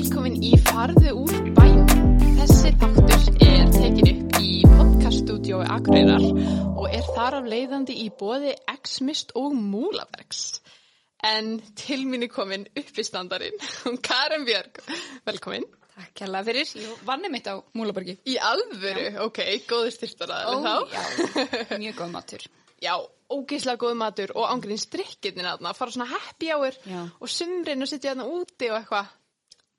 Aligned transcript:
velkomin 0.00 0.38
í 0.40 0.54
Farðu 0.64 1.10
úr 1.12 1.32
bænum. 1.52 1.88
Þessi 2.38 2.70
þáttur 2.80 3.40
er 3.44 3.66
tekin 3.74 4.06
upp 4.08 4.38
í 4.40 4.52
podcaststudiói 4.64 5.66
Akureyrar 5.74 6.24
og 6.70 6.86
er 6.88 7.04
þar 7.10 7.36
af 7.40 7.50
leiðandi 7.52 7.98
í 8.00 8.06
bóði 8.16 8.54
X-Mist 8.72 9.34
og 9.36 9.52
Múlabergs. 9.58 10.62
En 11.20 11.58
til 11.76 12.06
er 12.16 12.30
komin 12.32 12.64
uppistandarinn, 12.72 13.60
Karen 14.06 14.48
Björg. 14.48 14.80
Velkomin. 15.28 15.68
Takk 15.92 16.16
kærlega 16.22 16.48
fyrir. 16.48 16.72
Ég 16.80 17.04
vann 17.04 17.28
mitt 17.28 17.52
á 17.52 17.60
Múlabergi. 17.76 18.16
Í 18.24 18.38
alvöru, 18.40 19.06
ok, 19.26 19.44
góður 19.68 19.92
styrtaraðið 19.98 20.64
þá. 20.64 20.74
já, 20.96 21.76
mjög 21.76 22.00
góð 22.00 22.12
matur. 22.16 22.48
Já, 22.80 22.94
ógeðslega 23.28 23.76
góð 23.76 23.98
matur 24.00 24.30
og 24.40 24.46
ángríns 24.48 24.86
drikkirnir 24.88 25.50
aðna, 25.50 25.74
fara 25.76 25.92
svona 25.92 26.08
happy 26.08 26.48
hour 26.48 26.72
Já. 26.88 27.02
og 27.12 27.28
sumrin 27.28 27.84
og 27.84 27.90
sitja 27.90 28.14
aðna 28.14 28.24
úti 28.24 28.70
og 28.72 28.78
eitthvað. 28.78 29.10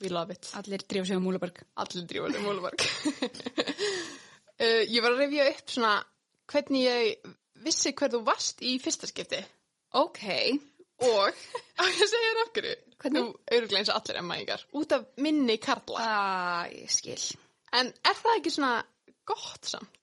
We 0.01 0.09
love 0.09 0.33
it. 0.33 0.49
Allir 0.57 0.81
drífa 0.87 1.05
sig 1.11 1.17
á 1.17 1.21
Múlaberg. 1.21 1.61
Allir 1.77 2.05
drífur 2.09 2.33
í 2.33 2.41
múlumark. 2.41 2.85
uh, 4.61 4.83
ég 4.89 4.99
var 5.03 5.13
að 5.13 5.21
revja 5.25 5.47
upp 5.51 5.73
svona 5.75 5.93
hvernig 6.51 6.85
ég 6.87 7.31
vissi 7.61 7.93
hver 7.93 8.11
þú 8.15 8.23
varst 8.27 8.63
í 8.65 8.75
fyrsta 8.81 9.07
skipti 9.09 9.39
Ok. 9.99 10.23
og 11.05 11.29
á 11.79 11.83
ég 11.85 12.01
að 12.01 12.09
segja 12.09 12.31
þér 12.31 12.41
af 12.45 12.51
hverju. 12.55 12.75
Hvernig? 13.01 13.21
Þú 13.21 13.55
öruglega 13.57 13.79
eins 13.81 13.91
og 13.93 13.99
allir 13.99 14.19
emmæðingar. 14.21 14.65
Út 14.81 14.95
af 14.97 15.05
minni 15.25 15.57
karla. 15.61 16.03
Ah, 16.05 16.65
ég 16.73 16.91
skil. 16.93 17.17
En 17.73 17.89
er 18.05 18.17
það 18.19 18.37
ekki 18.39 18.53
svona 18.53 18.73
gott 19.29 19.69
samt? 19.75 19.97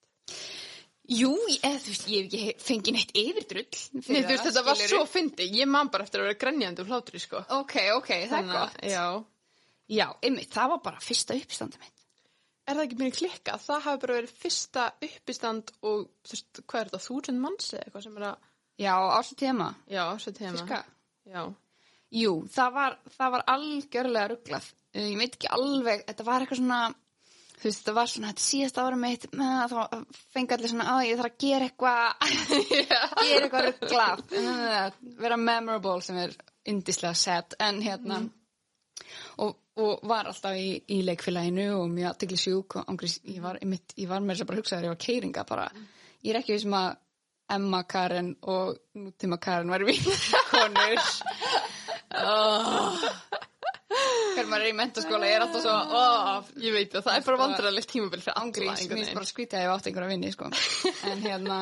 Jú, 1.08 1.30
eða, 1.62 1.78
þú 1.80 1.92
veist, 1.94 2.08
ég 2.12 2.26
hef 2.26 2.50
ekki 2.50 2.64
fengið 2.66 2.94
neitt 2.98 3.12
yfirdrull. 3.16 3.78
Nei, 3.96 4.02
þú 4.04 4.26
veist, 4.28 4.42
þetta 4.44 4.62
var 4.66 4.80
svo 4.82 4.98
fyndi. 5.08 5.46
Ég 5.56 5.70
man 5.70 5.88
bara 5.88 6.04
eftir 6.04 6.20
að 6.20 6.26
vera 6.28 6.38
grenjandi 6.42 6.82
úr 6.84 6.90
hlátri, 6.92 7.20
sko. 7.22 7.40
Ok, 7.56 7.76
ok, 7.94 8.10
það 8.28 8.36
er 8.42 8.50
gott. 8.50 8.76
Já. 8.92 9.04
Já, 9.88 10.06
einmitt, 10.22 10.50
það 10.52 10.74
var 10.74 10.82
bara 10.84 11.00
fyrsta 11.00 11.36
uppstandi 11.38 11.80
mitt. 11.80 11.94
Er 12.68 12.76
það 12.76 12.84
ekki 12.84 12.98
mér 13.00 13.14
klikka? 13.16 13.54
Það 13.64 13.84
hafi 13.86 14.00
bara 14.02 14.16
verið 14.18 14.34
fyrsta 14.42 14.82
uppistand 15.06 15.70
og, 15.88 16.02
þú 16.28 16.34
veist, 16.34 16.60
hvað 16.68 16.80
er 16.82 16.90
þetta, 16.90 17.00
þúsund 17.06 17.40
manns 17.40 17.70
eða 17.72 17.86
eitthvað 17.86 18.04
sem 18.04 18.18
er 18.20 18.26
að, 18.28 18.46
Já, 18.78 18.92
áslut 19.16 19.40
tema. 19.40 19.68
já, 19.90 20.02
svo 20.22 20.32
tema. 20.36 20.58
Fiska. 20.60 20.82
Já. 21.26 21.40
Jú, 22.14 22.34
það 22.52 22.74
var, 22.76 22.94
það 23.16 23.32
var 23.34 23.44
algjörlega 23.54 24.28
rugglað. 24.34 24.68
Uh, 24.94 25.02
Ég 25.08 25.16
veit 25.18 25.34
ekki 25.38 25.50
alveg, 25.56 26.04
þetta 26.08 26.26
var 26.28 26.44
eitthvað 26.44 26.60
svona, 26.60 26.78
þú 27.58 27.64
veist, 27.66 27.80
þetta 27.82 27.94
var 27.98 28.12
svona, 28.12 28.30
þetta 28.34 28.44
síðast 28.44 28.78
ára 28.84 29.00
mitt, 29.00 29.26
með, 29.36 29.74
þá 29.74 30.04
fengi 30.36 30.56
allir 30.56 30.72
svona, 30.72 30.86
að 30.94 31.02
ég 31.08 31.18
þarf 31.18 31.32
að 31.32 31.42
gera 31.48 31.68
eitthvað, 31.72 32.28
gera 32.78 33.02
eitthvað 33.24 33.68
rugglað, 33.70 34.24
uh, 34.44 35.02
vera 35.24 35.40
memorable 35.42 35.98
sem 36.06 36.20
er 36.22 36.36
indislega 36.68 37.16
sad, 37.18 37.56
en 37.64 37.80
hérna, 37.84 38.22
og, 39.44 39.58
og 39.78 40.06
var 40.08 40.30
alltaf 40.30 40.56
í, 40.58 40.70
í 40.94 41.02
leikfélaginu 41.06 41.68
og 41.76 41.90
mjög 41.92 42.12
aðtegli 42.12 42.40
sjúk 42.40 42.78
og 42.80 42.90
angris, 42.92 43.18
ég 43.28 43.42
var, 43.44 43.60
ég 43.62 44.08
var 44.10 44.24
með 44.24 44.34
þess 44.34 44.44
að 44.44 44.50
bara 44.50 44.62
hugsa 44.62 44.76
þegar 44.76 44.88
ég 44.88 44.94
var 44.94 45.04
keiringa 45.04 45.44
bara, 45.48 45.68
ég 46.24 46.32
er 46.32 46.40
ekki 46.40 46.56
við 46.56 46.64
sem 46.64 46.78
að 46.78 46.90
Emma 47.48 47.82
Karen 47.88 48.34
og 48.52 48.76
nútíma 48.98 49.38
Karen 49.40 49.70
var 49.72 49.84
við 49.88 50.02
konur. 50.52 51.00
Oh. 52.18 53.06
hvernig 53.88 54.50
maður 54.50 54.64
er 54.64 54.70
í 54.70 54.76
mentaskóla 54.76 55.28
ég 55.28 55.38
er 55.38 55.44
alltaf 55.44 55.64
svo 55.64 55.74
oh, 55.96 56.50
Ég 56.60 56.74
veit 56.74 56.94
að 56.96 57.06
það 57.06 57.18
er 57.18 57.26
bara 57.26 57.40
vandrarlegt 57.42 57.90
tímabil 57.92 58.22
fyrir 58.24 58.38
mér 58.48 58.70
einhvern 58.74 59.00
finnst 59.02 59.16
bara 59.16 59.28
skrítið 59.28 59.58
að 59.58 59.64
ég 59.64 59.72
átt 59.74 59.88
einhverja 59.90 60.12
vinni 60.12 60.32
sko. 60.32 60.50
en 61.08 61.22
hérna 61.24 61.58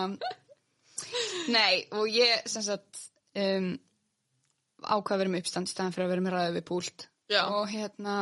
nei, 1.53 1.85
og 1.95 2.07
ég 2.11 2.47
sem 2.51 2.65
sagt 2.67 3.03
um, 3.39 3.69
ákvað 4.83 5.15
að 5.17 5.23
vera 5.23 5.35
með 5.35 5.45
uppstand 5.45 5.71
í 5.71 5.75
staðan 5.75 5.95
fyrir 5.97 6.07
að 6.09 6.15
vera 6.15 6.27
með 6.27 6.37
ræðið 6.37 6.59
við 6.59 6.67
púlt 6.71 7.07
Já. 7.31 7.43
og 7.51 7.69
hérna 7.71 8.17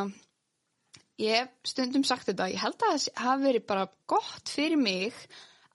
ég 1.21 1.37
hef 1.37 1.71
stundum 1.75 2.05
sagt 2.07 2.31
þetta 2.31 2.51
ég 2.53 2.63
held 2.63 2.77
að 2.81 2.97
það 2.97 3.25
hafi 3.27 3.47
verið 3.49 3.67
bara 3.69 3.87
gott 4.11 4.53
fyrir 4.53 4.81
mig 4.81 5.17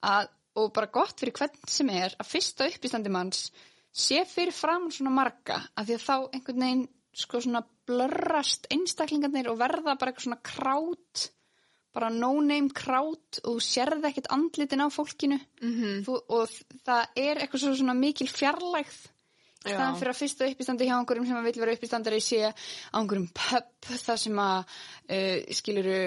að, 0.02 0.30
og 0.58 0.72
bara 0.76 0.92
gott 0.92 1.20
fyrir 1.20 1.36
hvern 1.38 1.68
sem 1.70 1.90
er 1.94 2.16
að 2.18 2.30
fyrsta 2.30 2.68
uppistandi 2.70 3.12
manns 3.12 3.50
sé 3.90 4.24
fyrir 4.28 4.54
fram 4.54 4.90
svona 4.94 5.14
marga 5.14 5.60
af 5.74 5.86
því 5.86 5.98
að 5.98 6.06
þá 6.06 6.16
einhvern 6.18 6.64
veginn 6.64 6.88
sko 7.20 7.40
svona 7.42 7.64
blörrast 7.90 8.68
einstaklingarnir 8.70 9.50
og 9.50 9.58
verða 9.60 9.96
bara 9.98 10.12
eitthvað 10.12 10.28
svona 10.28 10.42
krát 10.46 11.30
bara 11.94 12.10
no-name 12.14 12.70
krát 12.74 13.40
og 13.42 13.56
þú 13.56 13.62
sérði 13.66 14.10
ekkert 14.10 14.30
andlitin 14.34 14.84
á 14.84 14.88
fólkinu 14.94 15.38
-hmm. 15.38 16.04
þú, 16.06 16.20
og 16.28 16.48
það 16.86 17.06
er 17.16 17.38
eitthvað 17.38 17.60
svo 17.60 17.74
svona 17.74 17.94
mikil 17.94 18.28
fjarlægð. 18.28 18.98
Þannig 19.64 19.98
fyrir 20.00 20.12
að 20.14 20.18
fyrsta 20.18 20.46
uppistandi 20.48 20.86
hjá 20.88 20.94
einhverjum 20.96 21.26
sem 21.28 21.36
að 21.36 21.46
vil 21.48 21.60
vera 21.60 21.74
uppistandari 21.76 22.20
sé 22.24 22.38
á 22.48 22.52
einhverjum 22.96 23.26
pub 23.36 23.88
þar 24.04 24.20
sem 24.22 24.40
að 24.40 24.58
uh, 24.64 25.52
skiluru 25.58 25.98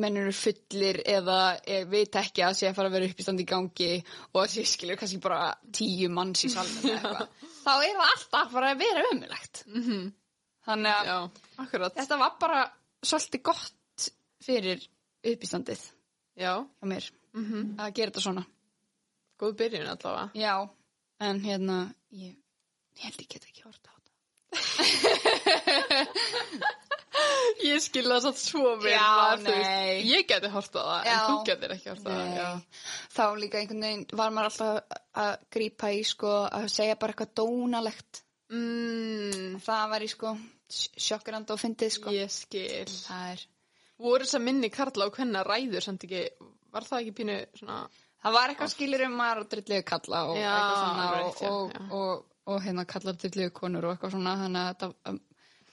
mennur 0.00 0.30
fullir 0.38 1.00
eða 1.14 1.38
uh, 1.58 1.82
veit 1.90 2.16
ekki 2.20 2.46
að 2.46 2.56
sé 2.60 2.70
að 2.70 2.78
fara 2.78 2.92
að 2.92 2.96
vera 2.96 3.10
uppistandi 3.10 3.44
í 3.44 3.50
gangi 3.50 3.90
og 4.32 4.40
að 4.44 4.54
sé 4.54 4.64
skiluru 4.72 5.00
kannski 5.00 5.20
bara 5.24 5.50
tíu 5.74 6.08
manns 6.12 6.46
í 6.48 6.52
eitthvað. 6.54 7.26
Þá 7.66 7.74
er 7.74 7.98
það 7.98 8.06
alltaf 8.08 8.54
bara 8.56 8.72
að 8.72 8.80
vera 8.84 9.04
ömulegt 9.10 9.64
mm 9.68 9.82
-hmm. 9.82 10.06
þannig 10.68 10.94
að 10.94 11.12
Já, 11.12 11.18
þetta 12.00 12.20
var 12.24 12.38
bara 12.40 12.64
svolítið 13.04 13.44
gott 13.50 14.08
fyrir 14.44 14.88
uppistandið 15.24 15.84
Já, 16.34 16.64
hjá 16.64 16.88
mér 16.88 17.12
að 17.34 17.92
gera 17.94 18.10
þetta 18.10 18.22
svona. 18.22 18.44
Góð 19.38 19.56
byrjun 19.58 19.90
allavega. 19.90 20.30
já, 20.34 20.68
en 21.20 21.40
hérna 21.42 21.78
ég, 22.10 22.36
ég 22.98 23.02
held 23.08 23.20
ég 23.24 23.28
get 23.34 23.44
ekki 23.48 23.62
horta 23.66 23.88
á 23.90 23.92
þetta 23.98 24.12
Ég 27.64 27.78
skil 27.80 28.08
það 28.10 28.34
svo 28.36 28.72
vel. 28.82 28.90
Já, 28.90 29.36
nei. 29.42 30.02
Ég 30.08 30.26
geti 30.28 30.48
hort 30.50 30.74
á 30.74 30.82
það, 30.82 31.06
en 31.06 31.18
þú 31.28 31.34
getur 31.48 31.70
ekki 31.76 31.88
hort 31.92 32.06
á 32.06 32.08
það. 32.10 32.60
Þá 33.14 33.24
líka 33.38 33.58
einhvern 33.60 33.84
veginn 33.86 34.06
var 34.18 34.30
maður 34.34 34.48
alltaf 34.50 34.74
að 35.24 35.32
grípa 35.54 35.86
í 35.94 35.96
sko 36.06 36.32
að 36.50 36.66
segja 36.74 36.96
bara 37.00 37.10
eitthvað 37.14 37.34
dónalegt 37.40 38.12
Mm, 38.52 39.54
það 39.64 39.84
var 39.90 40.02
í 40.04 40.08
sko 40.12 40.34
sjokkrand 40.68 41.48
og 41.54 41.58
fyndið 41.60 41.90
sko 41.96 42.10
ég 42.14 42.30
skil. 42.32 42.86
það 42.86 43.30
er 43.32 43.40
Voru 44.04 44.24
þess 44.26 44.36
að 44.36 44.42
minni 44.44 44.68
karla 44.74 45.06
og 45.08 45.14
hvenna 45.16 45.40
ræður 45.46 45.82
samt 45.86 46.04
ekki, 46.04 46.22
var 46.74 46.84
það 46.86 47.00
ekki 47.04 47.14
pínu 47.20 47.36
svona, 47.56 47.76
það 48.20 48.32
var 48.36 48.48
eitthvað 48.52 48.72
skilur 48.74 49.04
um 49.06 49.14
maður 49.20 49.40
og 49.44 49.48
drillegu 49.54 49.84
kalla 49.88 50.18
og 50.28 50.34
Já, 50.40 50.50
eitthvað 50.50 50.80
svona 50.82 51.04
og, 51.14 51.20
og, 51.48 51.64
og, 51.98 52.14
og, 52.44 52.60
hérna 52.64 52.86
kallar 52.88 53.18
drillegu 53.18 53.54
konur 53.56 53.88
og 53.88 53.94
eitthvað 53.94 54.14
svona 54.16 54.36
þannig 54.42 54.62
að 54.62 54.70
þetta 54.72 55.10
um, 55.10 55.20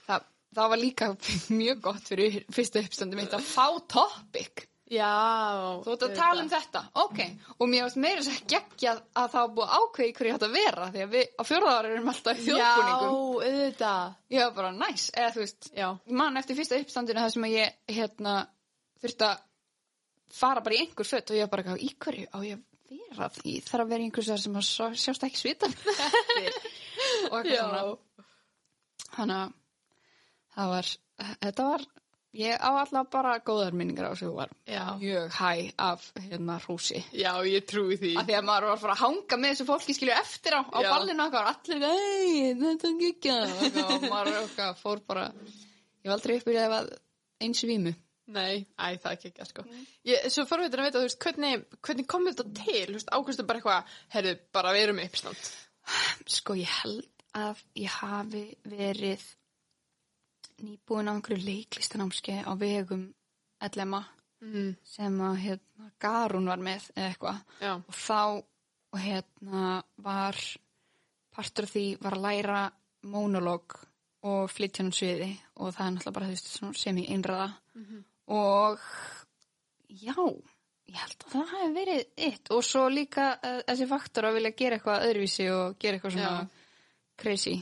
það, 0.08 0.28
það 0.58 0.74
var 0.74 0.82
líka 0.82 1.10
mjög 1.62 1.86
gott 1.88 2.12
fyrir 2.12 2.38
fyrsta 2.54 2.84
uppstandi 2.86 3.20
mitt 3.20 3.36
að 3.38 3.48
fá 3.48 3.66
topic 3.92 4.68
já. 4.92 5.12
Þú 5.86 5.94
ert 5.94 6.06
að 6.08 6.16
tala 6.18 6.44
um 6.44 6.50
þetta, 6.52 6.82
ok 7.04 7.22
og 7.58 7.70
mér 7.72 7.86
varst 7.88 8.02
meira 8.04 8.24
þess 8.24 8.42
að 8.42 8.56
geggja 8.56 8.96
að 8.96 9.30
það 9.36 9.46
var 9.46 9.54
búið 9.60 9.76
ákveði 9.78 10.16
hverju 10.18 10.38
að 10.38 10.58
vera 10.58 10.90
því 10.96 11.06
að 11.06 11.14
við 11.16 11.30
á 11.32 11.44
fjórðaðar 11.52 11.92
erum 11.92 12.12
alltaf 12.14 12.42
þjóðbúningum 12.42 13.14
Já, 13.14 13.52
auðvitað. 13.52 14.18
var 14.38 14.58
bara 14.58 14.74
næs, 14.80 15.06
eða 15.16 15.36
þú 15.36 15.46
veist 15.46 15.72
Já. 15.78 15.88
mann 16.22 16.42
eftir 16.42 16.60
fyrsta 16.60 16.82
uppstandinu 16.82 17.24
þar 17.24 17.36
sem 17.36 17.48
að 17.48 17.56
ég 17.56 17.96
hérna 18.00 18.36
þurfti 19.02 19.28
að 19.30 19.48
fara 20.32 20.64
bara 20.64 20.78
í 20.78 20.84
einhver 20.86 21.08
fött 21.08 21.32
og 21.32 21.40
ég 21.40 21.52
bara 21.52 21.64
eitthvað, 21.64 21.84
í 21.84 21.96
hverju 22.00 22.28
á 22.32 22.40
ég 22.48 22.68
vera 22.92 23.30
því 23.38 23.56
þarf 23.68 23.84
að 23.86 23.92
vera 23.94 24.04
í 24.04 24.10
einhver 24.10 24.28
þar 24.30 24.42
sem 24.46 24.60
að 24.62 24.68
sjá- 24.68 25.00
sjást 25.06 25.26
ekki 25.28 25.42
svita 25.42 25.72
og 27.32 27.40
eitthvað 27.40 27.56
Já. 27.56 27.64
svona 27.64 27.82
þannig 29.16 29.42
að 29.42 29.58
það 30.56 30.72
var 30.76 30.92
þetta 31.42 31.66
var 31.72 31.86
ég 32.42 32.62
á 32.64 32.70
alltaf 32.80 33.10
bara 33.12 33.32
góðar 33.44 33.76
minningar 33.76 34.08
á 34.08 34.12
þessu 34.16 34.30
var 34.36 34.52
Já. 34.68 34.84
mjög 35.02 35.34
hæ 35.36 35.52
af 35.84 36.06
hérna 36.24 36.58
hrúsi 36.64 37.02
Já, 37.12 37.34
ég 37.48 37.66
trúi 37.68 37.98
því. 38.00 38.14
af 38.20 38.28
því 38.30 38.38
að 38.40 38.46
maður 38.48 38.68
var 38.70 38.78
að 38.78 38.84
fara 38.86 38.96
að 38.96 39.04
hanga 39.06 39.40
með 39.44 39.54
þessu 39.56 39.68
fólki 39.72 39.96
skilju 39.98 40.16
eftir 40.16 40.56
á, 40.56 40.62
á 40.64 40.80
Já. 40.80 40.90
ballinu 40.94 41.26
og 41.28 41.36
allir, 41.42 41.84
ei, 41.92 42.54
þetta 42.62 42.92
er 42.92 43.04
ekki 43.10 43.36
og 43.84 44.08
maður 44.12 44.40
okkar 44.46 44.80
fór 44.80 45.04
bara 45.08 45.28
ég 45.36 46.08
var 46.08 46.16
aldrei 46.18 46.38
uppbyrjaði 46.40 46.80
að 46.82 46.94
eins 47.48 47.64
vímu 47.68 47.94
Nei, 48.32 48.62
æ, 48.80 48.86
það 49.02 49.10
er 49.12 49.18
ekki 49.18 49.32
ekki, 49.32 49.48
sko. 49.50 49.66
Ég, 50.08 50.28
svo 50.32 50.46
forveitin 50.50 50.80
að 50.84 50.88
vita, 50.90 51.00
þú 51.02 51.08
veist, 51.10 51.20
hvernig, 51.26 51.66
hvernig 51.88 52.08
kom 52.14 52.28
þetta 52.30 52.46
til, 52.62 52.86
þú 52.88 52.96
veist, 52.98 53.12
ákvæmstu 53.18 53.46
bara 53.50 53.62
eitthvað, 53.62 53.92
herru, 54.16 54.34
bara 54.56 54.74
við 54.78 54.86
erum 54.88 55.04
uppstand. 55.06 55.52
sko 56.30 56.56
ég 56.60 56.74
held 56.82 57.26
að 57.36 57.62
ég 57.82 57.94
hafi 58.02 58.44
verið 58.70 59.24
nýbúin 60.62 61.10
á 61.10 61.14
einhverju 61.16 61.46
leiklistanámski 61.46 62.36
á 62.46 62.52
vegum 62.60 63.08
LMA 63.62 64.04
Mm. 64.42 64.72
sem 64.84 65.20
að 65.22 65.36
hérna, 65.38 65.92
Garún 66.02 66.48
var 66.50 66.58
með 66.58 66.88
eða 66.98 67.10
eitthvað 67.12 67.42
og 67.88 67.94
þá 67.94 68.16
og 68.92 69.00
hérna 69.00 69.84
var 70.02 70.34
partur 71.36 71.68
af 71.68 71.74
því 71.76 71.84
var 72.02 72.16
að 72.18 72.24
læra 72.26 72.62
monolog 73.04 73.76
og 74.26 74.50
flytja 74.50 74.82
hann 74.82 74.90
sviði 74.98 75.30
og 75.62 75.76
það 75.76 75.86
er 75.86 75.94
náttúrulega 75.94 76.16
bara 76.18 76.26
þú 76.26 76.34
veist 76.34 76.82
sem 76.82 76.98
í 76.98 77.06
einræða 77.14 77.52
og 78.28 78.82
já 79.90 80.16
ég 80.92 81.00
held 81.00 81.26
að 81.26 81.34
það 81.34 81.52
hefði 81.56 81.74
verið 81.78 82.02
eitt. 82.28 82.52
Og 82.56 82.64
svo 82.66 82.86
líka 82.92 83.28
uh, 83.38 83.60
þessi 83.70 83.88
faktor 83.90 84.28
að 84.28 84.38
vilja 84.40 84.54
gera 84.62 84.78
eitthvað 84.78 85.08
öðruvísi 85.08 85.48
og 85.54 85.78
gera 85.82 85.98
eitthvað 85.98 86.16
svona 86.18 86.32
Já. 86.32 86.70
crazy. 87.24 87.56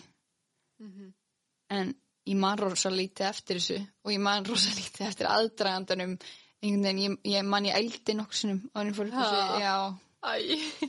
En 1.69 1.93
ég 2.29 2.37
man 2.39 2.59
rosa 2.61 2.91
lítið 2.93 3.29
eftir 3.29 3.59
þessu 3.59 3.79
og 4.05 4.13
ég 4.13 4.21
man 4.23 4.47
rosa 4.47 4.73
lítið 4.79 5.07
eftir 5.09 5.29
aðdragandanum. 5.29 6.17
Einhvern 6.59 6.83
veginn, 6.89 7.19
ég, 7.23 7.37
ég 7.37 7.45
man 7.47 7.69
ég 7.69 7.77
ældi 7.79 8.17
nokkur 8.17 8.35
sinnum 8.35 8.65
á 8.75 8.81
henni 8.81 8.91
þessu, 8.91 9.43
já, 9.63 9.75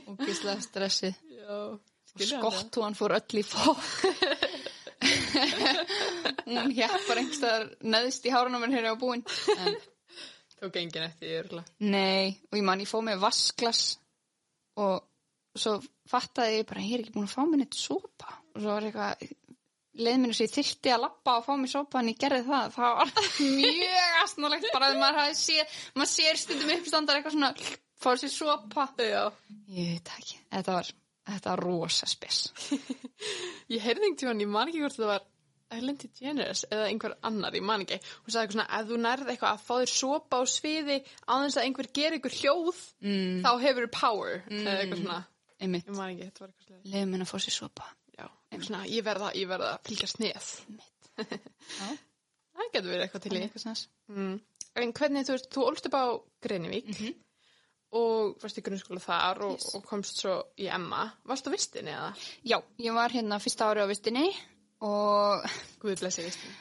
og 0.01 0.25
gíslega 0.25 0.65
stressið. 0.65 1.21
Já. 1.31 1.59
og 2.11 2.25
skott 2.27 2.75
og 2.75 2.83
hann 2.83 2.97
fór 2.99 3.15
öll 3.15 3.39
í 3.39 3.43
fók 3.47 3.79
hún 5.01 6.73
bara 7.07 7.21
einhverstaðar 7.21 7.65
neðst 7.93 8.25
í 8.27 8.33
hárunum 8.33 8.65
en 8.67 8.75
hérna 8.75 8.93
á 8.93 8.97
búin. 9.01 9.21
En, 9.57 9.73
Tók 10.61 10.75
enginn 10.77 11.07
eftir 11.07 11.25
því 11.25 11.37
örgulega. 11.39 11.71
nei, 11.89 12.27
og 12.51 12.55
ég 12.59 12.65
man 12.67 12.81
ég 12.83 12.89
fóð 12.89 13.03
með 13.07 13.21
vasklas 13.23 13.79
og 14.77 14.97
svo 15.57 15.71
fattaði 16.11 16.59
ég 16.59 16.67
bara, 16.69 16.83
ég 16.85 16.93
er 16.99 17.03
ekki 17.05 17.15
búin 17.15 17.25
að 17.25 17.33
fá 17.33 17.41
mér 17.47 17.59
neitt 17.63 17.77
sopa. 17.79 18.29
Og 18.53 18.57
svo 18.61 18.69
var 18.75 18.85
eitthvað 18.85 19.13
leið 20.01 20.17
minni 20.21 20.35
sem 20.37 20.45
ég 20.47 20.53
þyrfti 20.53 20.89
að 20.93 21.01
lappa 21.07 21.31
og 21.39 21.47
fá 21.47 21.53
mér 21.59 21.71
sopa 21.73 21.95
en 21.99 22.11
ég 22.13 22.19
gerði 22.21 22.43
það, 22.47 22.65
það 22.77 22.91
var 23.01 23.09
mjög 23.57 24.11
astnalegt 24.21 24.69
bara 24.71 24.85
að 24.91 25.01
maður 25.01 25.17
maður 25.97 26.13
sér 26.13 26.35
stundum 26.39 26.73
uppstandar 26.77 27.15
eitthvað 27.19 27.35
svona 27.39 27.51
fá 28.01 28.09
sér 28.21 28.31
sopa. 28.37 28.83
Ég 29.71 29.85
veit 29.95 30.07
ekki, 30.19 30.35
þetta 30.53 30.71
var 30.77 30.87
þetta 31.29 31.51
var 31.53 31.61
rosa 31.65 32.07
spes 32.09 32.39
Ég 33.73 33.83
heyrði 33.83 34.07
einhvern 34.09 34.17
tímann, 34.19 34.41
ég 34.43 34.49
man 34.51 34.71
ekki 34.71 34.81
hvort 34.83 34.97
það 34.97 35.11
var 35.13 35.27
Ellen 35.71 35.95
DeGeneres 35.95 36.65
eða 36.67 36.87
einhver 36.89 37.13
annar, 37.23 37.55
ég 37.55 37.63
man 37.63 37.85
ekki. 37.85 37.95
Hún 38.25 38.33
sagði 38.33 38.41
eitthvað 38.41 38.55
svona, 38.57 38.65
ef 38.75 38.87
þú 38.89 38.97
nærð 39.05 39.29
eitthvað 39.31 39.53
að 39.55 39.61
fá 39.63 39.71
þér 39.79 39.91
sopa 39.93 40.39
á 40.39 40.43
sviði 40.51 40.97
þess 41.45 41.59
að 41.61 41.67
einhver 41.67 41.87
gerir 41.95 42.17
ykkur 42.17 42.35
hljóð, 42.41 42.81
mm, 43.07 43.37
þá 43.45 43.51
hefur 43.61 43.85
þú 43.87 43.91
power, 43.95 44.41
eða 44.51 44.73
eitthvað 44.81 44.99
svona. 45.05 45.19
einmitt, 45.63 45.87
Ég 45.87 45.95
man 45.95 46.11
ekki, 46.11 46.27
þetta 46.27 46.43
var 46.43 46.51
eitthvað 46.51 46.67
slega. 46.67 46.81
leiðum 46.91 47.15
henni 47.15 47.27
að 47.27 47.31
fá 47.31 47.37
sér 47.45 47.55
sopa 47.55 47.87
Já, 48.17 48.27
svona, 48.67 48.81
ég 48.91 49.05
verða, 49.07 49.31
ég 49.39 49.47
verða 49.47 49.69
að 49.77 49.87
fylgjast. 49.87 50.19
Já. 50.27 51.87
Það 52.51 52.71
getur 52.75 52.91
verið 52.91 53.05
eitthvað 53.05 53.23
til 53.29 53.37
í. 53.39 53.45
Mm. 54.11 54.35
En 54.81 54.93
hvernig, 54.99 55.27
þú 55.31 55.39
þú 55.55 55.67
ólst 55.71 55.87
upp 55.87 55.95
á 55.95 56.05
Greinivík 56.43 56.91
og 57.91 58.37
varst 58.41 58.57
í 58.57 58.61
grunnskóla 58.63 58.99
þar 59.03 59.41
og, 59.49 59.53
Yes. 59.57 59.75
og 59.75 59.83
komst 59.85 60.17
svo 60.21 60.37
í 60.57 60.67
Emma. 60.71 61.09
Varst 61.27 61.45
þú 61.47 61.51
vistinni 61.55 61.91
eða? 61.91 62.13
Já, 62.47 62.61
ég 62.79 62.93
var 62.95 63.09
hérna 63.11 63.39
fyrsta 63.43 63.65
ári 63.71 63.81
á 63.83 63.87
vistinni 63.89 64.29
og 64.81 65.43
Guð 65.81 65.99
blessi 65.99 66.21
vistinni. 66.23 66.55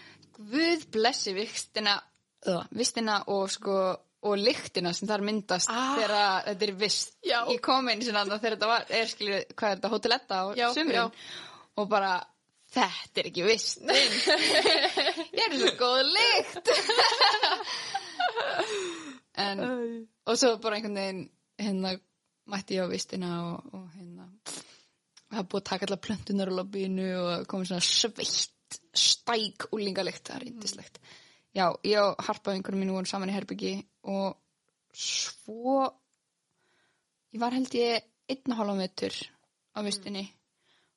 Guð 0.50 0.86
blessi 0.90 1.32
vistina, 1.36 2.00
uh, 2.48 2.64
vistina 2.70 3.22
og 3.28 3.50
sko 3.52 3.96
og 4.22 4.36
lyktina 4.36 4.90
sem 4.92 5.08
þar 5.08 5.20
myndast 5.24 5.70
Ah. 5.72 5.94
þegar 5.96 6.42
þetta 6.50 6.62
er 6.66 6.72
vist. 6.76 7.14
Já. 7.24 7.38
Ég 7.48 7.60
kom 7.64 7.88
inn 7.88 8.02
sinna 8.04 8.24
þegar 8.26 8.52
þetta 8.58 8.66
var, 8.68 8.84
er 8.90 9.06
skilju, 9.08 9.38
hvað 9.54 9.70
er 9.70 9.76
þetta, 9.78 9.88
hoteletta 9.94 10.34
á 10.34 10.44
Já, 10.58 10.72
sumrin 10.74 10.94
já. 10.98 11.10
og 11.78 11.88
bara, 11.88 12.18
þetta 12.74 13.18
er 13.22 13.26
ekki 13.30 13.42
vistin. 13.46 13.88
ég 15.32 15.46
er 15.46 15.56
svo 15.56 15.70
góð 15.80 16.04
lykt. 16.12 16.68
en, 19.40 19.62
og 20.26 20.38
svo 20.38 20.56
bara 20.62 20.78
einhvern 20.78 20.98
veginn 21.00 21.24
hérna 21.60 21.94
mætti 22.50 22.78
ég 22.78 22.86
á 22.86 22.92
vistina 22.92 23.30
og, 23.50 23.74
og 23.76 23.88
hérna 23.94 24.28
það 25.30 25.40
er 25.42 25.48
búið 25.50 25.60
að 25.60 25.68
taka 25.70 25.88
allar 25.88 26.02
plöntunar 26.06 26.50
á 26.50 26.58
lobbyinu 26.58 27.08
og 27.20 27.48
komið 27.50 27.70
svona 27.70 27.86
sveitt 27.86 28.56
stæk 28.94 29.68
úlingalikt, 29.74 30.24
það 30.26 30.36
er 30.36 30.48
yndislegt 30.50 31.00
já, 31.54 31.66
ég 31.86 31.98
og 32.02 32.22
Harpa 32.26 32.54
einhverjum 32.54 32.84
mínu 32.84 32.96
voru 32.96 33.10
saman 33.10 33.32
í 33.32 33.36
herbyggi 33.36 33.74
og 34.10 34.36
svo 34.94 35.86
ég 37.34 37.42
var 37.42 37.54
held 37.54 37.74
ég 37.78 38.06
einn 38.30 38.54
og 38.54 38.60
hálfa 38.60 38.76
metur 38.78 39.16
á 39.74 39.78
vistinni 39.86 40.26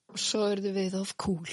og 0.09 0.19
svo 0.21 0.47
eruðu 0.51 0.73
við 0.75 0.99
of 1.01 1.15
cool 1.21 1.49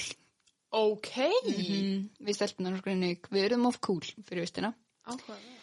Ok. 0.71 1.17
mm. 1.19 2.03
við 2.23 2.37
stelpunar 2.37 2.77
og 2.77 2.85
skrinni, 2.85 3.17
við 3.33 3.49
eruðum 3.49 3.73
of 3.73 3.81
cool 3.83 4.05
fyrir 4.05 4.45
vistina 4.45 4.71
Áhugaverð. 5.09 5.60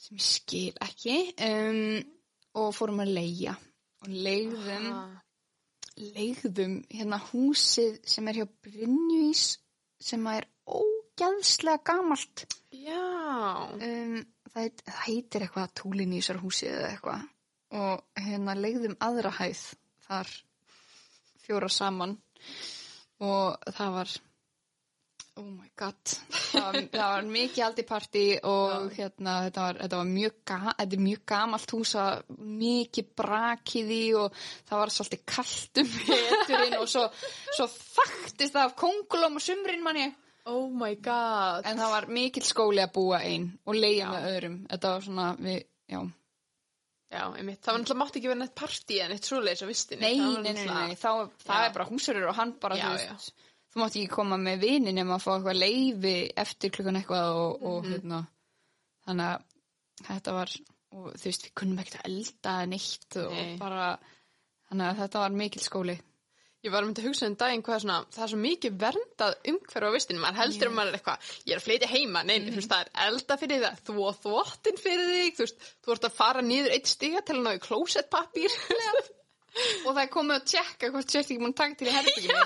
Sem 0.00 0.16
ég 0.16 0.24
skil 0.24 0.78
ekki 0.86 1.16
um, 1.46 1.98
og 2.60 2.70
fórum 2.76 3.02
að 3.04 3.12
leia 3.18 3.56
og 4.00 4.08
leigðum 4.10 4.86
Ah. 4.96 5.18
leigðum 6.00 6.78
hérna 6.88 7.18
húsið 7.30 7.98
sem 8.08 8.28
er 8.30 8.38
hjá 8.40 8.46
Brynjúís 8.64 9.42
sem 10.00 10.26
er 10.32 10.46
ógæðslega 10.64 11.82
gamalt 11.84 12.46
Já. 12.72 13.02
um, 13.76 14.16
það, 14.54 14.70
það 14.86 15.02
heitir 15.04 15.44
eitthvað 15.44 15.74
túlinísar 15.82 16.40
húsið 16.40 16.72
eða 16.78 16.88
eitthvað 16.94 17.26
og 17.80 18.24
hérna 18.24 18.56
leigðum 18.58 18.96
aðra 19.04 19.30
hæð 19.36 19.60
þar 20.08 20.32
fjóra 21.44 21.68
saman 21.70 22.16
og 23.20 23.60
það 23.76 23.92
var 23.98 24.14
oh 25.38 25.46
my 25.46 25.68
god 25.78 26.12
það 26.50 26.64
var, 26.64 26.78
það 26.92 27.12
var 27.14 27.28
mikið 27.34 27.64
aldi 27.66 27.84
partí 27.88 28.22
og 28.50 28.88
hérna 28.96 29.34
þetta 29.46 29.66
var, 29.66 29.78
þetta 29.84 30.00
var 30.00 30.08
mjög, 30.10 30.34
þetta 30.50 30.86
er 30.98 31.04
mjög 31.04 31.22
gamalt 31.32 31.74
hús 31.76 31.92
að 32.02 32.22
mikið 32.60 33.10
brakið 33.22 33.92
í 33.96 34.00
og 34.20 34.40
það 34.68 34.82
var 34.82 34.94
svolítið 34.96 35.22
kalt 35.34 35.82
um 35.84 35.92
veturinn 36.10 36.78
og 36.80 36.88
svo, 36.90 37.04
svo 37.56 37.68
faktist 37.70 38.56
það 38.56 38.64
af 38.66 38.76
kongulóm 38.82 39.38
og 39.40 39.46
sumrin 39.46 39.86
manni 39.86 40.08
Oh 40.50 40.70
my 40.72 40.94
god. 41.04 41.66
en 41.68 41.76
það 41.78 41.90
var 41.92 42.06
mikill 42.16 42.46
skóli 42.48 42.80
að 42.82 42.94
búa 42.96 43.18
einn 43.22 43.50
og 43.68 43.76
leiða 43.76 44.22
öðrum 44.32 44.62
þetta 44.70 44.94
var 44.96 45.04
svona 45.06 45.28
við, 45.38 45.60
já 45.92 46.00
Já, 47.10 47.24
einmitt. 47.34 47.58
Það 47.58 47.72
var 47.74 47.80
náttúrulega 47.82 47.98
mátti 48.04 48.18
ekki 48.20 48.28
vera 48.30 48.38
neitt 48.38 48.52
partí 48.54 48.98
en 49.02 49.12
eitt 49.16 49.26
svoleiðis 49.26 49.62
á 49.62 49.66
vistinni. 49.66 50.02
Nei, 50.04 50.20
Það 50.20 50.36
nei, 50.44 50.52
nei, 50.54 50.66
nei, 50.70 50.92
það 51.00 51.22
Já. 51.42 51.56
er 51.64 51.72
bara 51.74 51.86
húsverður 51.88 52.28
og 52.30 52.36
hann 52.38 52.52
bara, 52.62 52.76
Já, 52.78 52.84
þú 52.84 52.92
veist, 53.00 53.32
þú 53.70 53.80
mátti 53.84 54.02
ekki 54.02 54.14
koma 54.16 54.36
með 54.40 54.60
vini 54.64 54.92
nema 54.96 55.16
að 55.18 55.24
fá 55.24 55.30
eitthvað 55.36 55.60
leifi 55.62 56.14
eftir 56.44 56.70
klukkan 56.74 56.98
eitthvað 57.00 57.32
og, 57.38 57.62
og 57.62 57.80
Mhm. 57.84 57.92
hérna, 57.94 58.20
þannig 59.06 59.26
að 59.30 59.42
þetta 60.10 60.32
var, 60.34 60.54
og 60.92 61.08
þú 61.14 61.24
veist, 61.30 61.44
við 61.48 61.54
kunnum 61.54 61.78
ekkert 61.82 62.00
að 62.00 62.08
elda 62.10 62.54
neitt 62.66 63.16
og 63.24 63.32
Nei. 63.32 63.56
bara, 63.60 63.98
þannig 64.70 64.86
að 64.90 65.02
þetta 65.04 65.18
var 65.26 65.30
mikil 65.42 65.62
skóli. 65.62 65.98
Ég 66.60 66.72
var 66.74 66.82
að 66.82 66.90
mynda 66.90 67.00
að 67.00 67.06
hugsa 67.08 67.26
um 67.26 67.34
daginn 67.40 67.62
hvað 67.64 67.74
er 67.78 67.80
svona, 67.80 67.98
það 68.12 68.22
er 68.26 68.28
svo 68.34 68.38
mikið 68.42 68.74
verndað 68.82 69.36
umhverf 69.48 69.86
á 69.88 69.94
vistinni, 69.94 70.20
maður 70.20 70.40
heldur 70.42 70.68
um 70.68 70.74
maður 70.76 70.90
er 70.90 70.98
eitthvað, 70.98 71.30
ég 71.46 71.52
er 71.54 71.60
að 71.60 71.64
flytja 71.64 71.88
heima, 71.88 72.22
nei, 72.28 72.34
þú 72.44 72.56
veist, 72.58 72.68
það 72.74 72.82
er 72.82 72.90
elda 73.06 73.36
fyrir 73.40 73.62
það, 73.64 73.78
þú 73.86 73.94
og 74.10 74.18
þvottin 74.26 74.76
fyrir 74.82 75.08
þig, 75.14 75.30
þú 75.38 75.46
veist, 75.46 75.64
þú 75.86 75.92
ert 75.94 76.04
að 76.10 76.18
fara 76.18 76.42
niður 76.44 76.74
eitt 76.76 76.86
stiga 76.92 77.22
til 77.24 77.36
að 77.38 77.42
ná 77.46 77.54
í 77.56 77.62
klósettpappír. 77.64 78.58
Og 79.84 79.90
það 79.90 80.02
er 80.04 80.10
komið 80.14 80.36
að 80.36 80.46
tjekka 80.52 80.90
hvort 80.94 81.10
sért 81.10 81.26
ekki 81.30 81.40
múin 81.42 81.54
að 81.54 81.60
taka 81.60 81.78
til 81.80 81.88
í 81.90 81.94
herbygginu. 81.96 82.38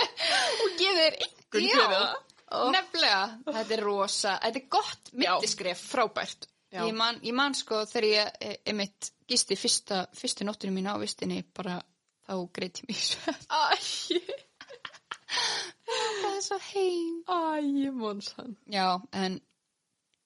og 0.62 0.80
einhvern 0.84 1.66
Já. 1.66 1.74
fyrir 1.74 1.94
það. 1.94 2.14
Ó, 2.50 2.60
Nefnilega, 2.74 3.20
þetta 3.46 3.74
er 3.76 3.82
rosa, 3.86 4.32
þetta 4.42 4.58
er 4.58 4.70
gott 4.74 5.10
Já, 5.12 5.18
myndiskref. 5.22 5.82
frábært. 5.92 6.48
Já. 6.70 6.82
Ég 6.86 6.94
man, 6.98 7.18
ég 7.26 7.34
man 7.34 7.54
sko 7.58 7.84
þegar 7.90 8.06
ég 8.08 8.40
e, 8.42 8.50
emitt 8.70 9.10
gisti 9.30 9.56
fyrsta, 9.58 10.04
fyrstu 10.14 10.46
nóttinu 10.46 10.74
mín 10.74 10.86
á 10.90 10.94
vistinni 11.02 11.40
bara 11.54 11.80
þá 12.26 12.34
greiti 12.54 12.86
mér 12.86 13.00
svo 13.02 13.34
Æ, 13.50 13.62
það 15.90 16.28
er 16.30 16.44
svo 16.46 16.58
heim 16.70 17.16
æ, 17.26 17.90
monsan. 17.94 18.54
Já, 18.70 18.98
en 19.14 19.40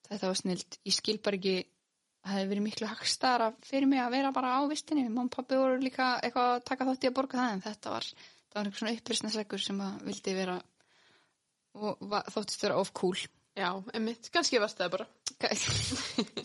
þetta 0.08 0.30
var 0.30 0.40
snilt 0.40 0.78
ég 0.84 0.96
skil 0.96 1.20
bara 1.24 1.40
ekki 1.40 1.56
það 2.24 2.36
hefði 2.38 2.50
verið 2.52 2.64
miklu 2.64 2.90
hagstara 2.90 3.50
fyrir 3.64 3.88
mig 3.90 4.00
að 4.02 4.14
vera 4.16 4.32
bara 4.34 4.54
á 4.56 4.60
vistinni. 4.70 5.04
Og 5.12 5.30
pappi 5.32 5.58
voru 5.60 5.80
líka 5.82 6.14
eitthvað 6.24 6.54
að 6.54 6.64
taka 6.70 6.88
þátt 6.90 7.04
í 7.04 7.10
að 7.10 7.16
borga 7.18 7.40
það 7.40 7.56
en 7.56 7.64
þetta 7.66 7.94
var, 7.94 8.08
það 8.14 8.58
var 8.58 8.70
eitthvað 8.70 8.82
svona 8.82 8.96
uppreisnarsleggur 8.98 9.64
sem 9.64 9.82
að 9.84 10.06
vildi 10.08 10.36
vera 10.38 10.56
og 11.74 12.06
var, 12.10 12.30
þóttist 12.30 12.64
vera 12.64 12.78
of 12.80 12.94
cool. 12.96 13.18
Já, 13.54 13.70
einmitt, 13.94 14.30
kannski 14.34 14.58
varst 14.62 14.80
það 14.80 14.96
bara. 14.96 15.06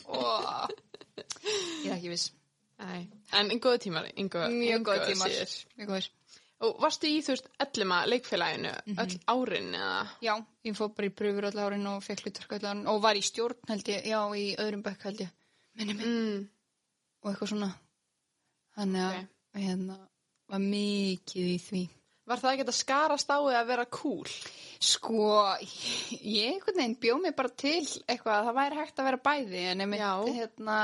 og 0.10 0.76
ég 1.86 1.90
er 1.90 1.98
ekki 1.98 2.12
viss. 2.12 2.30
Nei, 2.80 3.10
en 3.36 3.52
engoðu 3.52 3.82
tímar, 3.84 4.08
engoðu. 4.16 4.56
mjög 4.56 4.86
góð 4.88 5.06
tímar. 5.10 5.36
Mjög 5.80 5.92
góðir. 5.92 6.10
Og 6.60 6.80
varstu 6.84 7.08
í, 7.08 7.20
þú 7.24 7.34
veist, 7.34 7.46
ellima 7.64 7.98
leikfélaginu, 8.08 8.72
öll 9.00 9.14
árin 9.32 9.76
eða? 9.78 10.00
Já, 10.24 10.34
ég 10.68 10.76
fór 10.76 10.90
bara 10.96 11.08
í 11.08 11.14
pröfur 11.22 11.48
öll 11.48 11.62
árin 11.64 11.88
og 11.88 12.02
fekk 12.04 12.26
hlutverk 12.26 12.56
öll 12.58 12.66
árin 12.68 12.88
og 12.92 13.00
var 13.04 13.20
í 13.20 13.24
stjórn 13.24 13.62
held 13.70 13.92
ég, 13.92 14.10
já, 14.12 14.20
í 14.36 14.46
öðrum 14.60 14.84
bekk 14.84 15.06
held 15.08 15.24
ég, 15.24 15.30
minni 15.78 15.94
mig, 15.94 16.06
Mm, 16.06 16.50
og 17.22 17.32
eitthvað 17.32 17.52
svona. 17.54 17.70
Þannig 18.78 19.06
að, 19.06 19.28
hérna, 19.60 19.98
var 20.50 20.62
mikið 20.64 21.50
í 21.54 21.58
því. 21.68 21.84
var 22.30 22.38
það 22.38 22.54
ekki 22.54 22.66
að 22.68 22.78
skarast 22.78 23.32
á 23.34 23.38
því 23.42 23.56
að 23.58 23.70
vera 23.72 23.86
cool? 23.86 24.34
Sko, 24.80 25.24
ég 26.22 26.54
einhvern 26.54 26.78
veginn 26.78 27.00
bjóð 27.02 27.22
mig 27.24 27.36
bara 27.36 27.50
til 27.50 27.86
eitthvað 28.06 28.36
að 28.36 28.46
það 28.50 28.58
væri 28.60 28.80
hægt 28.80 29.00
að 29.00 29.08
vera 29.10 29.22
bæði, 29.28 29.64
en 29.72 29.84
ég 29.84 29.90
myndi, 29.90 30.36
hérna, 30.38 30.78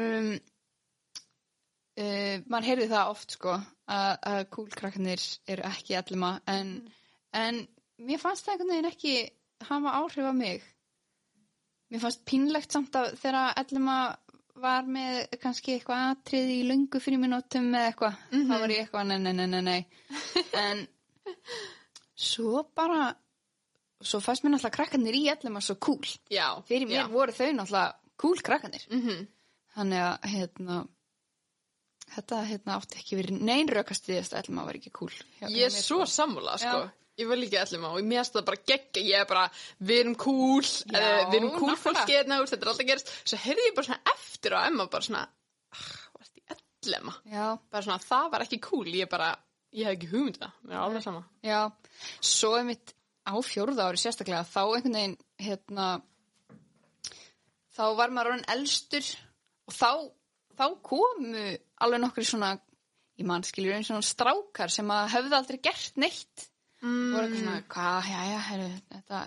um, 0.00 0.30
uh, 2.00 2.36
mann 2.48 2.66
heyrði 2.66 2.88
það 2.90 3.12
oft, 3.12 3.36
sko, 3.36 3.58
að, 3.86 4.12
að 4.32 4.40
kúlkrakkanir 4.56 5.26
eru 5.54 5.68
ekki 5.70 5.98
allima, 6.00 6.32
en, 6.50 6.72
en 7.36 7.60
mér 8.08 8.22
fannst 8.22 8.48
það 8.48 8.56
einhvern 8.56 8.74
veginn 8.74 8.90
ekki 8.90 9.14
hafa 9.68 9.94
áhrif 10.00 10.28
á 10.28 10.34
mig. 10.36 10.64
Mér 11.90 12.00
fannst 12.02 12.24
pínlegt 12.26 12.72
samt 12.74 12.96
að 12.98 13.12
þegar 13.20 13.52
ellima 13.62 13.96
var 14.56 14.86
með 14.88 15.26
kannski 15.42 15.76
eitthvað 15.76 16.06
atrið 16.16 16.48
í 16.54 16.62
löngu 16.66 16.98
fyrir 17.04 17.20
minútum 17.22 17.68
eða 17.76 17.90
eitthvað. 17.92 18.16
Mhm. 18.32 18.48
Þá 18.50 18.60
var 18.62 18.72
ég 18.74 18.80
eitthvað, 18.86 19.06
nei, 19.10 19.18
nei, 19.18 19.32
nei, 19.32 19.46
nei, 19.46 19.62
nei. 19.62 19.86
en 20.66 20.86
svo 22.16 22.62
bara 22.74 23.14
svo 24.06 24.20
fannst 24.24 24.44
mér 24.44 24.54
náttúrulega 24.56 24.76
krakkarnir 24.78 25.16
í 25.18 25.22
ellum 25.32 25.56
að 25.60 25.66
svo 25.68 25.76
cool. 25.86 26.10
Já. 26.32 26.48
Fyrir 26.68 26.88
mér 26.90 27.02
já. 27.04 27.08
voru 27.12 27.32
þau 27.36 27.50
náttúrulega 27.60 27.94
cool 28.20 28.42
krakkarnir. 28.44 28.84
Mhm. 28.90 29.26
Þannig 29.76 30.00
að, 30.00 30.28
hérna, 30.32 30.76
þetta, 32.16 32.36
hérna, 32.48 32.76
átti 32.80 33.00
ekki 33.02 33.18
verið 33.18 33.42
neyn 33.44 33.68
rökastiðist 33.68 34.32
ellum 34.40 34.62
að 34.62 34.66
vera 34.70 34.78
ekki 34.80 34.92
cool. 34.96 35.12
hjá- 35.40 35.50
Ég 35.52 35.66
er 35.68 35.74
svo 35.76 36.06
sammála, 36.08 36.56
sko. 36.58 36.78
Já. 36.86 36.92
Ég 37.16 37.28
var 37.30 37.38
líka 37.40 37.62
allir 37.62 37.80
maður 37.80 38.02
og 38.02 38.08
mér 38.10 38.18
finnst 38.20 38.34
það 38.36 38.44
bara 38.50 38.62
geggja, 38.70 39.02
ég 39.08 39.22
er 39.22 39.28
bara, 39.30 39.44
við 39.88 40.00
erum 40.02 40.16
cool, 40.20 40.66
Já, 40.66 40.98
uh, 41.00 41.30
við 41.30 41.36
erum 41.38 41.52
cool 41.56 41.76
fólki 41.80 42.12
hérna, 42.18 42.40
þetta 42.44 42.66
er 42.66 42.70
alltaf 42.72 42.88
gerist. 42.90 43.12
Svo 43.24 43.38
heyrði 43.40 43.68
ég 43.70 43.76
bara 43.78 43.88
svona 43.88 44.12
eftir 44.12 44.56
á 44.56 44.60
Emma, 44.68 44.84
bara 44.92 45.06
svona, 45.06 45.22
ah, 45.72 45.86
varst 46.18 46.36
í 46.36 46.42
ellema? 46.52 47.14
Já, 47.32 47.46
Bara 47.72 47.86
svona, 47.86 48.02
það 48.04 48.26
var 48.34 48.44
ekki 48.44 48.58
cool, 48.66 48.90
ég 48.92 49.08
bara, 49.08 49.30
ég 49.72 49.88
hef 49.88 49.96
ekki 49.96 50.10
hugmynd 50.12 50.36
það, 50.42 50.58
mér 50.68 50.76
er 50.76 50.82
alveg 50.84 51.06
sama. 51.06 51.22
já. 51.46 51.62
Svo 52.20 52.50
er 52.58 52.66
mitt 52.68 52.92
á 53.26 53.34
fjórða 53.42 53.86
ári 53.88 53.98
sérstaklega, 54.04 54.42
þá 54.52 54.60
einhvern 54.66 54.98
veginn, 55.00 55.16
hérna, 55.46 55.86
þá 57.76 57.82
var 57.98 58.12
maður 58.14 58.34
orðin 58.34 58.50
elstur 58.54 59.08
og 59.66 59.74
þá, 59.76 59.90
þá 60.60 60.66
komu 60.84 61.46
alveg 61.80 62.04
nokkri 62.04 62.26
svona, 62.28 62.52
ég 63.16 63.26
mann 63.28 63.44
skiljur 63.48 63.76
einn 63.78 63.88
svona 63.88 64.04
strákar 64.04 64.72
sem 64.72 64.92
að 64.92 65.10
höfðu 65.16 65.38
aldrei 65.40 65.58
gert 65.64 65.96
neitt. 66.00 66.46
Mm. 66.84 67.12
voru 67.14 67.24
eitthvað 67.24 67.40
svona, 67.40 67.60
hvað, 67.72 68.08
já, 68.10 68.18
já, 68.28 68.38
herru, 68.50 68.66
þetta, 68.92 69.20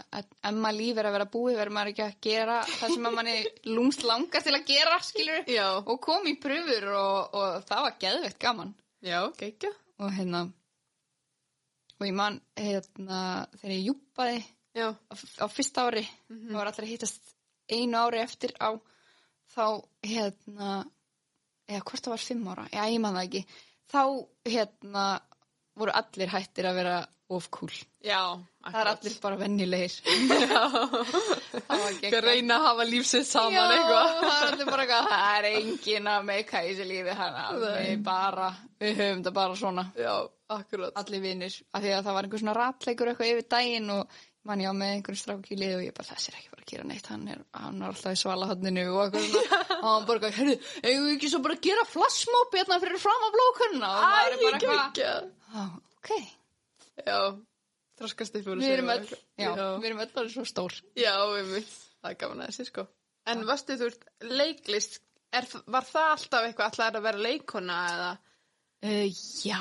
ef 0.45 0.57
maður 0.61 0.75
líf 0.77 0.99
er 1.01 1.07
að 1.09 1.15
vera 1.15 1.25
búið, 1.33 1.55
verður 1.57 1.75
maður 1.79 1.89
ekki 1.91 2.03
að 2.05 2.19
gera 2.27 2.57
það 2.69 2.93
sem 2.93 3.07
manni 3.15 3.33
lúmst 3.75 4.05
langar 4.05 4.45
til 4.45 4.53
að 4.53 4.67
gera, 4.69 4.99
skilur, 5.07 5.41
Já. 5.49 5.65
og 5.81 5.97
kom 6.05 6.29
í 6.29 6.35
pröfur 6.43 6.87
og, 6.93 7.33
og 7.39 7.65
það 7.65 7.83
var 7.87 7.97
geðveitt 8.05 8.39
gaman. 8.45 8.75
Já, 9.01 9.19
geggja. 9.41 9.73
Og 9.99 10.13
hérna, 10.13 10.43
og 11.97 12.05
ég 12.05 12.15
man, 12.21 12.39
hérna, 12.59 13.19
þegar 13.57 13.75
ég 13.79 13.85
júpaði 13.89 14.39
á, 14.85 14.89
á 15.41 15.45
fyrsta 15.49 15.89
ári, 15.89 16.05
það 16.29 16.55
var 16.61 16.69
allir 16.69 16.85
að 16.85 16.93
hittast 16.93 17.35
einu 17.73 17.99
ári 18.05 18.21
eftir 18.21 18.53
á, 18.61 18.77
þá, 19.55 19.65
hérna, 20.05 20.73
eða 21.65 21.81
hvort 21.81 22.05
það 22.05 22.13
var 22.13 22.27
fimm 22.29 22.49
ára, 22.53 22.69
já, 22.69 22.83
ég 22.85 23.01
man 23.01 23.17
það 23.17 23.25
ekki, 23.25 23.63
þá, 23.89 24.03
hérna, 24.53 25.13
voru 25.79 25.97
allir 25.97 26.37
hættir 26.37 26.69
að 26.69 26.83
vera 26.83 26.99
of 27.29 27.49
cool. 27.53 27.69
Já, 28.03 28.21
Það 28.69 28.77
er 28.81 28.87
allir 28.91 29.13
bara 29.23 29.37
venjulegir. 29.39 29.93
það 30.59 31.67
var 31.69 31.91
Ekki 31.91 32.09
að 32.17 32.25
reyna 32.25 32.55
að 32.59 32.65
hafa 32.67 32.85
lífsins 32.89 33.29
saman 33.33 33.73
eitthvað. 33.73 34.09
það 34.23 34.33
er 34.39 34.47
allir 34.53 34.69
bara 34.69 34.85
eitthvað, 34.85 35.11
það 35.13 35.37
er 35.37 35.47
engin 35.49 36.09
að 36.13 36.25
meika 36.29 36.63
í 36.65 36.71
þessu 36.73 36.87
lífi 36.89 37.15
hana. 37.19 37.43
Við 37.63 38.01
bara, 38.07 38.49
við 38.81 38.97
höfum 39.03 39.23
það 39.27 39.35
bara 39.39 39.59
svona, 39.61 39.85
Já, 39.99 40.13
akkurat. 40.57 40.97
allir 41.03 41.23
vinnir. 41.27 41.59
Það 41.75 42.09
var 42.09 42.23
einhver 42.27 42.43
svona 42.43 42.57
ratleikur 42.57 43.11
eitthvað 43.13 43.31
yfir 43.33 43.47
daginn 43.55 43.93
og 43.95 44.19
mann 44.49 44.63
ég 44.63 44.71
á 44.71 44.73
með 44.73 44.93
einhverjum 44.95 45.43
lið 45.59 45.75
og 45.77 45.83
ég 45.85 45.93
bara, 45.97 46.09
þessi 46.13 46.31
er 46.31 46.39
ekki 46.39 46.51
bara 46.53 46.63
að 46.63 46.71
gera 46.73 46.87
neitt, 46.89 47.07
hann 47.11 47.27
er, 47.29 47.41
hann 47.59 47.81
er 47.83 47.91
alltaf 47.91 48.15
í 48.15 48.21
svalahöndinu 48.23 48.85
og 48.93 49.01
eitthvað 49.03 49.27
svona. 49.29 49.59
og 49.83 49.87
hann 49.89 50.07
bara, 50.09 50.31
herru, 50.39 50.55
eigum 50.83 51.05
við 51.09 51.15
ekki 51.17 51.31
svo 51.33 51.41
bara 51.45 51.57
að 51.59 51.65
gera 51.69 51.85
flashmob 51.91 52.57
hérna 52.57 52.79
fyrir 52.85 53.03
fram 53.03 53.25
á 53.25 53.29
blókunna? 53.35 53.91
Og 55.59 56.38
maður 57.05 57.07
er 57.07 57.07
bara 57.07 57.07
eitthvað, 57.07 57.07
geggja. 57.07 57.15
"Á, 57.15 57.19
ok, 57.29 57.39
Já, 57.39 57.45
þroskast 57.99 58.35
upp 58.39 58.45
við 58.45 58.71
erum 58.71 58.89
öll, 58.89 59.09
já, 59.37 59.51
við 59.79 59.85
erum 59.89 59.99
öll 59.99 60.11
alveg 60.15 60.31
svo 60.33 60.45
stór. 60.47 60.73
Já, 60.95 61.13
einmitt. 61.37 61.73
Það 61.99 62.11
er 62.11 62.15
gaman 62.15 62.41
að 62.41 62.47
þessi, 62.49 62.65
sko. 62.69 62.87
En 63.27 63.45
varstu 63.45 63.75
þú 63.77 63.89
leiklist, 64.23 65.01
er, 65.33 65.45
var 65.67 65.83
það 65.83 66.11
alltaf 66.15 66.45
eitthvað 66.47 66.65
alltaf 66.69 66.95
að 66.95 67.03
vera 67.03 67.17
leikona 67.17 67.79
eða? 67.93 68.11
Uh, 68.79 69.09
já, 69.43 69.59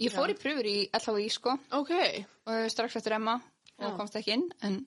ég 0.00 0.14
fór 0.14 0.30
í 0.32 0.36
pröfur 0.40 0.64
í 0.64 0.76
LHI 0.96 1.26
sko 1.34 1.52
Ok, 1.76 1.90
og 2.48 2.70
strax 2.72 2.96
eftir 2.96 3.12
Emma 3.18 3.34
og 3.36 3.90
Já. 3.90 3.96
komst 3.98 4.16
ekki 4.16 4.32
inn 4.32 4.46
en, 4.64 4.78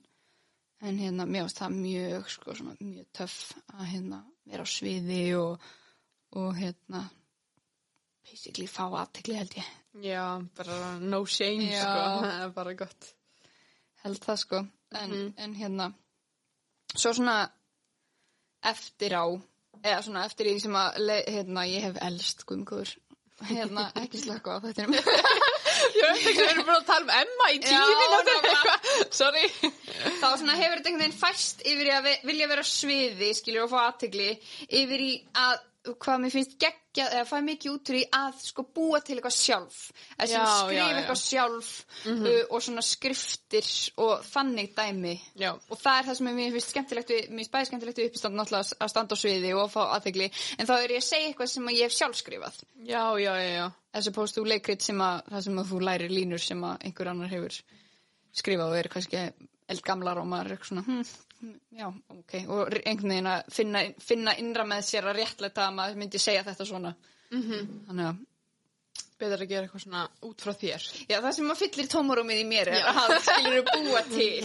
en 0.82 0.98
hérna, 0.98 1.24
mér 1.30 1.46
varst 1.46 1.60
það 1.62 1.76
mjög 1.76 2.26
sko, 2.34 2.56
svona, 2.58 2.74
mjög 2.80 3.06
töff 3.14 3.52
að 3.70 3.84
hérna 3.92 4.18
vera 4.50 4.66
á 4.66 4.68
sviði 4.68 5.20
og, 5.38 5.62
og 6.34 6.58
hérna 6.58 7.04
basically 8.26 8.66
fá 8.66 8.82
aðtekli 8.90 9.38
held 9.38 9.54
ég 9.60 9.70
já, 10.00 10.40
bara 10.56 10.98
no 11.00 11.24
shame, 11.26 11.68
Já. 11.70 11.82
sko. 11.82 12.00
Það 12.26 12.42
er 12.46 12.50
bara 12.56 12.74
gott. 12.74 13.12
held 14.02 14.18
það 14.24 14.36
sko 14.40 14.56
en, 14.94 15.10
Mhm. 15.10 15.34
en 15.38 15.54
hérna 15.54 15.92
svo 16.96 17.12
svona 17.14 17.50
eftir 18.62 19.12
á 19.14 19.24
eða 19.82 20.02
svona 20.02 20.24
eftir 20.26 20.46
því 20.46 20.60
sem 20.60 20.72
að 20.76 20.98
le- 20.98 21.24
hérna, 21.28 21.64
ég 21.66 21.82
hef 21.82 21.96
elst 22.02 22.44
guðmgóður 22.46 22.90
hérna, 23.48 23.88
ekki 23.98 24.18
slaka 24.22 24.58
á 24.58 24.58
þetta 24.62 24.86
Ég 25.82 26.02
veit 26.02 26.18
ekki, 26.20 26.32
við 26.36 26.50
erum 26.52 26.66
bara 26.66 26.78
að 26.80 26.86
tala 26.86 27.02
um 27.02 27.10
Emma 27.16 27.46
í 27.50 27.58
tíu 27.62 27.72
Já, 27.72 27.80
mínútur 27.88 28.12
nákvæmlega. 28.12 28.50
eitthvað. 28.52 29.12
Sorry. 29.20 29.46
þá 30.20 30.28
svona 30.38 30.54
hefur 30.60 30.76
þetta 30.78 30.90
einhvern 30.90 31.02
veginn 31.02 31.16
fæst 31.22 31.62
yfir 31.66 31.88
í 31.88 31.94
að 31.96 32.04
ve- 32.06 32.20
vilja 32.28 32.48
vera 32.52 32.62
á 32.62 32.68
sviði 32.68 33.30
skilur 33.34 33.64
og 33.64 33.72
fá 33.72 33.80
aðtegli 33.88 34.28
yfir 34.68 35.00
í 35.06 35.12
að 35.34 35.56
hvað 35.96 36.20
mér 36.22 36.34
finnst 36.36 36.54
geggja 36.92 37.08
eða 37.16 37.24
fæ 37.28 37.40
mikið 37.46 37.72
út 37.72 37.90
í 37.96 38.02
að 38.16 38.40
sko 38.44 38.64
búa 38.74 39.00
til 39.00 39.16
eitthvað 39.16 39.34
sjálf. 39.36 39.78
Að 40.18 40.32
sem 40.32 40.44
skrifa 40.44 40.86
eitthvað 40.98 41.20
sjálf 41.20 41.70
uh, 42.12 42.26
og 42.52 42.64
svona 42.64 42.84
skriftir 42.84 43.68
og 44.02 44.24
þannig 44.26 44.74
dæmi. 44.76 45.14
Já. 45.40 45.52
og 45.56 45.80
það 45.80 45.98
er 45.98 46.08
það 46.08 46.18
sem 46.18 46.30
mér 46.36 46.56
finnst 46.56 46.74
skemmtilegt 46.74 47.12
mér 47.12 47.38
finnst 47.40 47.52
bæði 47.52 47.70
skemmtilegt 47.70 48.02
uppistand 48.06 48.38
náttúrulega 48.38 48.78
að 48.84 48.92
standa 48.92 49.16
á 49.16 49.22
sviði 49.22 49.54
og 49.56 49.70
fá 49.72 49.80
aðtegli 49.96 50.28
en 50.58 50.68
þá 50.68 50.74
er 50.76 50.96
ég 50.96 51.02
að 51.02 51.08
segja 51.08 51.30
eitthvað 51.30 51.52
sem 51.54 51.70
að 51.70 51.78
ég 51.78 51.88
hef 51.88 51.96
sjálf 51.96 52.20
skrifað. 52.20 52.60
Já, 52.84 53.04
já, 53.22 53.32
já, 53.40 53.50
já. 53.56 53.66
þessu 53.96 54.14
póstu 54.16 54.46
leikrit 54.46 54.84
sem 54.84 55.00
að 55.04 55.22
það 55.30 55.46
sem 55.48 55.62
að 55.62 55.72
þú 55.72 55.82
lærir 55.88 56.12
línur 56.12 56.44
sem 56.44 56.68
að 56.68 56.86
einhver 56.88 57.12
annar 57.12 57.32
hefur 57.32 57.60
skrifað 58.32 58.72
og 58.72 58.80
er 58.80 58.92
kannski 58.92 59.26
eldgamlar 59.72 60.20
og 60.20 60.28
maður 60.28 60.50
er 60.50 60.56
eitthvað 60.56 60.72
svona 60.72 60.86
hm, 60.88 61.04
já, 61.76 61.86
ok, 62.10 62.34
og 62.48 62.74
einhvern 62.84 63.08
veginn 63.14 63.30
að 63.32 63.42
finna, 63.52 63.82
finna 64.00 64.34
innra 64.38 64.64
með 64.68 64.84
sér 64.88 65.08
að 65.10 65.16
réttlæta 65.20 65.66
að 65.68 65.74
maður 65.78 65.96
myndi 66.02 66.18
segja 66.22 66.44
þetta 66.46 66.66
svona 66.68 66.94
Mhm. 67.32 67.86
þannig 67.88 68.06
að, 68.10 68.20
Betur 69.22 69.38
að 69.44 69.48
gera 69.52 69.66
eitthvað 69.68 69.82
svona 69.84 70.00
út 70.26 70.40
frá 70.42 70.52
þér. 70.58 70.82
já, 71.08 71.20
það 71.22 71.32
sem 71.36 71.50
að 71.52 71.58
fyllir 71.60 71.86
tómarúmið 71.92 72.40
í 72.42 72.46
mér 72.48 72.68
er 72.72 72.80
Já. 72.80 72.88
að 72.90 73.12
það 73.12 73.20
skilur 73.28 73.60
að 73.60 73.84
búa 73.86 74.02
til 74.16 74.44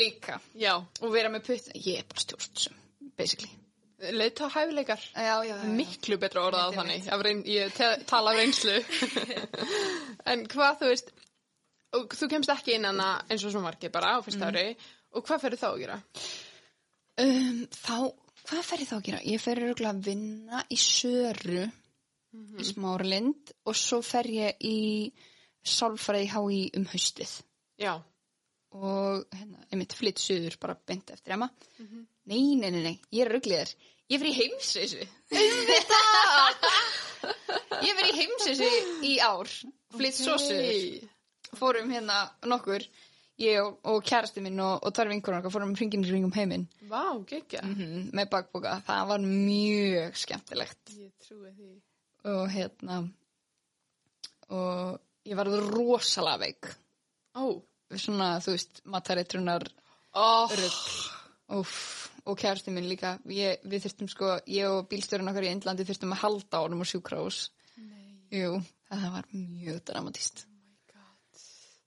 líka 0.00 0.40
Já. 0.58 0.72
og 1.00 1.12
vera 1.12 1.28
með 1.30 1.44
putt, 1.46 1.68
ég 1.74 1.98
er 2.00 2.04
bara 2.10 2.20
stjórnsum 2.24 2.74
basically, 3.16 3.50
Leita 4.12 4.48
hæfileikar. 4.50 5.00
já, 5.14 5.36
já, 5.46 5.54
já. 5.56 5.68
Miklu 5.72 6.18
betra 6.18 6.42
orðað 6.50 6.68
á 6.68 6.76
þannig. 6.76 7.06
Reyn, 7.24 7.44
ég 7.48 7.72
tala 8.06 8.30
af 8.30 8.36
reynslu. 8.36 8.74
en 10.26 10.44
hvað 10.52 10.78
þú 10.82 10.90
veist, 10.90 11.12
þú 12.20 12.28
kemst 12.28 12.50
ekki 12.52 12.74
inn 12.76 12.84
hana 12.84 13.06
eins 13.30 13.44
og 13.46 13.54
svo 13.54 13.62
margir 13.64 13.90
bara 13.94 14.18
á 14.18 14.24
fyrsta 14.26 14.50
ári. 14.50 14.76
Og 15.14 15.20
hvað 15.26 15.42
ferðu 15.44 15.58
þá 15.62 15.68
að 15.70 15.80
gera? 15.84 15.96
Um, 17.22 17.60
þá, 17.72 17.96
hvað 18.48 18.62
fer 18.68 18.80
ég 18.82 18.88
þá 18.90 18.96
að 18.98 19.06
gera? 19.08 19.20
Ég 19.24 19.40
fer 19.42 19.62
örgulega 19.62 19.94
að 19.94 20.04
vinna 20.10 20.58
í 20.68 20.78
Söru 20.80 21.64
í 22.60 22.64
Smáralind 22.66 23.44
og 23.64 23.74
svo 23.78 24.02
fer 24.04 24.26
ég 24.28 24.56
í 24.66 24.78
sálfræði 25.66 26.28
hái 26.30 26.70
um 26.78 26.84
haustið 26.92 27.32
Já. 27.80 27.94
og 28.76 29.24
hérna, 29.34 29.58
einmitt 29.70 29.94
flytt 29.96 30.20
söður 30.22 30.58
bara 30.62 30.76
beint 30.76 31.10
eftir 31.14 31.32
Emma. 31.36 31.48
Nei, 32.26 32.54
nei, 32.58 32.70
nei, 32.70 32.82
nei, 32.82 32.96
ég 33.14 33.24
er 33.24 33.30
ruggliðar. 33.32 33.70
Ég 34.12 34.20
fer 34.22 34.28
í 34.30 34.36
heimsreysu. 34.36 35.02
ég 37.86 37.92
fer 37.98 38.06
í 38.06 38.16
heimsreysu 38.20 38.70
í 39.06 39.08
ár, 39.24 39.48
flytt 39.96 40.18
svo 40.18 40.34
söður. 40.42 41.08
Fórum 41.56 41.90
hérna 41.94 42.16
nokkur, 42.46 42.82
ég 43.42 43.60
og, 43.60 43.78
og 43.84 44.02
kærasti 44.06 44.40
minn 44.44 44.60
og, 44.64 44.78
og 44.86 44.94
tvær 44.96 45.10
vinkur 45.12 45.36
okkar 45.38 45.52
fórum 45.52 45.74
hringin 45.76 46.04
í 46.04 46.08
kringum 46.08 46.32
heiminn. 46.36 46.66
Vá, 46.88 47.02
geggja. 47.28 47.60
Mhm, 47.66 48.10
með 48.16 48.30
bakboka, 48.32 48.78
það 48.86 49.08
var 49.12 49.24
mjög 49.26 50.16
skemmtilegt 50.22 50.94
Ég 50.96 51.12
trúi 51.26 51.52
því. 51.52 51.70
og 52.32 52.48
hérna 52.54 53.00
og 54.54 55.00
ég 55.26 55.36
var 55.38 55.48
rosalega 55.50 56.38
veik 56.44 56.68
Ó. 57.36 57.60
svona, 57.96 58.36
þú 58.42 58.54
veist, 58.56 58.80
matareitrunar 58.86 59.66
Ó. 60.16 60.46
Úf, 61.56 61.72
og 62.26 62.38
kærasti 62.40 62.72
minn 62.74 62.88
líka 62.90 63.18
ég, 63.30 63.60
við 63.62 63.84
þurftum 63.84 64.08
sko, 64.10 64.32
ég 64.50 64.66
og 64.66 64.88
bílstjórinn 64.90 65.28
okkar 65.30 65.44
í 65.46 65.50
Indlandi 65.54 65.84
þurftum 65.86 66.14
að 66.16 66.22
halda 66.24 66.58
á 66.58 66.64
honum 66.64 66.82
á 66.82 66.86
sjúkrahús 66.90 67.44
Jú, 68.34 68.56
það 68.90 69.04
var 69.14 69.28
mjög 69.30 69.82
dramatist 69.86 70.46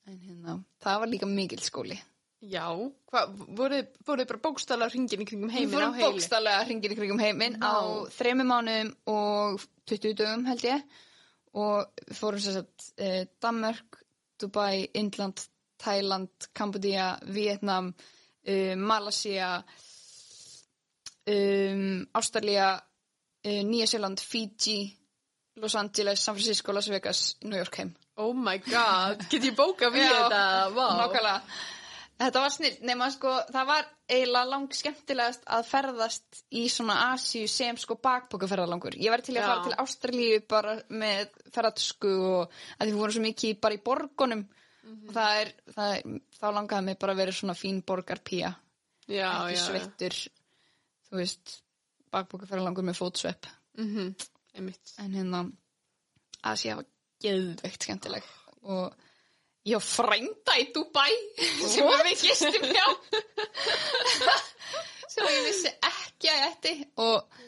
en 0.10 0.22
hérna, 0.24 0.56
það 0.84 1.04
var 1.04 1.14
líka 1.14 1.30
mikil 1.30 1.62
skóli 1.64 2.00
Já. 2.40 2.72
Hvað, 3.12 3.34
voru 3.52 3.82
bara 4.08 4.40
bókstala 4.40 4.88
hringin 4.88 5.26
í 5.26 5.28
kringum 5.28 5.50
Við 5.52 5.58
heiminn 5.58 5.84
á 5.84 5.92
heili? 5.92 6.06
bókstallega 6.06 6.62
hringin 6.70 6.94
í 6.96 6.96
kringum 6.96 7.20
heiminn 7.20 7.58
Vá. 7.60 7.68
á 7.68 7.76
þremur 8.16 8.48
mánuðum 8.48 8.94
og 9.12 9.66
20 9.92 10.16
dögum 10.22 10.46
held 10.48 10.64
ég 10.64 10.86
og 11.60 12.04
við 12.06 12.16
fórum 12.16 12.40
sér 12.44 12.62
satt 12.62 12.86
eh, 12.96 13.26
Danmörk, 13.44 14.00
Dubai, 14.40 14.88
Indland, 14.96 15.42
Thailand, 15.80 16.48
Kambodía, 16.54 17.18
Vietnam, 17.28 17.94
uh, 18.48 18.76
Malaysia, 18.76 19.64
um, 21.28 22.08
Ástralía, 22.14 22.76
uh, 23.46 23.62
Nýja-Sjöland, 23.64 24.20
Fiji, 24.20 24.98
Los 25.56 25.76
Angeles, 25.76 26.20
San 26.20 26.36
Francisco, 26.36 26.72
Las 26.74 26.88
Vegas, 26.88 27.38
New 27.42 27.58
York 27.58 27.76
heim. 27.80 27.96
Oh 28.20 28.34
my 28.36 28.58
god. 28.66 29.22
Get 29.32 29.46
ég 29.48 29.56
við 29.94 30.04
Já. 30.04 30.16
þetta? 30.16 30.42
Vá. 30.76 30.88
Nákvæmlega. 31.00 31.36
Þetta 32.20 32.42
var 32.44 32.52
snill, 32.52 32.74
nema 32.84 33.06
sko, 33.14 33.32
það 33.48 33.68
var 33.70 33.86
eiginlega 34.12 34.50
lang 34.52 34.74
skemmtilegast 34.76 35.46
að 35.56 35.68
ferðast 35.70 36.42
í 36.52 36.66
svona 36.68 36.98
Asíu 37.14 37.48
sem 37.48 37.78
sko 37.80 37.96
bakbókaferðalangur. 38.04 38.98
Ég 39.00 39.14
var 39.14 39.24
til 39.24 39.38
að 39.38 39.40
Já. 39.40 39.48
fara 39.48 39.64
til 39.64 39.78
Ástralíu 39.86 40.42
bara 40.52 40.74
með 40.92 41.30
ferðatsku 41.56 42.12
og 42.34 42.58
að 42.76 42.84
því 42.84 42.90
við 42.92 43.00
vorum 43.00 43.16
svo 43.16 43.24
mikið 43.24 43.62
bara 43.64 43.78
í 43.78 43.82
borgunum 43.88 44.44
og 44.90 45.16
það 45.16 45.40
er, 45.46 45.54
það 45.78 45.96
er, 45.96 46.20
þá 46.42 46.46
langaði 46.58 46.88
mig 46.90 47.00
bara 47.00 47.16
að 47.16 47.22
vera 47.24 47.38
svona 47.40 47.56
fín 47.56 47.80
borgarpía, 47.88 48.52
Já, 49.08 49.30
ekki 49.48 49.56
já. 49.56 49.64
sveittur, 49.64 50.20
þú 51.08 51.22
veist, 51.22 51.56
bakbókaferðalangur 52.12 52.90
með 52.92 53.00
fótsvepp. 53.00 53.48
Mhm, 53.80 54.12
einmitt. 54.60 54.96
En 55.00 55.16
hérna, 55.16 55.46
Asía 56.44 56.76
var 56.76 56.88
geðveikt 57.24 57.86
skemmtileg. 57.88 58.26
Og 58.70 58.94
ég 59.68 59.80
var 59.80 59.86
frænda 59.86 60.58
í 60.60 60.70
Dubai 60.76 61.12
sem 61.74 61.90
við 62.08 62.26
gistum 62.26 62.72
hjá. 62.72 62.88
Sem 65.10 65.26
ég 65.26 65.46
vissi 65.48 65.70
ekki 65.74 66.30
að 66.30 66.44
ætti. 66.46 66.74
Og 67.02 67.40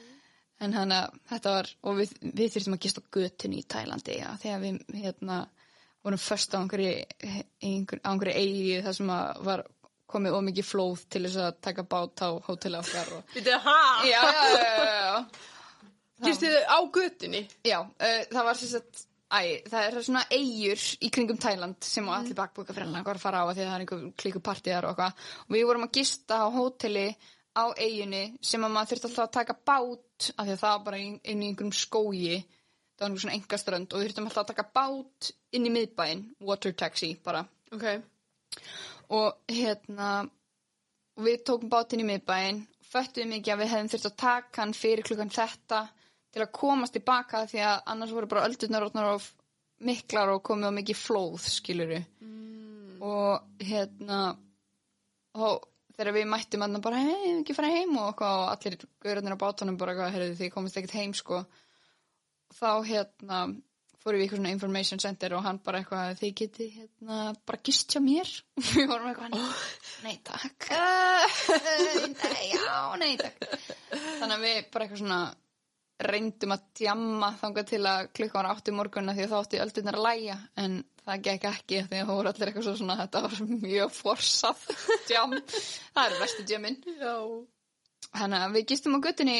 en 0.65 0.73
hann 0.77 0.93
að 0.95 1.17
þetta 1.31 1.53
var 1.55 1.69
og 1.87 1.99
við, 1.99 2.13
við 2.21 2.55
þurftum 2.55 2.77
að 2.77 2.83
gista 2.85 3.03
á 3.03 3.11
götunni 3.17 3.61
í 3.61 3.67
Tælandi 3.69 4.17
ja, 4.19 4.31
þegar 4.41 4.63
við 4.63 4.97
hérna 5.01 5.37
vorum 6.01 6.21
först 6.21 6.55
á 6.57 6.59
einhverju 6.61 6.91
einhver, 7.61 8.01
á 8.01 8.09
einhverju 8.11 8.35
eigi 8.41 8.81
þar 8.85 8.97
sem 8.97 9.13
að 9.13 9.45
var 9.47 9.63
komið 10.11 10.37
ómikið 10.37 10.67
flóð 10.67 11.05
til 11.13 11.23
þess 11.25 11.39
að 11.45 11.61
taka 11.67 11.85
bát 11.87 12.25
á 12.25 12.29
hóteli 12.47 12.81
okkar 12.81 13.13
og 13.17 13.33
Vitið 13.35 13.57
það, 13.65 14.05
já, 14.09 14.21
já, 14.21 14.43
já, 14.51 14.73
já, 14.81 14.99
já. 15.05 15.49
Gistu 16.21 16.51
þið 16.51 16.67
á 16.69 16.79
götunni? 16.97 17.41
Já, 17.65 17.77
uh, 17.81 18.19
það 18.29 18.47
var 18.49 18.59
sagt, 18.61 19.05
æ, 19.31 19.63
það 19.71 19.85
er 19.87 19.97
svona 20.03 20.23
eigur 20.33 20.81
í 21.01 21.09
kringum 21.13 21.39
Tæland 21.41 21.85
sem 21.87 22.07
á 22.11 22.13
allir 22.17 22.37
bakbúka 22.37 22.75
fyrir 22.75 22.91
að 22.91 23.19
fara 23.21 23.43
á 23.43 23.45
að 23.47 23.53
því 23.55 23.63
að 23.63 23.69
það 23.69 23.75
er 23.75 23.83
einhver 23.85 24.01
klíku 24.19 24.41
partíðar 24.43 24.87
og 24.87 24.91
eitthvað. 24.91 25.29
Og 25.47 25.55
við 25.55 25.67
vorum 25.69 25.85
að 25.87 25.93
gista 25.99 26.41
á 26.43 26.47
hóteli 26.51 27.05
á 27.55 27.65
eiginni 27.75 28.23
sem 28.43 28.63
að 28.63 28.73
maður 28.75 28.91
þurfti 28.91 29.07
alltaf 29.09 29.27
að 29.27 29.37
taka 29.37 29.55
bát 29.71 30.27
af 30.35 30.45
því 30.45 30.55
að 30.55 30.61
það 30.63 30.75
var 30.75 30.83
bara 30.87 30.99
inn 31.03 31.15
inn 31.23 31.43
í 31.43 31.51
einhverjum 31.51 31.75
skógi. 31.75 32.41
Það 32.95 33.05
var 33.05 33.09
einhver 33.09 33.23
svona 33.23 33.37
engaströnd 33.37 33.93
og 33.93 34.01
við 34.01 34.09
þurftum 34.09 34.27
alltaf 34.29 34.43
að 34.43 34.51
taka 34.51 34.67
bát 34.79 35.31
inn 35.57 35.67
í 35.67 35.73
miðbæinn, 35.77 36.25
water 36.47 36.75
taxi 36.83 37.13
bara. 37.23 37.45
Ok. 37.71 37.87
Og 39.11 39.51
hérna, 39.51 40.11
og 41.17 41.25
við 41.27 41.41
tókum 41.47 41.71
bátinn 41.71 42.03
í 42.03 42.07
miðbæinn, 42.07 42.61
föttuðum 42.91 43.37
ekki 43.39 43.55
að 43.55 43.63
við 43.63 43.73
hefðum 43.73 43.91
þurft 43.95 44.11
að 44.11 44.21
taka 44.23 44.63
hann 44.63 44.75
fyrir 44.77 45.07
klukkan 45.07 45.33
þetta 45.33 45.81
til 46.31 46.43
að 46.45 46.53
komast 46.55 46.95
tilbaka 46.95 47.45
því 47.49 47.63
að 47.67 47.81
annars 47.93 48.13
voru 48.15 48.29
bara 48.31 48.45
öldurnar 48.47 48.87
of 49.11 49.31
miklar 49.85 50.35
og 50.35 50.43
komið 50.45 50.71
á 50.71 50.77
mikið 50.77 50.99
flóð, 50.99 51.47
skiluru. 51.49 51.99
Mm. 52.21 53.01
Og 53.01 53.65
hérna, 53.65 54.21
og 55.37 55.65
þegar 55.95 56.15
við 56.17 56.29
mættum 56.29 56.63
hann 56.65 56.83
bara, 56.83 57.01
hei, 57.01 57.17
við 57.23 57.41
ekki 57.41 57.57
fara 57.57 57.73
heim 57.73 57.97
og, 58.01 58.21
og 58.21 58.45
allir 58.53 58.77
gaurarnir 59.01 59.35
á 59.37 59.43
bátunum 59.43 59.79
bara, 59.81 60.11
heyrðu 60.13 60.37
því 60.37 60.53
komist 60.53 60.79
ekkert 60.79 60.97
heim, 60.99 61.17
sko. 61.17 61.41
Þá 62.57 62.71
hérna, 62.85 63.41
fórum 64.01 64.17
við 64.17 64.23
í 64.23 64.25
eitthvað 64.25 64.41
svona 64.41 64.55
information 64.55 65.01
center 65.01 65.35
og 65.37 65.45
hann 65.45 65.61
bara 65.65 65.81
eitthvað, 65.81 66.15
þið 66.21 66.33
geti 66.41 66.69
hérna 66.77 67.19
bara 67.47 67.61
gist 67.65 67.93
hjá 67.93 68.01
mér. 68.05 68.33
við 68.71 68.89
vorum 68.89 69.11
eitthvað, 69.11 69.37
nei 70.05 70.17
takk. 70.25 70.71
Uh, 70.73 71.39
nei, 72.25 72.49
já, 72.53 72.81
nei 73.01 73.13
takk. 73.21 73.47
Þannig 73.93 74.35
að 74.37 74.45
við 74.45 74.59
bara 74.73 74.85
eitthvað 74.87 75.03
svona 75.03 75.23
reyndum 76.07 76.53
að 76.55 76.65
djamma 76.79 77.31
þangað 77.41 77.69
til 77.71 77.81
að 77.89 78.09
klukka 78.17 78.39
var 78.39 78.49
áttu 78.51 78.73
morgunna 78.75 79.15
því 79.17 79.25
að 79.25 79.33
þá 79.33 79.37
átti 79.39 79.61
öldurnar 79.65 79.97
að 79.99 80.05
læja 80.07 80.37
en 80.63 80.77
það 81.05 81.23
gekk 81.27 81.47
ekki 81.51 81.81
því 81.87 82.01
að 82.01 82.05
það 82.09 82.13
voru 82.13 82.31
allir 82.31 82.51
eitthvað 82.51 82.67
svo 82.67 82.75
svona 82.79 82.99
þetta 83.01 83.23
var 83.25 83.41
mjög 83.51 83.95
forsað 83.97 84.67
djam 85.09 85.35
það 85.39 86.03
er 86.05 86.17
vestu 86.21 86.47
djamin 86.51 86.79
Já. 86.85 87.15
þannig 88.11 88.45
að 88.45 88.55
við 88.57 88.67
gistum 88.73 88.97
á 88.97 88.99
guttinni 89.07 89.37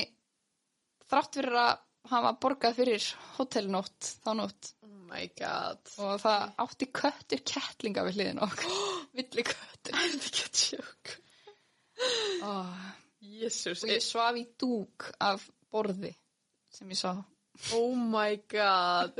þrátt 1.12 1.39
fyrir 1.39 1.60
að 1.65 1.74
hafa 2.12 2.32
borgað 2.41 2.78
fyrir 2.80 3.08
hótelnótt 3.38 4.13
þá 4.24 4.32
nótt. 4.39 4.71
Oh 4.86 4.95
my 5.12 5.28
god. 5.38 5.91
og 6.02 6.15
það 6.24 6.56
átti 6.65 6.88
köttur 7.02 7.43
kettlinga 7.54 8.06
við 8.08 8.17
hliðin 8.17 8.41
okkur. 8.47 8.80
Villi 9.17 9.45
köttur. 9.52 9.93
Það 9.93 10.08
er 10.08 10.15
ekki 10.15 11.19
að 12.41 12.71
Jésús. 13.41 13.84
og 13.84 13.91
ég 13.91 14.02
svaf 14.04 14.38
í 14.39 14.45
dúk 14.60 15.12
af 15.21 15.43
borði 15.71 16.12
sem 16.76 16.92
ég 16.92 17.00
sá. 17.00 17.14
Oh 17.76 17.96
my 17.96 18.40
god. 18.50 19.18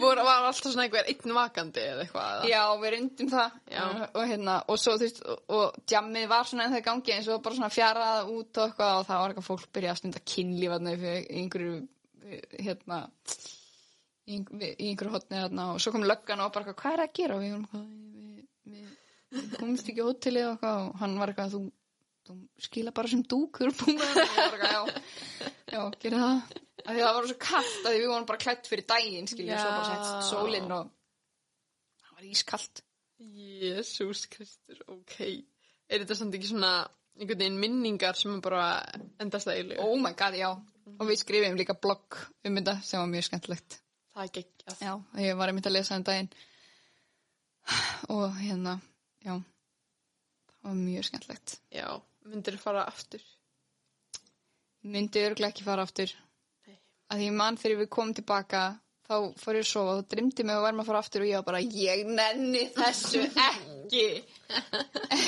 Voru, 0.00 0.22
var 0.26 0.46
alltaf 0.48 0.72
svona 0.72 0.84
einhver 0.84 1.06
einn 1.08 1.34
vakandi 1.34 1.82
eða 1.82 2.04
eitthvað? 2.04 2.48
Já, 2.50 2.62
við 2.82 2.92
reyndum 2.94 3.30
það. 3.32 3.54
Já. 3.72 3.84
og, 4.08 4.18
hérna, 4.28 4.56
og 4.68 4.80
svo 4.82 4.96
þú 4.98 5.06
veist 5.06 5.22
og, 5.24 5.38
og 5.56 5.78
djammið 5.88 6.26
var 6.30 6.50
svona 6.50 6.66
ennþá 6.66 6.82
í 6.82 6.86
gangi 6.88 7.14
eins 7.14 7.30
og 7.32 7.40
bara 7.44 7.58
svona 7.58 7.70
fjaraða 7.72 8.26
út 8.34 8.60
og 8.60 8.66
eitthvað 8.66 8.98
og 8.98 9.08
það 9.08 9.22
var 9.22 9.32
eitthvað 9.32 9.48
fólk 9.48 9.70
byrjað 9.78 9.94
að 9.94 10.02
stunda 10.02 10.24
kynlífarni 10.34 10.96
fyrir 10.98 11.32
einhverju 11.40 11.78
hérna 12.58 13.00
í, 14.28 14.42
einhverju 14.42 15.14
hotni 15.14 15.40
hérna 15.40 15.70
og 15.72 15.82
svo 15.82 15.94
kom 15.94 16.06
löggan 16.06 16.44
og 16.44 16.52
bara 16.52 16.66
eitthvað, 16.66 16.80
hvað 16.82 16.98
er 16.98 17.06
að 17.06 17.16
gera? 17.22 17.38
Og 17.38 17.44
við 17.46 17.56
eitthvað, 17.56 17.90
við, 18.74 18.94
komumst 19.56 19.88
ekki 19.88 20.04
á 20.04 20.08
hótelið 20.10 20.48
og 20.50 20.54
eitthvað. 20.56 20.84
Og 20.84 21.02
hann 21.04 21.20
var 21.22 21.32
eitthvað, 21.32 21.56
þú, 21.56 21.64
þú 22.28 22.40
skila 22.68 22.96
bara 23.00 23.16
sem 23.16 23.24
dúk, 23.24 23.62
þú 23.62 23.74
búin 23.80 24.00
með 24.02 24.16
það 24.18 24.24
og 24.24 24.32
ég 24.36 24.40
var 24.42 24.58
eitthvað, 24.58 24.72
já, 24.76 25.52
já, 25.78 25.84
gera 26.04 26.24
það 26.26 26.66
af 26.88 26.94
því 26.96 27.02
að 27.02 27.08
það 27.08 27.16
var 27.18 27.26
svo 27.30 27.38
kallt 27.44 27.78
að 27.84 27.92
því 27.94 27.98
við 28.02 28.10
vorum 28.12 28.26
bara 28.30 28.40
klætt 28.44 28.68
fyrir 28.70 28.86
daginn 28.88 29.28
skiljum, 29.28 29.58
svo 29.60 29.72
bara 29.74 29.88
sett 29.92 30.28
sólinn 30.30 30.72
og 30.78 30.90
það 32.04 32.14
var 32.18 32.28
ískallt 32.32 32.82
Jésús 33.18 34.24
Kristur, 34.30 34.78
ok. 34.94 35.16
Er 35.90 36.02
þetta 36.04 36.14
samt 36.14 36.36
ekki 36.38 36.48
svona 36.52 36.70
einhvern 37.18 37.40
veginn 37.42 37.56
minningar 37.58 38.14
sem 38.18 38.36
er 38.36 38.42
bara 38.44 38.66
endast 39.20 39.48
að 39.50 39.58
eilu? 39.58 39.78
oh 39.82 39.96
my 40.00 40.12
god, 40.18 40.36
já 40.38 40.48
og 40.54 41.04
við 41.10 41.18
skrifum 41.20 41.56
líka 41.58 41.74
blogg 41.76 42.16
um 42.46 42.54
þetta 42.60 42.76
sem 42.86 43.00
var 43.02 43.10
mjög 43.10 43.26
skemmtilegt 43.28 43.80
Það 44.14 44.22
er 44.24 44.30
geggjað. 44.38 44.78
já, 44.86 44.92
ég 45.26 45.36
var 45.38 45.50
einmitt 45.52 45.66
að 45.68 45.74
lesa 45.76 45.98
um 45.98 46.04
daginn 46.06 46.30
og 48.14 48.38
hérna 48.38 48.76
já, 49.26 49.34
það 49.34 50.70
var 50.70 50.78
mjög 50.78 51.08
skemmtilegt 51.10 51.56
Já, 51.74 51.88
myndir 52.30 52.56
fara 52.62 52.86
aftur? 52.88 53.26
myndi 54.88 55.20
örgulega 55.26 55.50
ekki 55.52 55.66
fara 55.66 55.82
aftur. 55.84 56.12
Að 57.08 57.20
því 57.20 57.28
ég 57.28 57.36
mann 57.38 57.58
þegar 57.60 57.80
við 57.82 57.90
komum 57.96 58.14
tilbaka 58.16 58.62
þá 59.08 59.14
fór 59.40 59.58
ég 59.58 59.64
að 59.64 59.70
sofa 59.70 59.96
og 59.96 60.08
drimdi 60.12 60.44
mig 60.44 60.58
að 60.58 60.66
verma 60.66 60.84
að 60.84 60.90
fara 60.90 61.02
aftur 61.04 61.24
og 61.24 61.30
ég 61.30 61.40
var 61.40 61.46
bara, 61.48 61.62
ég 61.64 62.04
nenni 62.08 62.64
þessu 62.76 63.22
ekki 63.48 64.06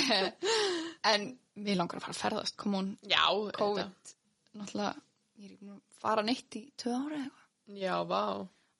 en 1.12 1.28
við 1.56 1.80
langar 1.80 2.00
að 2.00 2.06
fara 2.06 2.16
að 2.16 2.22
ferðast 2.24 2.66
on, 2.68 2.94
Já, 3.08 3.24
COVID 3.56 4.14
náttúrulega, 4.60 4.94
ég 5.40 5.46
er 5.46 5.54
ekki 5.54 5.64
búin 5.64 5.76
að 5.78 6.00
fara 6.02 6.26
neitt 6.26 6.58
í 6.58 6.64
tvö 6.80 6.96
ára 6.96 7.20
eða 7.20 7.26
eitthvað. 7.28 7.46
Já, 7.80 7.94
vá. 8.10 8.24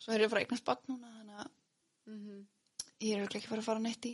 svo 0.02 0.14
er 0.14 0.24
ég 0.24 0.28
að 0.28 0.32
fara 0.34 0.42
að 0.42 0.48
eignast 0.48 0.68
barn 0.68 0.88
núna 0.90 1.14
þannig 1.16 1.44
að 1.44 1.56
Mm 2.10 2.40
ég 3.00 3.16
er 3.16 3.22
ekki 3.24 3.46
að 3.46 3.52
fara 3.52 3.62
að 3.62 3.68
fara 3.68 3.80
neitt 3.84 4.06
í 4.08 4.12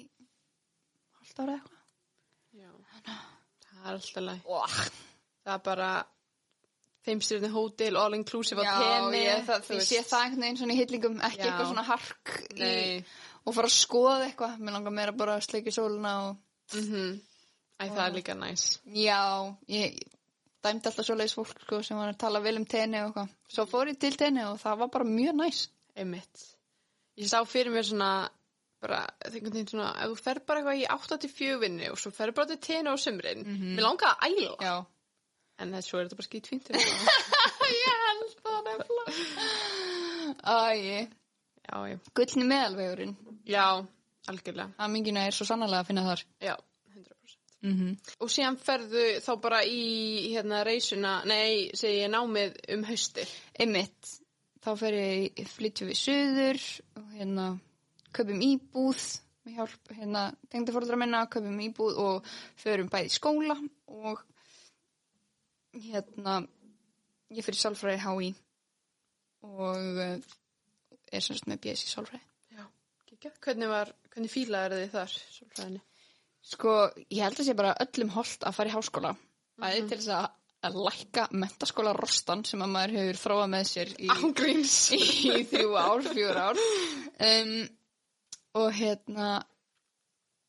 halvt 1.19 1.41
ára 1.43 1.55
eitthvað 1.57 1.77
Já. 2.57 2.71
Það 3.67 3.87
er 3.87 3.97
alltaf 3.97 4.23
læg. 4.25 4.47
Það 5.45 5.53
er 5.55 5.65
bara 5.67 5.89
feimstyrni 7.07 7.51
hótel, 7.55 7.97
all 8.01 8.17
inclusive 8.19 8.61
á 8.61 8.65
já, 8.67 8.75
tenni. 8.83 9.21
ég, 9.25 9.45
það, 9.47 9.71
ég 9.77 9.87
sé 9.87 10.03
það 10.03 10.25
einhvern 10.27 10.43
veginn 10.47 10.61
svona 10.61 10.75
í 10.75 10.81
hillingum 10.81 11.17
ekki 11.31 11.41
Já. 11.41 11.47
eitthvað 11.53 11.71
svona 11.71 11.87
hark 11.87 12.35
í, 12.59 12.73
og 13.47 13.55
fara 13.57 13.71
að 13.71 13.77
skoða 13.79 14.27
eitthvað 14.27 14.59
mér 14.67 14.77
langar 14.77 14.95
meira 14.99 15.15
bara 15.17 15.39
að 15.39 15.47
sleiki 15.49 15.75
sóluna 15.75 16.17
og 16.27 16.43
Mm 16.75 17.21
Æ, 17.79 17.85
það 17.93 18.05
er 18.07 18.15
líka 18.17 18.35
næs. 18.35 18.63
já, 18.89 19.21
ég 19.69 19.99
dæmdi 20.65 20.89
alltaf 20.89 21.05
svoleiðis 21.07 21.35
fólk 21.37 21.61
sko, 21.63 21.83
sem 21.85 21.99
var 22.01 22.09
að 22.11 22.17
tala 22.23 22.41
vel 22.41 22.57
um 22.59 22.65
tenni 22.67 22.99
og 23.05 23.11
eitthvað 23.13 23.29
svo 23.53 23.67
fór 23.71 23.91
ég 23.93 23.99
til 24.01 24.17
tenni 24.17 24.43
og 24.49 24.57
það 24.63 24.79
var 24.81 24.89
bara 24.95 25.05
mjög 25.05 25.37
næs 25.43 25.61
Einmitt. 25.97 26.43
Ég 27.17 27.29
sá 27.31 27.39
fyrir 27.49 27.71
mér 27.73 27.87
svona, 27.89 28.09
bara, 28.83 28.99
þegar 29.31 29.55
þú 30.11 30.17
fer 30.21 30.41
bara 30.49 30.61
eitthvað 30.65 30.81
í 30.83 30.89
8-4 30.97 31.61
vinni 31.63 31.87
og 31.93 32.01
svo 32.01 32.11
fer 32.13 32.33
bara 32.37 32.51
til 32.51 32.59
tenni 32.67 32.91
á 32.93 32.97
sömrin, 32.99 33.45
mér 33.47 33.85
langar 33.87 34.17
að 34.17 34.27
æla. 34.33 34.57
já, 34.61 34.75
En 35.59 35.73
það 35.73 35.85
svo 35.87 35.99
er 35.99 36.07
þetta 36.09 36.19
bara 36.21 36.29
skýt 36.29 36.49
fínt. 36.51 36.71
ég 37.67 38.01
held 38.07 38.35
það 38.45 38.59
nefnilega 38.67 39.13
æ, 40.47 41.09
já, 41.67 41.77
já. 41.91 41.99
gullni 42.15 42.45
meðalvegurinn 42.47 43.15
Já, 43.47 43.67
algjörlega. 44.31 44.75
að 44.79 44.93
mingina 44.93 45.25
er 45.27 45.35
svo 45.35 45.47
sannlega 45.49 45.83
að 45.83 45.91
finna 45.91 46.05
þar 46.07 46.23
Já, 46.45 46.55
100%. 46.95 47.37
mm 47.63 47.75
-hmm. 47.81 47.97
Og 48.21 48.31
síðan 48.31 48.59
ferðu 48.59 49.05
þá 49.25 49.33
bara 49.41 49.61
í 49.65 49.83
hérna 50.35 50.65
reysuna, 50.67 51.23
nei, 51.25 51.71
segi 51.75 52.03
ég 52.05 52.11
námið 52.11 52.59
um 52.75 52.85
hausti. 52.85 53.27
einmitt, 53.59 54.13
þá 54.65 54.77
fer 54.77 54.93
ég 54.93 55.49
flytju 55.49 55.87
við 55.87 55.99
söður 56.03 56.61
og 56.97 57.13
hérna 57.15 57.59
köpum 58.13 58.41
íbúð 58.41 59.21
með 59.47 59.55
hjálp 59.55 59.93
hérna 59.95 60.23
tengdafóraldra 60.51 60.97
minna, 60.97 61.27
köpum 61.27 61.61
íbúð 61.61 61.99
og 61.99 62.25
förum 62.57 62.89
bæði 62.91 63.11
skóla 63.11 63.57
og 63.87 64.25
hérna 65.83 66.39
ég 67.35 67.45
fyrir 67.45 67.61
sálfræði 67.61 68.01
HÍ 68.07 68.33
og 69.47 70.01
eh, 70.03 70.17
er 71.13 71.23
semst 71.25 71.47
með 71.51 71.63
BS 71.67 71.87
í 71.87 71.93
sálfræði 71.93 72.25
ekki. 73.17 73.33
Hvernig 73.43 73.71
var, 73.71 73.93
hvernig 74.13 74.31
fílaður 74.33 74.81
þið 74.83 74.91
þar, 74.95 75.15
svolfræðinni? 75.37 75.83
Sko, 76.47 76.73
ég 77.11 77.23
held 77.25 77.41
að 77.41 77.49
sé 77.49 77.55
bara 77.59 77.77
öllum 77.83 78.11
holdt 78.15 78.45
að 78.47 78.55
fara 78.57 78.71
í 78.71 78.75
háskóla. 78.75 79.13
Bæði 79.59 79.81
Mhm. 79.81 79.89
til 79.89 79.99
þess 79.99 80.13
að, 80.15 80.27
að 80.67 80.79
lækka 80.87 81.29
mentaskóla 81.33 81.95
rostan 81.97 82.45
sem 82.45 82.63
að 82.63 82.73
maður 82.75 82.95
hefur 82.99 83.21
þróað 83.25 83.51
með 83.55 83.65
sér 83.71 83.93
í, 83.99 84.09
Ángríns. 84.09 84.77
í 84.97 85.45
þrjú 85.51 85.77
ár, 85.81 86.03
fjör 86.13 86.37
ár. 86.37 86.63
Um, 87.31 87.69
og 88.55 88.73
hérna, 88.73 89.31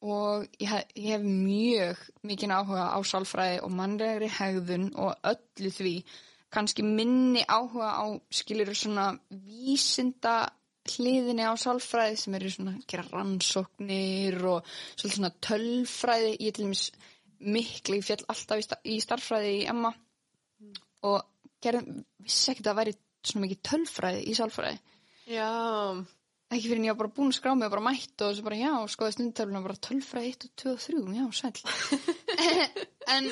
og 0.01 0.45
ég 0.61 0.69
hef, 0.69 0.85
ég 0.95 1.15
hef 1.15 1.23
mjög 1.25 2.01
mikinn 2.27 2.53
áhuga 2.53 2.89
á 2.93 2.99
sálfræði 3.01 3.61
og 3.65 3.73
mannlegri 3.73 4.29
hegðun 4.29 4.91
og 4.95 5.15
öllu 5.25 5.71
því. 5.73 5.93
Kannski 6.53 6.83
minni 6.85 7.43
áhuga 7.43 7.89
á 7.97 8.05
skilur 8.31 8.73
svona 8.77 9.09
vísinda 9.29 10.47
hliðinni 10.87 11.43
á 11.43 11.53
sálfræði 11.59 12.19
sem 12.21 12.35
eru 12.37 12.51
svona 12.53 12.75
gera 12.87 13.07
rannsóknir 13.09 14.37
og 14.47 14.69
svona 15.01 15.31
tölfræði. 15.43 16.35
Ég 16.39 16.53
til 16.53 16.67
dæmis 16.67 16.91
miklu, 17.39 18.01
fjall 18.01 18.23
alltaf 18.29 18.61
í, 18.85 18.99
sta 19.01 19.17
í 19.43 19.65
Emma 19.67 19.91
og 21.07 21.25
gerðum, 21.63 22.03
vissi 22.23 22.51
ekki 22.51 22.63
að 22.63 22.69
það 22.69 22.79
væri 22.81 22.95
svona 23.23 23.45
mikið 23.45 23.63
tölfræði 23.71 24.23
í 24.23 24.37
sálfræði. 24.37 24.79
Já, 25.27 25.49
Ekki 26.47 26.69
fyrir 26.69 26.79
en 26.79 26.85
ég 26.87 26.93
var 26.95 27.01
bara 27.01 27.11
búin 27.17 27.31
að 27.33 27.35
skrá 27.41 27.51
mig 27.59 27.67
og 27.67 27.73
bara 27.73 27.83
mætt 27.89 28.21
og 28.23 28.35
svo 28.37 28.43
bara 28.45 28.55
já, 28.59 28.71
skoði 28.93 29.15
stundtöfluna 29.17 29.59
bara 29.65 29.81
tölfræði 29.83 30.29
1 30.31 30.45
og 30.47 30.53
2 30.61 30.69
og 30.71 30.79
3, 30.79 31.01
já, 31.17 31.25
sæl. 31.35 31.57
en 33.17 33.27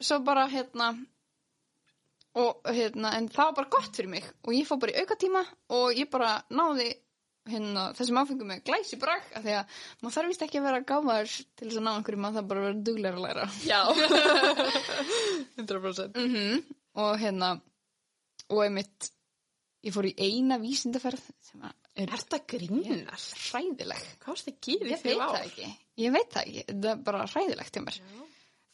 svo 0.00 0.16
bara 0.24 0.46
hérna 0.48 0.86
og 2.36 2.64
hérna, 2.68 3.12
en 3.16 3.28
það 3.32 3.50
var 3.50 3.54
bara 3.60 3.72
gott 3.76 3.96
fyrir 3.96 4.10
mig 4.12 4.24
og 4.44 4.54
ég 4.56 4.64
fór 4.68 4.80
bara 4.80 4.92
í 4.96 5.02
aukatíma 5.04 5.42
og 5.76 6.00
ég 6.00 6.08
bara 6.12 6.30
náði 6.52 6.88
hérna 7.46 7.84
þessum 7.96 8.18
áfengum 8.22 8.48
með 8.50 8.64
glæsi 8.66 8.96
brag 9.00 9.22
af 9.38 9.44
því 9.44 9.52
að 9.60 9.76
maður 10.02 10.16
þarf 10.16 10.32
vist 10.32 10.42
ekki 10.48 10.58
að 10.60 10.66
vera 10.66 10.80
gáðar 10.88 11.28
til 11.30 11.68
þess 11.68 11.78
að 11.78 11.84
ná 11.86 11.92
einhverju, 11.94 12.20
maður 12.24 12.40
þarf 12.40 12.48
bara 12.50 12.60
að 12.60 12.66
vera 12.66 12.84
duglegur 12.88 13.20
að 13.20 13.26
læra. 13.26 13.44
já. 13.68 13.80
100%. 15.60 16.18
mm 16.24 16.56
og 16.96 17.18
hérna 17.20 17.50
og 18.48 18.60
einmitt 18.64 19.10
ég 19.84 19.92
fór 19.92 20.06
í 20.08 20.14
eina 20.16 20.56
vísindaferð 20.62 21.20
sem 21.44 21.60
var- 21.60 21.76
er 21.96 22.12
þetta 22.12 22.40
grínast? 22.52 23.36
hræðileg. 23.50 24.08
Hvað 24.22 24.32
varst 24.32 24.50
að 24.50 24.56
gera 24.66 24.88
í 24.88 24.92
ég 24.92 25.02
þrjú 25.02 25.18
veit 25.18 25.34
það 25.34 25.44
ekki. 25.50 25.68
Ég 26.02 26.16
veit 26.16 26.32
það 26.32 26.48
ekki, 26.48 26.64
það 26.72 26.88
er 26.92 27.04
bara 27.08 27.28
hræðilegt 27.32 27.78
hjá 27.78 27.84
mér. 27.84 28.00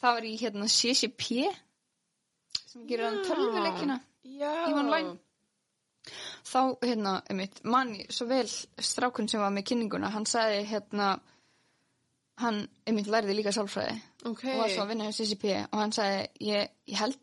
Það 0.02 0.16
var 0.16 0.26
í 0.26 0.32
hérna 0.40 0.70
CCP 0.76 1.28
sem 2.72 2.86
gerir 2.88 3.06
hann 3.06 3.20
tölvuleikina. 3.26 3.98
Í 4.26 4.40
online. 4.42 5.18
Þá 6.48 6.60
hérna, 6.82 7.12
einmitt, 7.30 7.60
manni 7.62 8.08
svo 8.10 8.26
vel 8.30 8.46
strákun 8.48 9.28
sem 9.30 9.42
var 9.42 9.52
með 9.54 9.68
kynninguna. 9.70 10.10
Hann 10.10 10.26
sagði 10.26 10.64
hérna 10.70 11.12
hann, 12.42 12.64
einmitt, 12.88 13.10
læriði 13.12 13.36
líka 13.38 13.52
sálfræði. 13.54 14.00
Ok. 14.26 14.42
og 14.50 14.64
var 14.64 14.72
svo 14.72 14.84
að 14.84 14.92
vinna 14.92 15.08
hjá 15.08 15.16
CCP 15.18 15.46
og 15.60 15.78
hann 15.80 15.94
sagði, 15.94 16.26
ég, 16.48 16.74
ég 16.90 16.98
held 16.98 17.18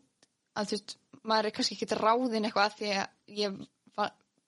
að 0.56 0.70
þú 0.70 0.78
veist, 0.78 0.96
maður 1.20 1.48
er 1.48 1.54
kannski 1.56 1.76
ekki 1.76 1.98
ráðin 2.00 2.48
eitthvað 2.48 2.66
að 2.66 2.76
því 2.78 2.90
að 2.96 3.36
ég 3.40 3.60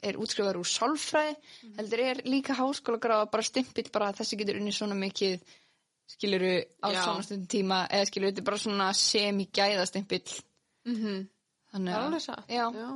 er 0.02 0.18
útskrifaður 0.18 0.58
úr 0.62 0.68
sálfræði 0.68 1.34
heldur 1.78 2.00
er 2.08 2.22
líka 2.26 2.56
háskóla 2.58 2.98
gráða 3.02 3.30
bara 3.30 3.42
stimpill 3.46 3.88
bara 3.94 4.10
að 4.12 4.20
þessi 4.22 4.38
getur 4.40 4.58
unni 4.60 4.72
svona 4.74 4.96
mikið 4.98 5.40
skiluru 6.12 6.54
á 6.82 6.88
svona 6.92 7.22
stundum 7.24 7.46
tíma 7.48 7.78
eða 7.88 8.08
skiluru, 8.10 8.32
þetta 8.32 8.42
er 8.42 8.48
bara 8.50 8.58
svona 8.64 8.88
semi-gæða 8.98 9.86
stimpill 9.86 10.40
Mhm. 10.84 11.28
þannig 11.72 11.94
Það 11.94 12.06
er 12.06 12.34
að 12.34 12.48
já, 12.50 12.64
Já. 12.74 12.88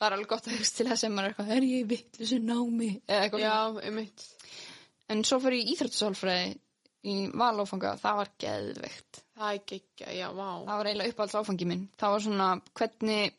það 0.00 0.06
er 0.06 0.12
alveg 0.16 0.28
gott 0.32 0.46
að 0.48 0.56
hugst 0.58 0.76
til 0.76 0.86
þess 0.90 1.04
að 1.06 1.12
maður 1.14 1.24
er 1.24 1.30
eitthvað, 1.30 1.50
er 1.56 1.62
ég 1.70 1.86
vitlu 1.92 2.26
sem 2.26 2.42
námi 2.46 2.88
eða 3.06 3.20
eitthvað 3.22 3.40
Já, 3.40 3.54
svona. 3.70 3.84
einmitt. 3.86 4.24
en 5.08 5.22
svo 5.24 5.38
fyrir 5.40 5.60
ég 5.62 5.70
íþrættusálfræði 5.74 6.58
í 7.04 7.14
valófanga, 7.32 7.94
það 8.02 8.16
var 8.16 8.28
geðveikt 8.38 9.22
Það 9.40 9.54
er 9.54 9.60
geggja, 9.70 10.08
já, 10.18 10.26
vá. 10.36 10.48
það 10.66 10.76
var 10.76 10.86
eiginlega 10.90 11.12
uppáhalds 11.14 11.38
áfangi 11.40 11.66
minn 11.70 11.88
það 11.96 12.10
var 12.12 12.20
svona 12.26 12.48
hvernig 12.74 13.32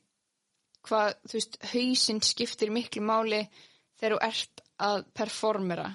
hvað, 0.88 1.14
þú 1.30 1.38
veist, 1.38 1.58
hausinn 1.74 2.22
skiptir 2.26 2.72
miklu 2.74 3.02
máli 3.06 3.42
þegar 4.00 4.16
þú 4.18 4.22
ert 4.28 4.64
að 4.82 5.04
performera 5.14 5.90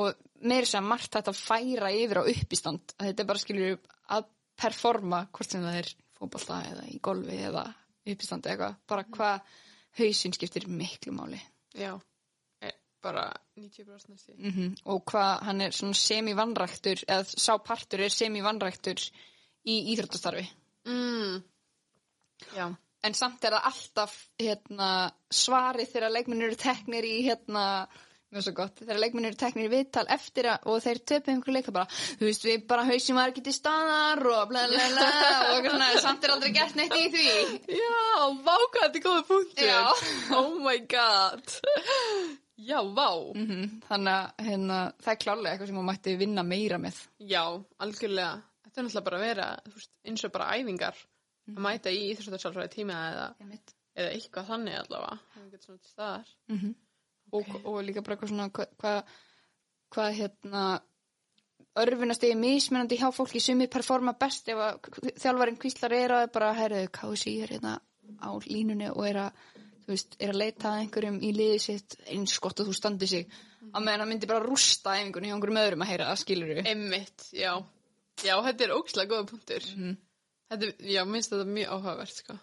og 0.00 0.14
meira 0.48 0.66
sem 0.66 0.84
margt 0.88 1.12
þetta 1.12 1.34
að 1.34 1.42
færa 1.42 1.90
yfir 1.92 2.22
á 2.22 2.24
uppistand 2.32 2.94
að 2.98 3.10
þetta 3.10 3.22
er 3.22 3.28
bara 3.32 3.42
skilur 3.42 3.74
að 4.16 4.24
performa 4.62 5.18
hvort 5.32 5.50
sem 5.52 5.62
það 5.66 5.76
er 5.82 5.90
í 5.92 5.98
fótbolta 6.18 6.60
eða 6.70 6.86
í 6.88 6.96
golfi 7.04 7.36
eða 7.50 7.66
uppistandi 8.08 8.50
eitthvað 8.52 8.78
bara 8.88 9.04
hvað 9.04 9.52
hausinn 10.00 10.32
skiptir 10.34 10.64
miklu 10.68 11.12
máli 11.14 11.38
Já. 11.76 11.92
Eh, 12.62 12.72
Bara 13.02 13.26
90% 13.58 14.08
næstu. 14.12 14.32
mm 14.38 14.74
og 14.86 15.04
hvað 15.12 15.42
hann 15.46 15.60
er 15.60 15.70
semi-vannræktur 15.72 17.04
eða 17.08 17.24
sá 17.28 17.58
partur 17.64 18.00
er 18.00 18.08
semi-vannræktur 18.14 19.04
í 19.68 19.76
íþróttastarfi 19.94 20.48
Mm. 20.84 21.42
Já. 22.56 22.72
En 23.02 23.16
samt 23.18 23.44
er 23.44 23.56
það 23.56 23.68
alltaf 23.72 24.14
hérna, 24.40 24.88
svarið 25.32 25.92
þegar 25.92 26.16
leikmennir 26.16 26.50
eru 26.50 26.58
teknir 26.60 27.06
í 27.06 27.14
hérna, 27.26 27.64
mjög 28.32 28.44
svo 28.46 28.52
gott 28.56 28.82
þegar 28.82 29.00
leikmennir 29.02 29.32
eru 29.32 29.40
teknir 29.42 29.66
í 29.68 29.72
viðtal 29.72 30.04
eftir 30.14 30.48
að, 30.52 30.68
og 30.70 30.84
þeir 30.84 31.00
töpu 31.10 31.32
einhverju 31.32 31.56
leika 31.56 31.74
bara, 31.74 31.98
þú 32.20 32.28
veist 32.28 32.46
við 32.46 32.62
bara 32.70 32.86
hausum 32.88 33.18
var 33.20 33.32
ekki 33.32 33.44
til 33.48 33.56
staðar 33.56 34.22
og 34.22 34.44
bla 34.52 34.62
bla 34.70 34.86
bla 34.94 35.08
og 35.56 35.68
svona, 35.68 35.90
samt 36.04 36.24
er 36.24 36.34
aldrei 36.36 36.54
gert 36.54 36.78
neitt 36.78 36.96
í 36.96 37.08
því 37.16 37.26
Já, 37.80 37.98
vá 38.46 38.54
hvað 38.54 38.86
þetta 38.86 39.02
er 39.02 39.04
góða 39.08 39.26
punktur. 39.32 39.66
Já. 39.66 39.82
Oh 40.38 40.54
my 40.62 40.78
god. 40.94 41.58
Já, 42.62 42.78
vá. 42.94 43.08
mm 43.34 43.68
þannig 43.88 44.14
að 44.14 44.46
hérna, 44.46 44.80
það 45.02 45.12
er 45.12 45.22
klálega 45.26 45.52
eitthvað 45.52 45.70
sem 45.72 45.78
maður 45.80 45.90
mætti 45.90 46.18
vinna 46.20 46.44
meira 46.46 46.78
með 46.78 47.00
Já, 47.18 47.42
algjörlega. 47.82 48.36
Þetta 48.62 48.80
er 48.80 48.86
náttúrulega 48.86 49.06
bara 49.08 49.18
að 49.18 49.24
vera 49.26 49.48
veist, 49.74 49.90
eins 50.06 50.24
og 50.24 50.32
bara 50.32 50.52
æfingar 50.56 51.00
að 51.50 51.60
mæta 51.66 51.90
í 51.90 52.04
íþróttarsálfræði 52.12 52.72
tíma 52.76 52.98
eða, 53.10 53.26
eða 53.96 54.14
eitthvað 54.14 54.48
þannig 54.52 54.78
allavega. 54.78 55.18
Það 55.34 55.50
getur 55.50 55.68
svona 55.68 55.82
til 55.82 55.92
staðar. 55.92 56.34
mm 56.52 56.72
og, 57.32 57.52
og 57.64 57.78
líka 57.84 58.02
bara 58.04 58.16
eitthvað 58.16 58.32
svona 58.32 58.48
hvað 58.52 58.72
hva, 58.82 58.94
hva, 59.94 60.08
hérna 60.16 60.64
örfunastegi 61.82 62.36
mismunandi 62.36 62.98
hjá 63.00 63.08
fólki 63.14 63.40
sumi 63.40 63.68
performa 63.72 64.12
best 64.20 64.50
ef 64.52 64.60
að 64.60 64.90
þjálfarinn 65.22 65.60
kvíslar 65.60 65.94
er 65.96 66.16
að 66.18 66.26
bara 66.34 66.52
herðu 66.58 66.84
kási 66.92 67.38
er 67.44 67.54
hérna 67.54 67.78
á 68.20 68.30
línunni 68.44 68.90
og 68.92 69.06
er 69.08 69.22
að 69.24 69.40
þú 69.82 69.94
veist, 69.94 70.18
er 70.20 70.34
að 70.34 70.40
leita 70.42 70.68
að 70.74 70.82
einhverjum 70.82 71.18
í 71.24 71.32
liði 71.34 71.62
sitt 71.64 71.96
eins 72.12 72.36
gott 72.42 72.60
að 72.60 72.68
þú 72.68 72.76
standi 72.76 73.08
sig 73.08 73.24
að 73.72 73.80
meðan 73.86 74.04
það 74.04 74.10
myndi 74.12 74.30
bara 74.30 74.44
rústa 74.44 74.96
einhvern 74.98 75.30
hjá 75.30 75.34
einhverjum 75.36 75.62
öðrum 75.62 75.86
að 75.86 75.92
heyra 75.94 76.10
það 76.10 76.22
skilur 76.26 76.52
við 76.52 76.72
Emmitt, 76.74 77.28
já. 77.32 77.52
Já, 78.22 78.34
þetta 78.44 78.66
er 78.66 78.74
ókslega 78.76 79.14
góða 79.14 79.28
punktur. 79.30 79.68
Mhm. 79.72 79.96
Þetta, 80.52 80.72
já, 80.92 81.02
minnst 81.08 81.32
þetta 81.32 81.48
mjög 81.48 81.76
áhugavert, 81.76 82.16
sko. 82.22 82.38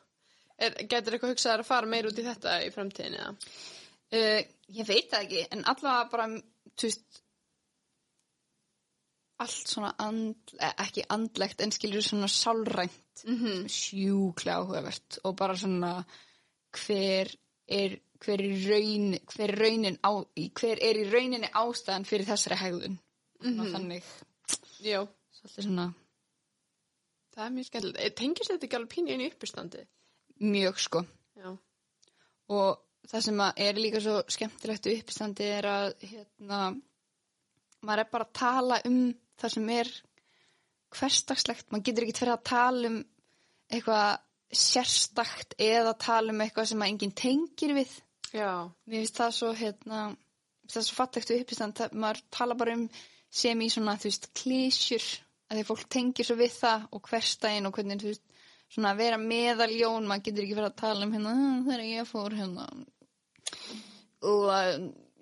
Er, 0.60 0.76
getur 0.92 1.16
eitthvað 1.16 1.36
hugsaðar 1.36 1.64
að 1.64 1.70
fara 1.70 1.90
meir 1.90 2.10
út 2.10 2.20
í 2.20 2.26
þetta 2.26 2.56
í 2.66 2.72
framtíðinni, 2.74 3.20
eða? 3.24 3.36
uh, 4.18 4.40
ég 4.76 4.88
veit 4.88 5.12
það 5.12 5.26
ekki 5.26 5.44
en 5.56 5.66
allavega 5.72 6.10
bara 6.12 6.30
veist 6.80 7.22
allt 9.40 9.72
svona 9.72 9.94
and, 10.04 10.52
eh, 10.60 10.74
ekki 10.84 11.06
andlegt 11.16 11.62
en 11.64 11.72
skilur 11.72 12.04
svona 12.04 12.28
sálrænt 12.28 13.06
Mm 13.20 13.36
-hmm. 13.36 13.68
sjúklega 13.68 14.58
áhugavert 14.58 15.20
og 15.24 15.36
bara 15.36 15.56
svona 15.58 16.06
hver 16.72 17.28
er 17.68 18.00
hver 18.20 18.42
er, 18.42 18.70
raun, 18.70 19.18
hver 19.36 19.50
er 19.50 19.60
raunin 19.60 19.98
á, 20.04 20.12
hver 20.60 20.78
er 20.82 20.96
í 20.96 21.12
rauninni 21.12 21.50
ástæðan 21.54 22.06
fyrir 22.06 22.26
þessari 22.26 22.56
hegðun 22.56 23.00
mm 23.42 23.74
þannig 23.74 24.04
Já, 24.80 25.08
svolítið 25.32 25.64
svona 25.64 25.94
það 27.36 27.46
er 27.46 27.56
mjög 27.56 27.70
skemmtilegt. 27.70 28.18
Tengist 28.20 28.52
þetta 28.52 28.68
ekki 28.68 28.80
alveg 28.80 29.00
inn 29.04 29.24
í 29.24 29.32
uppistandi? 29.32 29.86
mjög 30.40 30.80
sko 30.80 31.04
Já. 31.36 31.52
og 32.50 32.80
það 33.10 33.26
sem 33.26 33.42
er 33.48 33.80
líka 33.80 34.02
svo 34.04 34.20
skemmtilegt 34.32 34.88
við 34.88 35.02
uppistandi 35.04 35.48
er 35.48 35.68
að 35.70 35.90
hérna 36.04 36.62
maður 37.84 38.04
er 38.04 38.12
bara 38.12 38.28
að 38.28 38.38
tala 38.40 38.80
um 38.88 39.02
það 39.40 39.54
sem 39.56 39.70
er 39.76 39.92
hversdagslegt, 40.90 41.70
maður 41.70 41.86
getur 41.86 42.06
ekki 42.06 42.18
fyrir 42.18 42.36
að 42.36 42.48
tala 42.50 42.90
um 42.90 42.98
eitthvað 43.70 44.08
sérstakt 44.60 45.54
eða 45.62 45.94
tala 46.02 46.34
um 46.34 46.42
eitthvað 46.42 46.72
sem 46.72 46.82
að 46.82 46.92
enginn 46.94 47.16
tengir 47.16 47.76
við 47.78 47.94
Já. 48.34 48.70
mér 48.86 49.04
finnst 49.04 49.22
það 49.22 49.38
svo 49.38 49.54
hérna 49.58 50.02
það 50.70 50.82
er 50.82 50.88
svo 50.88 50.98
fattægt 50.98 51.32
við 51.34 51.44
uppistand 51.44 51.78
það, 51.78 51.96
maður 52.02 52.24
tala 52.34 52.58
bara 52.58 52.76
um 52.78 52.88
sem 53.30 53.62
í 53.62 53.70
svona 53.70 53.98
þú 54.00 54.10
veist 54.10 54.30
klísjur 54.38 55.06
að 55.50 55.58
því 55.60 55.64
fólk 55.70 55.86
tengir 55.90 56.26
svo 56.28 56.36
við 56.40 56.54
það 56.60 56.88
og 56.94 57.02
hverstæðin 57.10 57.68
og 57.70 57.74
hvernig 57.78 58.02
þú 58.04 58.12
veist 58.12 58.26
svona 58.70 58.92
að 58.94 59.00
vera 59.02 59.18
meðaljón 59.18 60.08
maður 60.10 60.26
getur 60.28 60.44
ekki 60.46 60.58
fyrir 60.60 60.70
að 60.70 60.76
tala 60.84 61.06
um 61.08 61.14
hérna 61.16 61.32
"Ah, 61.34 61.56
þegar 61.66 61.86
ég 61.90 62.10
fór 62.10 62.36
hérna 62.38 62.68
og 64.30 64.44
að 64.54 64.70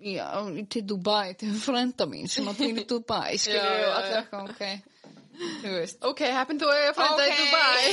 já, 0.04 0.26
til 0.70 0.82
Dubai, 0.86 1.34
til 1.38 1.54
frænda 1.58 2.06
mín 2.06 2.28
sem 2.28 2.46
að 2.48 2.56
til 2.62 2.84
Dubai, 2.92 3.36
já, 3.38 3.62
og 3.62 3.96
allir 3.98 4.16
eitthvað, 4.20 4.50
ok 4.50 4.62
þú 5.62 5.72
veist 5.72 6.04
Ok, 6.04 6.20
happen 6.34 6.58
to 6.58 6.66
eiga 6.66 6.92
frænda 6.98 7.22
í 7.24 7.30
Ok. 7.32 7.38
Dubai. 7.44 7.84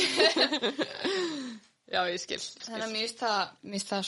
Já, 1.86 2.02
ég 2.10 2.17
skil. 2.19 2.39
Þannig 2.41 2.82
að 2.82 2.91
mér 2.91 3.04
finnst 3.06 3.19
það, 3.21 3.50
mér 3.62 3.76
finnst 3.76 3.91
það 3.91 4.08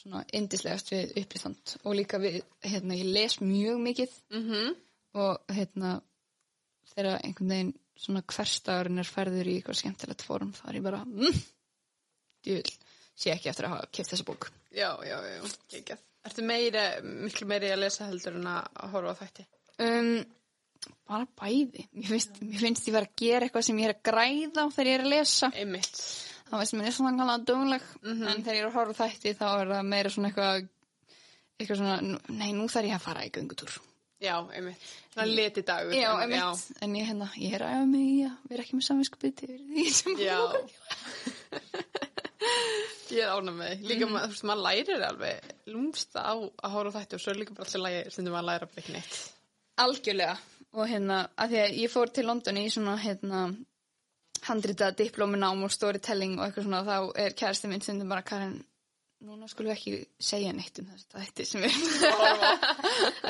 svona 0.00 0.20
indislegast 0.38 0.92
við 0.94 1.10
uppistand 1.20 1.74
og 1.84 1.96
líka 1.98 2.16
við, 2.22 2.38
hérna, 2.64 2.96
ég 2.96 3.10
les 3.12 3.34
mjög 3.44 3.82
mikið 3.84 4.14
Mm 4.32 4.70
og 5.18 5.52
hérna 5.52 5.90
þegar 6.94 7.20
einhvern 7.24 7.52
veginn 7.54 7.72
svona 7.98 8.22
hverstagurinn 8.30 9.02
er 9.02 9.08
ferður 9.10 9.48
í 9.50 9.56
eitthvað 9.58 9.80
skemmtilegt 9.80 10.22
fórum 10.26 10.52
þá 10.54 10.64
er 10.70 10.78
ég 10.78 10.84
bara 10.86 11.00
mm, 11.04 11.38
djúl, 12.46 12.62
sé 13.18 13.32
ekki 13.34 13.50
eftir 13.52 13.66
að 13.68 13.74
hafa 13.76 13.90
keft 13.98 14.12
þessa 14.14 14.26
bók 14.28 14.48
Já, 14.76 14.90
já, 15.02 15.16
já, 15.24 15.38
geggjað. 15.72 16.02
Ertu 16.28 16.42
meira, 16.44 16.82
miklu 17.02 17.46
meiri 17.48 17.70
að 17.72 17.80
lesa 17.86 18.06
heldur 18.10 18.34
en 18.36 18.48
að 18.52 18.82
horfa 18.92 19.14
á 19.16 19.20
þætti? 19.22 19.46
um, 19.82 20.10
bara 21.08 21.26
bæði 21.40 21.86
mér 21.96 22.10
finnst, 22.12 22.40
mér 22.44 22.62
finnst 22.66 22.88
ég 22.90 22.94
vera 22.98 23.08
að 23.08 23.16
gera 23.22 23.46
eitthvað 23.48 23.66
sem 23.68 23.78
ég 23.82 23.88
er 23.90 23.94
að 23.96 24.02
græða 24.10 24.66
þegar 24.76 24.90
ég 24.92 24.98
er 24.98 25.04
að 25.06 25.12
lesa 25.14 25.50
Einmitt. 25.58 26.00
þá 26.50 26.54
veist 26.60 26.76
mér 26.78 26.90
er 26.90 26.96
svona 26.98 27.14
kannlega 27.18 27.46
dögleg 27.50 27.88
en 28.04 28.42
þegar 28.44 28.58
ég 28.58 28.62
er 28.62 28.68
að 28.70 28.76
horfa 28.78 28.94
á 28.94 29.00
þætti 29.08 29.34
þá 29.40 29.46
er 29.64 29.72
það 29.74 29.88
meira 29.94 30.12
svona 30.14 30.30
eitthvað 30.30 30.68
eitthvað 31.58 31.80
svona, 31.80 32.18
nei 32.38 32.50
nú 32.54 32.68
þarf 32.70 32.90
ég 32.92 32.98
að 33.00 33.06
fara 33.08 33.24
í 33.26 33.32
göngutúr 33.34 33.72
Já, 34.18 34.34
einmitt. 34.50 34.86
Það 35.14 35.34
leti 35.38 35.62
dagur. 35.62 35.92
já, 35.94 36.10
en- 36.10 36.32
einmitt, 36.32 36.64
en 36.82 36.96
ég, 36.98 37.06
hérna, 37.06 37.28
ég 37.38 37.54
er 37.54 37.62
að 37.62 37.74
æfa 37.76 37.86
mig 37.86 38.06
í 38.08 38.18
að 38.26 38.50
vera 38.50 38.64
ekki 38.64 38.78
með 38.78 38.86
samvinskupið 38.88 39.36
til 39.42 39.58
því 39.68 39.84
sem 39.94 40.18
Já. 40.18 40.38
Ég 43.08 43.24
er 43.24 43.32
ánum 43.32 43.56
með. 43.56 43.80
Líka, 43.88 44.04
mm. 44.04 44.18
þú 44.20 44.32
veist, 44.34 44.44
maður 44.48 44.64
lærir 44.66 45.04
alveg 45.06 45.52
lúmst 45.72 46.12
á 46.18 46.36
að 46.36 46.74
horfa 46.74 46.92
á 46.92 46.96
þætti 47.00 47.16
og 47.16 47.22
svo 47.22 47.32
er 47.32 47.40
líka 47.40 47.54
bara 47.56 47.64
alltaf 47.66 47.82
lægi 47.84 48.02
sem 48.12 48.28
maður 48.28 48.48
læra 48.50 48.68
bara 48.68 48.82
ekki 48.82 48.94
neitt. 48.96 49.16
algjörlega 49.80 50.34
og 50.76 50.90
hérna, 50.90 51.18
að 51.38 51.54
því 51.54 51.60
að 51.62 51.76
ég 51.80 51.92
fór 51.94 52.12
til 52.12 52.26
London 52.28 52.60
í 52.60 52.66
svona, 52.72 52.96
hérna 53.00 53.42
handrita 54.48 54.90
diplóminám 54.96 55.64
og 55.64 55.72
storytelling 55.72 56.36
og 56.38 56.44
eitthvað 56.46 56.66
svona, 56.68 56.82
þá 56.84 57.22
er 57.24 57.36
kærasti 57.38 57.70
minn 57.70 57.84
stundum 57.84 58.12
bara 58.12 58.26
Karin, 58.26 58.58
núna 59.26 59.48
skulum 59.50 59.72
við 59.72 59.76
ekki 59.78 59.92
segja 60.22 60.52
neitt 60.54 60.78
um 60.82 60.86
þetta 60.92 61.22
þetta 61.24 61.46
sem 61.48 61.64
við 61.64 61.72
erum 61.74 61.88
að 62.06 62.20
horfa 62.22 62.50
á." 62.52 62.54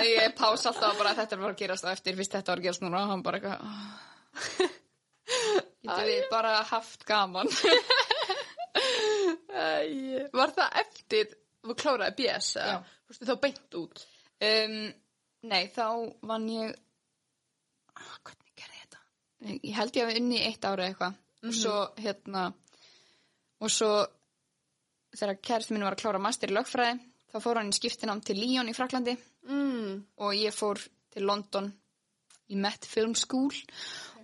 að 0.00 0.08
ég 0.10 0.34
pása 0.36 0.68
alltaf 0.72 0.98
bara 1.00 1.14
þetta 1.16 1.36
er 1.36 1.42
bara 1.44 1.54
að 1.54 1.60
gerast 1.62 1.86
á 1.88 1.92
eftir, 1.94 2.16
fyrst 2.18 2.34
þetta 2.36 2.52
var 2.52 2.60
að 2.60 2.66
gerast 2.68 2.84
núna 2.84 3.02
og 3.04 3.12
hann 3.14 3.24
bara 3.24 3.40
eitthvað 3.40 3.60
"Ah." 3.64 3.96
getur 5.82 6.08
við 6.10 6.28
bara 6.32 6.52
haft 6.68 7.04
gaman 7.08 7.48
Æ, 9.58 10.28
var 10.32 10.52
það 10.54 10.76
eftir, 10.82 11.32
þú 11.66 11.74
kláraði 11.80 12.14
BS. 12.20 12.50
Þú 12.58 13.12
veist, 13.12 13.24
þá 13.26 13.34
beint 13.42 13.76
út. 13.80 14.02
um, 14.48 14.76
nei, 15.50 15.64
þá 15.74 15.86
vann 16.30 16.46
ég 16.52 16.74
ah, 17.96 18.14
hvernig 18.28 18.52
gerði 18.60 18.82
þetta 18.84 19.00
ég 19.56 19.74
held 19.78 19.96
ég 19.98 20.04
að 20.04 20.12
við 20.12 20.20
unni 20.22 20.40
eitt 20.46 20.68
ára 20.68 20.86
eitthvað 20.90 21.18
og 21.48 21.54
svo 21.54 21.74
hérna 22.02 22.44
og 23.62 23.70
svo 23.72 23.90
þegar 25.18 25.40
kærasti 25.50 25.74
minn 25.74 25.84
var 25.86 25.96
að 25.96 26.02
klára 26.04 26.22
master 26.22 26.50
í 26.52 26.56
lögfræði 26.56 26.98
þá 27.32 27.36
fór 27.44 27.60
hann 27.60 27.72
í 27.72 27.76
skiptinám 27.76 28.22
til 28.24 28.38
Lyon 28.40 28.70
í 28.72 28.76
Fraklandi 28.76 29.16
Mm. 29.48 30.02
og 30.20 30.34
ég 30.36 30.52
fór 30.52 30.76
til 31.14 31.22
London 31.24 31.70
í 32.52 32.56
Met 32.60 32.84
Film 32.84 33.14
School 33.16 33.52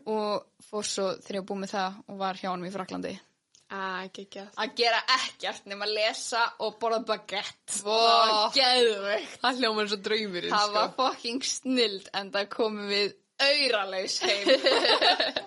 og 0.06 0.44
fór 0.68 0.84
svo 0.84 1.06
þegar 1.24 1.38
ég 1.40 1.46
búið 1.48 1.62
með 1.62 1.72
það 1.76 2.02
og 2.08 2.18
var 2.20 2.34
hjá 2.40 2.50
hann 2.50 2.66
í 2.68 2.72
Fraklandi 2.74 3.14
Æ, 3.74 4.10
geggjað. 4.12 4.50
að 4.60 4.74
gera 4.76 4.98
ekkert 5.16 5.64
nema 5.66 5.86
að 5.88 5.94
lesa 5.96 6.42
og 6.60 6.76
borða 6.78 6.98
baguette 7.08 7.80
Vó. 7.82 7.96
og 7.96 8.52
geðveikt 8.54 9.38
Það 9.40 9.58
hljóma 9.62 9.80
eins 9.86 9.94
og 9.96 10.02
draumurinn, 10.04 10.52
Það 10.52 10.66
sko. 10.68 10.74
var 10.74 10.92
fucking 10.98 11.42
snild 11.48 12.10
en 12.12 12.30
það 12.34 12.48
komum 12.52 12.88
við 12.92 13.14
auralaus 13.48 14.18
heim. 14.24 14.52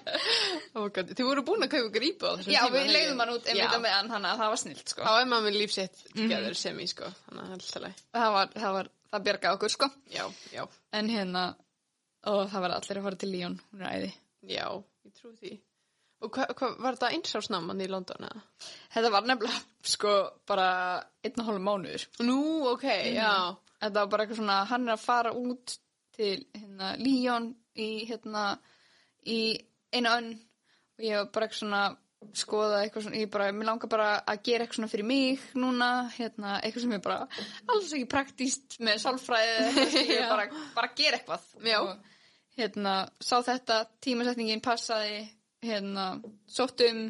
Oh. 0.77 0.87
Þið 0.93 1.23
voru 1.25 1.41
búin 1.45 1.65
að 1.65 1.71
kaupa 1.71 2.01
þessum 2.37 2.51
Já, 2.53 2.59
tíma. 2.67 2.73
við 2.75 2.89
leiðum 2.93 3.21
hann 3.23 3.31
út 3.33 3.47
einmitt 3.49 3.73
á 3.73 3.79
meðan 3.81 4.09
þannig 4.11 4.29
að 4.29 4.41
það 4.41 4.51
var 4.53 4.59
snild 4.61 4.91
sko. 4.91 5.05
Þá 5.07 5.13
er 5.21 5.29
maður 5.31 5.45
með 5.47 5.55
lífsitt 5.57 6.01
together 6.13 6.57
sem 6.57 6.81
í, 6.83 6.87
sko. 6.91 7.07
Að 7.31 7.53
það. 7.63 7.87
Það 8.17 8.33
var, 8.35 8.51
það 8.53 8.75
var, 8.75 8.89
það 9.13 9.25
bjargaði 9.27 9.57
okkur 9.57 9.73
sko. 9.73 9.89
Já, 10.13 10.23
já, 10.53 10.63
En 10.99 11.09
hérna, 11.09 11.43
og 12.29 12.41
það 12.51 12.65
var 12.65 12.75
allir 12.77 12.99
að 13.01 13.07
fara 13.07 13.19
til 13.23 13.31
Líón, 13.33 13.57
hún 13.71 13.83
er 13.87 13.95
æði. 13.95 14.11
já, 14.53 14.67
ég 15.07 15.17
trú 15.17 15.33
því. 15.33 15.53
Og 16.17 16.33
hvað, 16.33 16.53
hva, 16.57 16.71
var 16.81 16.97
þetta 16.97 17.13
einsásnaman 17.17 17.81
í 17.85 17.89
London, 17.91 18.29
eða? 18.29 18.45
Þetta 18.95 19.13
var 19.13 19.27
nefnilega 19.29 19.91
sko 19.95 20.13
bara 20.49 20.69
einn 21.25 21.41
og 21.43 21.49
hálf 21.51 21.65
mánuður. 21.67 22.07
Nú, 22.25 22.39
ok, 22.73 22.87
já. 23.17 23.33
Þetta 23.77 24.01
var 24.01 24.13
bara 24.13 24.25
eitthvað 24.25 24.41
svona, 24.41 24.61
hann 24.71 24.87
er 24.87 24.95
að 24.95 25.03
fara 25.05 25.33
út 25.37 25.77
til 26.17 26.39
hérna 26.57 26.95
Líón 27.01 27.51
í 27.77 27.89
hérna, 28.09 28.49
í 29.27 29.39
einu 29.93 30.11
önn 30.11 30.33
og 30.97 31.05
ég 31.05 31.17
var 31.19 31.31
bara 31.33 31.47
eitthvað 31.47 31.61
svona 31.61 31.85
skoða 32.37 32.81
eitthvað 32.81 33.05
svona, 33.05 33.19
ég 33.21 33.29
bara, 33.31 33.51
mér 33.53 33.69
langar 33.69 33.91
bara 33.91 34.07
að 34.25 34.41
gera 34.47 34.65
eitthvað 34.65 34.79
svona 34.79 34.91
fyrir 34.91 35.07
mig 35.07 35.43
núna, 35.59 35.89
hérna, 36.15 36.57
eitthvað 36.61 36.85
sem 36.85 36.95
er 36.97 37.03
bara 37.05 37.17
alls 37.69 37.93
ekki 37.93 38.09
praktíst 38.09 38.77
með 38.83 39.01
sálfræði, 39.03 39.85
ég 40.09 40.23
bara, 40.33 40.47
bara 40.75 40.91
gera 40.97 41.19
eitthvað. 41.19 41.45
Já. 41.61 41.77
Og, 41.83 42.15
hérna, 42.57 42.95
sá 43.21 43.37
þetta, 43.45 43.83
tímasetningin 44.01 44.63
passaði, 44.65 45.21
hérna, 45.65 46.07
sóttum, 46.49 47.03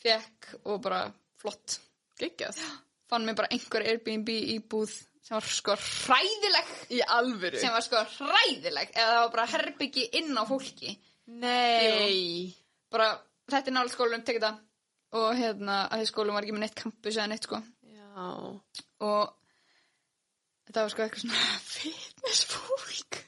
fekk 0.00 0.54
og 0.64 0.80
bara 0.86 1.04
flott. 1.40 1.80
Geggjað. 2.20 2.62
Fann 3.10 3.26
mér 3.26 3.36
bara 3.42 3.52
einhver 3.52 3.84
Airbnb 3.84 4.28
íbúð 4.56 4.96
sem 5.30 5.36
var 5.38 5.46
sko 5.54 5.74
hræðileg, 5.78 6.70
Í 6.90 7.00
alvöru. 7.06 7.60
sem 7.62 7.70
var 7.74 7.84
sko 7.86 8.00
hræðileg, 8.16 8.90
eða 8.98 9.12
það 9.14 9.20
var 9.22 9.32
bara 9.36 9.46
herbyggi 9.54 10.08
inn 10.18 10.34
á 10.34 10.42
fólki. 10.48 10.96
Nei. 11.30 12.50
bara 12.90 13.12
þetta 13.50 13.70
er 13.70 13.76
nálega 13.76 13.94
skólum, 13.94 14.24
tekið 14.26 14.42
það 14.48 14.56
og 15.20 15.28
hérna, 15.38 15.76
að 15.90 16.00
því 16.02 16.08
skólum 16.10 16.34
var 16.36 16.42
ekki 16.46 16.54
með 16.56 16.64
neitt 16.64 16.74
campus 16.78 17.16
eða 17.18 17.28
neitt 17.30 17.46
sko 17.46 17.58
Já. 17.86 18.26
og 19.06 19.32
þetta 20.66 20.82
var 20.84 20.92
sko 20.92 21.02
eitthvað 21.04 21.22
svona 21.24 21.44
fitness 21.76 22.44
fólk 22.50 23.20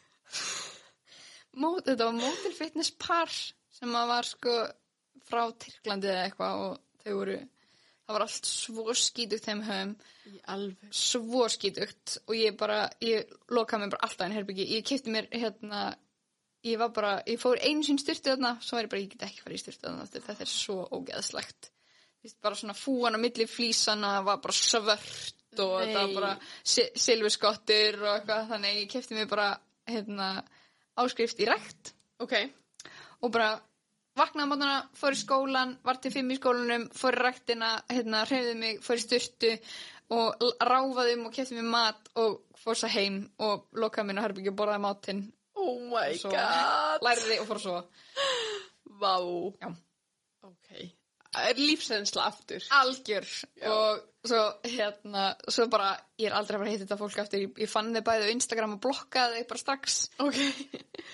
Mót, 1.63 1.85
þetta 1.87 2.07
var 2.09 2.15
mótil 2.17 2.53
fitness 2.57 2.91
par 2.99 3.31
sem 3.77 3.93
var 3.93 4.25
sko 4.27 4.55
frá 5.29 5.43
Tyrklandi 5.63 6.09
eða 6.11 6.27
eitthvað 6.29 6.63
og 6.67 6.79
þau 7.05 7.13
voru 7.19 7.39
það 8.07 8.17
var 8.17 8.25
allt 8.27 8.49
svo 8.51 8.95
skítugt 8.99 9.45
þeim 9.47 9.61
höfum. 9.67 9.93
Svo 10.93 11.49
skítugt. 11.53 12.19
Og 12.29 12.35
ég 12.37 12.57
bara, 12.59 12.87
ég 13.05 13.31
lokaði 13.51 13.85
mér 13.85 13.93
bara 13.95 14.09
alltaf 14.09 14.27
inn 14.27 14.37
herbyggi, 14.37 14.67
ég 14.77 14.85
kipti 14.87 15.11
mér 15.15 15.29
hérna 15.33 15.93
ég 16.65 16.79
var 16.79 16.93
bara, 16.95 17.13
ég 17.27 17.41
fór 17.43 17.59
einu 17.59 17.83
sín 17.83 17.99
styrtu 17.99 18.31
þarna, 18.31 18.53
svo 18.63 18.77
var 18.77 18.85
ég 18.87 18.91
bara, 18.93 19.01
ég 19.03 19.15
get 19.17 19.25
ekki 19.27 19.43
farið 19.43 19.59
í 19.59 19.63
styrtu 19.65 19.87
þarna 19.89 20.05
þetta 20.13 20.37
er 20.45 20.51
svo 20.51 20.77
ógeðslegt. 20.95 21.71
Bara 22.43 22.55
svona 22.55 22.77
fúan 22.79 23.19
á 23.19 23.21
milli 23.23 23.49
flísana 23.51 24.21
var 24.23 24.39
bara 24.45 24.55
svört 24.55 25.59
og 25.59 25.73
Nei. 25.81 25.89
þetta 25.91 26.03
var 26.05 26.13
bara 26.15 26.35
si- 26.63 26.91
silfurskottur 26.95 27.99
og 28.05 28.13
eitthvað, 28.21 28.47
þannig 28.53 28.77
ég 28.79 28.93
kefti 28.93 29.17
mér 29.19 29.27
bara 29.29 29.49
hérna 29.91 30.29
áskrift 31.03 31.41
í 31.43 31.49
rækt 31.51 31.93
Ok. 32.23 32.33
og 33.23 33.33
bara 33.35 33.49
vaknaði 34.19 34.45
á 34.47 34.51
mótana, 34.53 34.79
fór 34.99 35.15
í 35.17 35.21
skólan, 35.23 35.77
var 35.85 35.97
til 36.03 36.13
fimm 36.15 36.31
í 36.35 36.37
skólanum, 36.39 36.89
fór 36.97 37.17
í 37.17 37.23
ræktina, 37.25 37.71
hérna, 37.93 38.25
hreyfði 38.29 38.55
mig, 38.61 38.81
fór 38.85 39.01
í 39.01 39.05
styrtu 39.07 39.53
og 40.13 40.43
ráfaði 40.61 41.15
um 41.17 41.27
og 41.31 41.33
kefti 41.37 41.57
mér 41.57 41.71
mat 41.73 42.11
og 42.21 42.43
fór 42.63 42.77
svo 42.77 42.91
heim 42.93 43.23
og 43.41 43.69
lokaði 43.73 44.11
mér 44.11 44.21
á 44.21 44.25
herbyggju 44.27 44.53
og 44.53 44.59
borðaði 44.61 44.85
matinn 44.85 45.23
Oh 45.57 45.79
my 45.89 46.13
Svo- 46.19 46.31
god. 46.33 47.03
læriði 47.07 47.39
og 47.41 47.49
fór 47.49 47.61
svo 47.63 47.79
Vá. 49.03 49.15
Já. 49.63 49.71
Ok. 50.45 50.69
Er 51.43 51.55
lífsreynsla 51.57 52.27
aftur. 52.29 52.63
algjör 52.71 53.25
Já. 53.57 53.71
og 53.73 54.03
svo 54.23 54.41
hérna 54.69 55.27
svo 55.51 55.67
bara, 55.73 55.93
ég 56.21 56.31
er 56.31 56.37
aldrei 56.39 56.57
að 56.57 56.63
fara 56.63 56.71
að 56.71 56.75
hitta 56.77 56.87
þetta 56.87 57.01
fólk 57.01 57.21
aftur. 57.25 57.45
Ég, 57.45 57.53
ég 57.65 57.71
fann 57.71 57.93
þið 57.95 58.07
bæði 58.07 58.31
á 58.31 58.35
Instagram 58.37 58.77
og 58.77 58.83
blokkaði 58.87 59.41
þið 59.41 59.49
bara 59.53 59.63
strax. 59.65 60.01
Ok. 60.23 60.41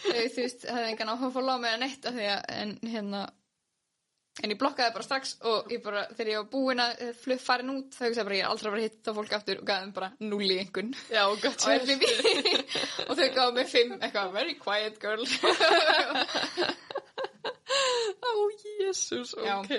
Þau, 0.04 0.22
þú 0.34 0.44
veist, 0.44 0.68
hefði 0.68 0.92
engan 0.92 1.12
áhuga 1.14 1.30
að 1.30 1.36
fóla 1.38 1.56
á 1.56 1.62
mig 1.62 1.74
að 1.74 1.84
neitt 1.84 2.08
af 2.08 2.18
því 2.18 2.30
að, 2.34 2.48
en 2.58 2.74
hérna 2.92 3.26
en 4.42 4.52
ég 4.52 4.58
blokkaði 4.58 4.94
bara 4.94 5.06
strax 5.06 5.32
og 5.48 5.70
ég 5.72 5.82
bara, 5.82 6.04
þegar 6.14 6.30
ég 6.30 6.40
var 6.40 6.50
búin 6.52 6.82
að 6.82 7.00
eh, 7.04 7.14
flug 7.18 7.40
farin 7.42 7.72
út 7.74 7.96
þá 7.96 8.02
hugsaði 8.04 8.26
bara, 8.28 8.38
ég 8.38 8.44
er 8.44 8.52
aldrei 8.52 8.68
að 8.68 8.74
fara 8.74 8.82
að 8.82 8.86
hitta 8.86 9.14
fólk 9.16 9.34
aftur 9.38 9.62
og 9.62 9.70
gæði 9.70 9.86
þeim 9.86 9.94
bara 9.96 10.10
null 10.22 10.46
í 10.46 10.58
einhvern 10.62 10.92
Já, 11.10 11.22
Airbnb. 11.72 12.04
Og 13.08 13.18
þau 13.18 13.28
gáðu 13.34 13.56
mig 13.56 13.72
fimm 13.72 13.96
eitthvað, 13.98 14.34
very 14.36 14.54
quiet 14.60 15.00
girl 15.02 15.24
jésús, 18.80 19.34
ok. 19.38 19.70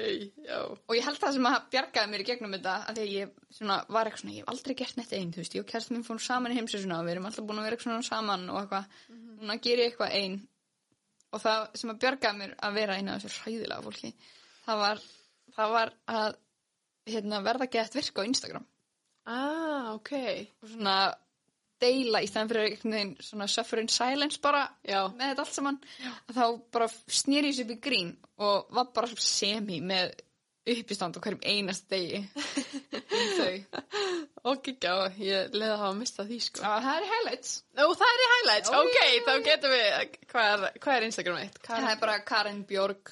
Já. 0.45 0.59
og 0.87 0.95
ég 0.97 1.05
held 1.05 1.19
það 1.21 1.33
sem 1.37 1.47
að 1.49 1.57
bjargaði 1.73 2.11
mér 2.11 2.23
í 2.23 2.27
gegnum 2.29 2.53
þetta 2.55 2.73
að 2.89 2.97
því 2.99 3.03
að 3.05 3.13
ég 3.15 3.33
svona, 3.57 3.77
var 3.89 4.09
eitthvað 4.09 4.23
svona, 4.23 4.33
ég 4.35 4.43
hef 4.43 4.51
aldrei 4.53 4.75
gert 4.81 4.97
neitt 4.99 5.13
einn, 5.17 5.31
þú 5.35 5.41
veist, 5.43 5.55
ég 5.57 5.63
og 5.65 5.69
kærast 5.71 5.93
minn 5.93 6.05
fórum 6.07 6.23
saman 6.25 6.53
í 6.53 6.59
heimsesuna 6.59 6.99
og 6.99 7.07
við 7.07 7.15
erum 7.15 7.29
alltaf 7.29 7.47
búin 7.49 7.61
að 7.61 7.67
vera 7.69 7.77
eitthvað 7.79 7.91
svona 7.93 8.09
saman 8.09 8.49
og 8.53 8.59
eitthvað, 8.63 8.99
núna 9.39 9.57
ger 9.63 9.83
ég 9.83 9.91
eitthvað 9.93 10.17
einn 10.19 10.37
og 11.29 11.43
það 11.45 11.65
sem 11.81 11.93
að 11.93 11.99
bjargaði 12.03 12.39
mér 12.43 12.53
að 12.67 12.77
vera 12.79 12.97
eina 12.99 13.15
af 13.15 13.23
þessu 13.25 13.43
hræðilega 13.45 13.85
fólki 13.85 14.11
það 14.65 14.83
var, 14.83 15.01
það 15.59 15.73
var 15.77 15.93
að 16.19 16.29
hérna, 17.09 17.41
verða 17.45 17.69
gett 17.77 17.95
virka 17.99 18.21
á 18.25 18.29
Instagram 18.29 18.67
Ah, 19.29 19.91
ok. 19.93 20.11
og 20.63 20.69
svona 20.71 20.93
deila 21.79 22.21
í 22.23 22.27
stæðan 22.29 22.49
fyrir 22.51 22.65
einhvern 22.69 22.95
veginn 22.97 23.13
svona 23.23 23.47
suffer 23.51 23.79
in 23.83 23.87
silence 23.91 24.39
bara 24.43 24.65
Já. 24.83 25.05
með 25.15 25.29
þetta 25.33 25.45
allt 25.45 25.55
saman 25.57 25.77
þá 26.35 26.43
bara 26.75 26.87
snýri 27.19 27.51
ég 27.53 27.59
sér 27.59 27.69
upp 27.69 27.75
í 27.77 27.83
grín 27.89 28.15
og 28.39 28.73
var 28.75 28.89
bara 28.95 29.07
semi 29.15 29.79
með 29.81 30.11
uppistand 30.69 31.15
á 31.17 31.19
hverjum 31.23 31.45
einast 31.49 31.87
degi 31.89 32.19
um 32.19 33.29
þau 33.39 33.53
og 34.49 34.59
ekki 34.69 34.75
á, 34.91 34.97
ég 35.19 35.55
leði 35.55 35.71
að 35.73 35.81
hafa 35.81 35.95
mistað 35.99 36.29
því 36.29 36.37
sko. 36.45 36.61
Já, 36.63 36.75
það 36.83 36.99
er 36.99 37.07
highlights. 37.09 37.49
Ó, 37.75 37.83
það 37.99 38.11
er 38.13 38.21
í 38.23 38.27
highlights, 38.33 38.69
Ó, 38.69 38.77
ok, 38.79 38.93
já, 38.95 39.07
já, 39.09 39.23
þá 39.25 39.31
já. 39.33 39.41
getum 39.47 39.73
við, 39.73 40.13
hvað 40.31 40.51
er, 40.53 40.77
hvað 40.85 40.95
er 40.99 41.05
Instagram 41.09 41.39
eitt? 41.41 41.57
Það 41.65 41.87
er 41.89 41.99
bara 42.03 42.15
Karen 42.29 42.61
Björg 42.69 43.11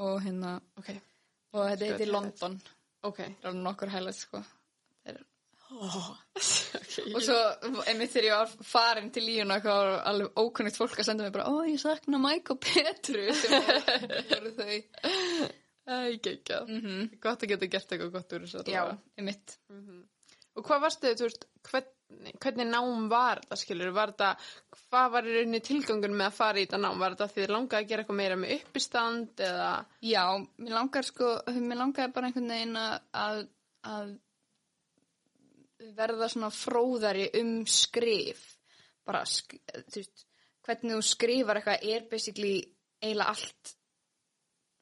og 0.00 0.16
hérna, 0.24 0.54
Ok, 0.80 0.90
og 1.54 1.68
þetta 1.70 1.90
heitir. 1.92 2.10
London. 2.14 2.56
ok. 3.06 3.20
Það 3.44 3.48
er 3.52 3.60
nokkur 3.68 3.92
highlights, 3.94 4.24
sko. 4.26 4.42
Það 5.70 5.94
er- 5.94 6.80
okay 6.80 7.14
Og 7.14 7.22
svo, 7.24 7.36
einmitt 7.88 8.10
þegar 8.12 8.26
ég 8.26 8.36
var 8.36 8.54
farin 8.66 9.10
til 9.14 9.22
líuna, 9.26 9.60
var 9.64 9.92
alveg 10.10 10.40
ókunnigt 10.42 10.78
fólk 10.78 10.98
að 10.98 11.06
senda 11.08 11.24
mig 11.26 11.32
bara, 11.34 11.46
ó, 11.50 11.62
ég 11.68 11.78
sakna 11.80 12.18
Mike 12.20 12.54
og 12.56 12.60
Petru, 12.64 13.28
sem 13.40 13.54
voru, 14.30 14.52
þau. 14.58 14.78
Æ, 15.90 15.94
geggjað. 16.22 16.68
Mm 16.70 17.06
Gott 17.22 17.42
að 17.46 17.52
geta 17.54 17.68
gert 17.70 17.94
eitthvað 17.94 18.12
gott 18.18 18.34
úr 18.36 18.44
þessu 18.46 18.64
Já, 18.70 18.82
einmitt. 19.18 19.56
Og 20.58 20.66
hvað 20.66 20.82
varstu, 20.84 21.12
þú 21.16 21.26
veist, 21.28 21.46
hvernig, 21.70 22.34
hvernig 22.42 22.66
nám 22.68 23.06
var 23.10 23.40
þetta, 23.44 23.58
skilur? 23.62 23.92
Var 23.96 24.12
þetta, 24.12 24.30
hvað 24.90 25.12
var 25.14 25.28
í 25.30 25.36
rauninni 25.38 25.60
tilgangun 25.66 26.16
með 26.18 26.26
að 26.28 26.36
fara 26.40 26.58
í 26.60 26.66
þetta 26.66 26.80
nám? 26.82 26.98
Var 27.00 27.14
þetta 27.14 27.28
því 27.30 27.44
þið 27.44 27.54
langaði 27.54 27.84
að 27.84 27.88
gera 27.92 28.04
eitthvað 28.04 28.18
meira 28.20 28.38
með 28.42 28.54
uppistand 28.58 29.44
eða? 29.46 29.70
Já, 30.10 30.24
mér 30.58 30.74
langar 30.76 31.06
sko, 31.06 31.30
mér 31.54 31.80
langaði 31.84 32.14
bara 32.18 32.30
einhvern 32.30 32.50
veginn 32.54 32.80
að, 32.82 32.96
að, 33.24 33.40
að 33.94 34.10
verða 35.96 36.28
svona 36.30 36.50
fróðari 36.54 37.28
um 37.40 37.60
skrif. 37.68 38.42
Bara, 39.06 39.24
sk 39.28 39.56
þú 39.90 40.02
veist, 40.02 40.24
hvernig 40.66 40.96
þú 40.96 41.02
skrifar 41.06 41.60
eitthvað 41.60 41.86
er 41.94 42.06
basically 42.10 42.54
eiginlega 43.00 43.32
allt, 43.32 43.74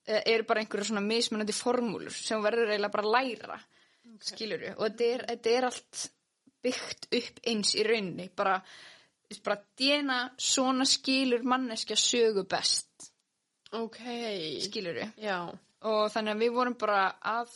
eh, 0.06 0.22
eru 0.34 0.46
bara 0.48 0.62
einhverju 0.62 0.90
svona 0.90 1.04
mismunandi 1.04 1.54
formúlur 1.54 2.14
sem 2.14 2.42
verður 2.42 2.72
eiginlega 2.72 2.96
bara 2.96 3.12
læra, 3.16 3.58
okay. 4.04 4.32
skilur 4.32 4.64
Og 4.76 4.84
þetta 4.88 5.10
er, 5.14 5.26
þetta 5.32 5.54
er 5.54 5.68
allt 5.70 6.04
byggt 6.62 7.08
upp 7.20 7.40
eins 7.46 7.74
í 7.78 7.86
rauninni, 7.86 8.28
bara, 8.34 8.58
bara 9.44 9.60
djena 9.78 10.18
svona 10.36 10.86
skilur 10.88 11.46
manneskja 11.46 11.96
sögu 11.96 12.44
best, 12.48 13.12
Ok. 13.72 14.00
skilur 14.64 15.02
Já. 15.20 15.52
og 15.84 16.10
þannig 16.10 16.34
að 16.34 16.42
við 16.42 16.54
vorum 16.56 16.74
bara 16.80 17.02
að 17.20 17.52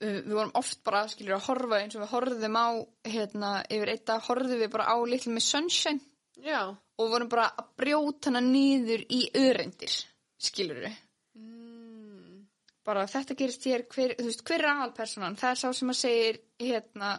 við 0.00 0.30
vorum 0.32 0.52
oft 0.60 0.80
bara 0.86 1.02
skilur 1.12 1.36
að 1.36 1.46
horfa 1.48 1.80
eins 1.82 1.96
og 1.98 2.02
við 2.04 2.12
horfðum 2.14 2.56
á 2.56 2.68
hérna, 3.04 3.50
yfir 3.68 3.92
eitt 3.94 4.06
dag 4.08 4.22
horfðum 4.28 4.62
við 4.64 4.70
bara 4.72 4.88
á 4.88 4.96
Little 5.04 5.32
Miss 5.36 5.50
Sunshine. 5.52 6.00
Já. 6.40 6.72
og 7.00 7.10
vorum 7.12 7.28
bara 7.28 7.50
að 7.52 7.66
brjóta 7.76 8.30
hana 8.30 8.40
niður 8.44 9.02
í 9.12 9.26
örendir 9.36 9.92
skilur 10.40 10.78
við 10.86 10.94
Mm. 11.36 12.46
bara 12.84 13.04
þetta 13.06 13.36
gerist 13.36 13.64
hér, 13.68 13.84
hver, 13.92 14.14
þú 14.18 14.24
veist, 14.28 14.42
hver 14.48 14.62
er 14.64 14.70
aðalpersonan 14.72 15.36
það 15.40 15.50
er 15.54 15.58
sá 15.60 15.68
sem 15.76 15.92
að 15.92 15.98
segir 16.00 16.38
hérna 16.58 17.10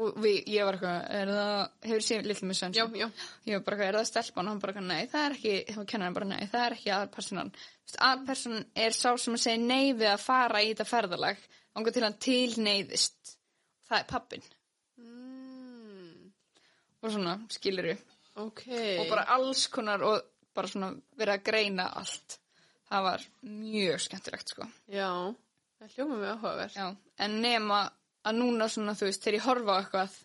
og 0.00 0.14
við, 0.22 0.36
ég 0.52 0.64
var 0.68 0.76
eitthvað 0.78 1.16
er 1.20 1.32
það, 1.34 1.70
hefur 1.88 2.04
séð 2.06 2.28
Little 2.30 2.48
Miss 2.48 2.60
Já, 2.62 2.66
Sunshine? 2.68 3.00
Já. 3.00 3.08
ég 3.50 3.56
var 3.58 3.64
bara 3.66 3.76
eitthvað, 3.76 3.88
er 3.88 3.98
það 3.98 4.08
stelpan? 4.12 4.44
Og 4.46 4.52
hann 4.52 4.60
bara 4.62 4.72
eitthvað, 4.74 4.88
nei, 4.92 5.06
það 5.14 5.24
er 5.26 5.36
ekki, 5.38 5.54
þá 5.74 5.80
kennar 5.92 6.06
hann 6.10 6.18
bara 6.20 6.30
nei, 6.30 6.44
það 6.52 6.66
er 6.66 6.76
ekki 6.78 6.92
aðalpersonan 6.98 7.50
Þú 7.56 7.88
veist, 7.88 8.00
aðalpersonan 8.10 8.66
er 8.86 8.96
sá 9.00 9.10
sem 9.24 9.34
að 9.40 9.44
segja 9.46 9.64
nei 9.64 9.92
við 9.96 10.12
að 10.12 10.24
fara 10.28 10.62
í 10.62 10.70
þetta 10.74 10.88
ferðalag 10.92 11.42
ánga 11.76 11.92
til 11.94 12.02
hann 12.06 12.18
tilneiðist 12.26 13.36
það 13.90 13.98
er 14.02 14.08
pappin 14.10 14.42
Mm. 15.00 16.30
og 17.02 17.10
svona, 17.14 17.38
skilur 17.50 17.96
Ok. 18.36 18.62
og 19.00 19.06
bara 19.10 19.24
alls 19.34 19.66
konar 19.72 20.02
og 20.04 20.22
bara 20.54 20.68
svona 20.68 20.90
verið 21.18 21.34
að 21.38 21.44
greina 21.46 21.86
allt 21.96 22.38
það 22.90 23.02
var 23.06 23.24
mjög 23.44 24.00
skemmtilegt 24.06 24.48
sko 24.52 24.66
Já. 24.88 25.08
Það 25.80 25.94
hljóma 25.94 26.16
mig 26.20 26.28
áhugaverð. 26.28 26.96
En 27.24 27.38
nema 27.40 27.78
að 28.28 28.34
núna 28.36 28.66
svona, 28.68 28.92
þú 28.92 29.06
veist, 29.08 29.22
þegar 29.24 29.36
ég 29.38 29.46
horfa 29.46 29.72
á 29.72 29.80
eitthvað 29.80 30.16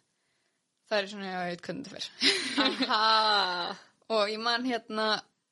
það 0.90 0.98
er 1.00 1.08
svona, 1.08 1.30
já, 1.32 1.40
ég 1.40 1.54
veit 1.54 1.62
hvernig 1.62 1.86
þetta 1.86 1.96
fer 1.96 2.10
og 4.16 4.30
ég 4.30 4.40
man 4.44 4.66
hérna 4.68 5.06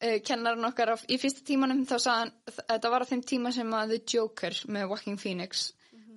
uh, 0.03 0.17
kennarinn 0.27 0.67
okkar 0.67 0.91
á, 0.93 0.95
í 1.07 1.17
fyrsta 1.21 1.45
tímanum 1.47 1.85
þá 1.87 1.95
sagði 1.95 2.19
hann, 2.19 2.33
þetta 2.67 2.91
var 2.91 3.05
á 3.07 3.09
þeim 3.13 3.23
tíma 3.31 3.53
sem 3.55 3.71
að 3.79 3.95
The 3.95 4.01
Joker 4.17 4.59
með 4.75 4.89
Walking 4.91 5.17
Phoenix 5.21 5.69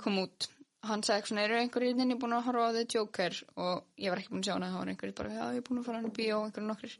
kom 0.02 0.20
út. 0.22 0.48
Hann 0.86 1.02
sagði 1.02 1.18
eitthvað 1.18 1.32
svona, 1.32 1.44
eru 1.48 1.58
einhverjir 1.60 2.00
inni 2.04 2.18
búin 2.20 2.36
að 2.36 2.46
horfa 2.46 2.68
á 2.70 2.76
The 2.76 2.84
Joker? 2.94 3.38
Og 3.64 4.02
ég 4.02 4.12
var 4.12 4.22
ekki 4.22 4.32
búin 4.34 4.44
að 4.44 4.48
sjá 4.48 4.54
hana 4.54 4.70
það 4.70 4.80
var 4.82 4.92
einhverjir 4.92 5.18
bara, 5.18 5.34
já, 5.34 5.44
ég 5.56 5.60
er 5.62 5.66
búin 5.66 5.80
að 5.80 5.88
fara 5.88 6.00
hann 6.00 6.10
í 6.10 6.14
bíó 6.16 6.38
og 6.38 6.46
einhverjir 6.46 6.68
nokkrir. 6.70 6.96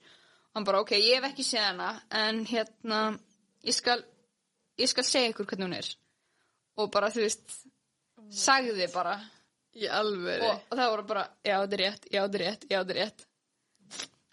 Og 0.50 0.58
hann 0.58 0.66
bara, 0.66 0.82
ok, 0.82 0.92
ég 0.98 1.18
hef 1.20 1.28
ekki 1.30 1.46
séð 1.46 1.66
hana 1.68 1.90
en 2.24 2.42
hérna, 2.50 3.00
ég 3.66 3.76
skal 3.76 4.02
ég 4.80 4.90
skal 4.90 5.06
segja 5.06 5.32
ykkur 5.32 5.48
hvernig 5.50 5.68
hún 5.68 5.78
er. 5.78 5.88
Og 6.76 6.90
bara, 6.92 7.10
þú 7.12 7.24
veist 7.24 7.56
sagði 8.32 8.88
bara. 8.94 9.16
Í 9.76 9.88
alvöru. 9.92 10.46
og, 10.48 10.60
og 10.72 10.78
það 10.78 10.92
voru 10.94 11.02
bara, 11.10 11.22
já, 11.44 11.56
þetta 11.60 11.76
er 11.76 11.80
rétt, 11.82 12.06
já, 12.08 12.20
þetta 12.22 12.38
er 12.38 12.42
rétt, 12.46 12.62
já, 12.70 12.78
þetta 12.78 12.94
er 12.94 13.00
rétt. 13.02 13.26